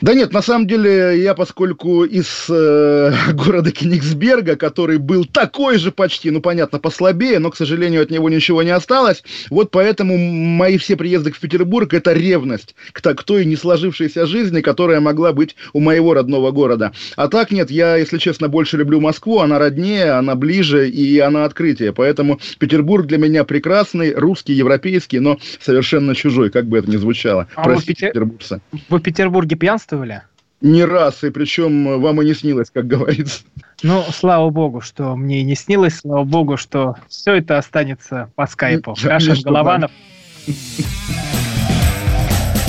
Да 0.00 0.12
нет, 0.14 0.32
на 0.32 0.42
самом 0.42 0.66
деле 0.66 1.22
я, 1.22 1.34
поскольку 1.34 2.04
из 2.04 2.46
э, 2.48 3.12
города 3.32 3.70
Кенигсберга, 3.70 4.56
который 4.56 4.98
был 4.98 5.24
такой 5.24 5.78
же 5.78 5.92
почти, 5.92 6.30
ну 6.30 6.40
понятно, 6.40 6.78
послабее, 6.78 7.38
но, 7.38 7.50
к 7.50 7.56
сожалению, 7.56 8.02
от 8.02 8.10
него 8.10 8.28
ничего 8.28 8.62
не 8.62 8.70
осталось, 8.70 9.22
вот 9.50 9.70
поэтому 9.70 10.16
мои 10.18 10.78
все 10.78 10.96
приезды 10.96 11.32
в 11.32 11.38
Петербург– 11.38 11.92
это 11.94 12.12
ревность 12.12 12.74
к, 12.92 13.00
к 13.00 13.22
той 13.22 13.44
не 13.44 13.56
сложившейся 13.56 14.26
жизни, 14.26 14.60
которая 14.60 15.00
могла 15.00 15.32
быть 15.32 15.56
у 15.72 15.80
моего 15.80 16.14
родного 16.14 16.50
города. 16.50 16.92
А 17.16 17.28
так 17.28 17.50
нет, 17.50 17.70
я, 17.70 17.96
если 17.96 18.18
честно, 18.18 18.48
больше 18.48 18.76
люблю 18.76 19.00
Москву, 19.00 19.38
она 19.38 19.58
роднее, 19.58 20.12
она 20.12 20.34
ближе 20.34 20.88
и 20.88 21.18
она 21.18 21.44
открытие, 21.44 21.92
поэтому 21.92 22.40
Петербург 22.58 23.06
для 23.06 23.18
меня 23.18 23.44
прекрасный, 23.44 24.12
русский, 24.14 24.54
европейский, 24.54 25.20
но 25.20 25.38
совершенно 25.60 26.14
чужой, 26.14 26.50
как 26.50 26.66
бы 26.66 26.78
это 26.78 26.90
ни 26.90 26.96
звучало. 26.96 27.46
А 27.54 27.62
Простите, 27.62 28.10
вы 28.14 28.24
в, 28.24 28.38
Петер... 28.38 28.60
вы 28.88 28.98
в 28.98 29.02
Петербурге 29.02 29.56
пьянствовали? 29.84 30.22
Не 30.60 30.84
раз, 30.84 31.24
и 31.24 31.30
причем 31.30 32.00
вам 32.00 32.22
и 32.22 32.24
не 32.24 32.34
снилось, 32.34 32.70
как 32.72 32.86
говорится. 32.86 33.42
Ну, 33.82 34.02
слава 34.10 34.48
богу, 34.50 34.80
что 34.80 35.14
мне 35.14 35.40
и 35.40 35.44
не 35.44 35.54
снилось, 35.54 35.98
слава 35.98 36.24
богу, 36.24 36.56
что 36.56 36.96
все 37.08 37.34
это 37.34 37.58
останется 37.58 38.30
по 38.34 38.46
скайпу. 38.46 38.94
Кашин, 38.94 39.36
Голованов. 39.42 39.90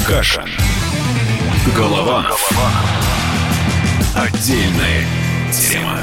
Кашин. 0.06 0.50
Голованов. 1.78 2.52
Отдельная 4.14 5.04
тема. 5.54 6.00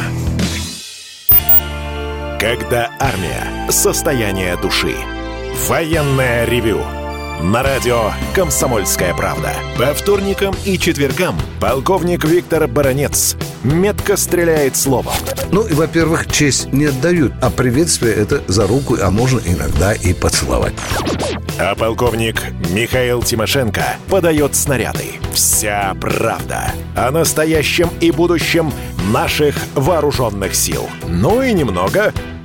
Когда 2.40 2.90
армия. 2.98 3.70
Состояние 3.70 4.56
души. 4.56 4.94
Военное 5.68 6.46
ревю 6.46 6.80
на 7.42 7.62
радио 7.64 8.12
«Комсомольская 8.34 9.14
правда». 9.14 9.52
По 9.76 9.92
вторникам 9.94 10.54
и 10.64 10.78
четвергам 10.78 11.36
полковник 11.60 12.24
Виктор 12.24 12.68
Баранец 12.68 13.36
метко 13.64 14.16
стреляет 14.16 14.76
словом. 14.76 15.14
Ну 15.50 15.66
и, 15.66 15.74
во-первых, 15.74 16.30
честь 16.30 16.72
не 16.72 16.86
отдают, 16.86 17.32
а 17.42 17.50
приветствие 17.50 18.14
это 18.14 18.42
за 18.46 18.66
руку, 18.68 18.96
а 19.00 19.10
можно 19.10 19.40
иногда 19.44 19.92
и 19.92 20.14
поцеловать. 20.14 20.74
А 21.58 21.74
полковник 21.74 22.42
Михаил 22.70 23.22
Тимошенко 23.22 23.96
подает 24.08 24.54
снаряды. 24.54 25.06
Вся 25.32 25.96
правда 26.00 26.72
о 26.94 27.10
настоящем 27.10 27.90
и 28.00 28.12
будущем 28.12 28.72
наших 29.10 29.56
вооруженных 29.74 30.54
сил. 30.54 30.88
Ну 31.08 31.42
и 31.42 31.52
немного 31.52 32.12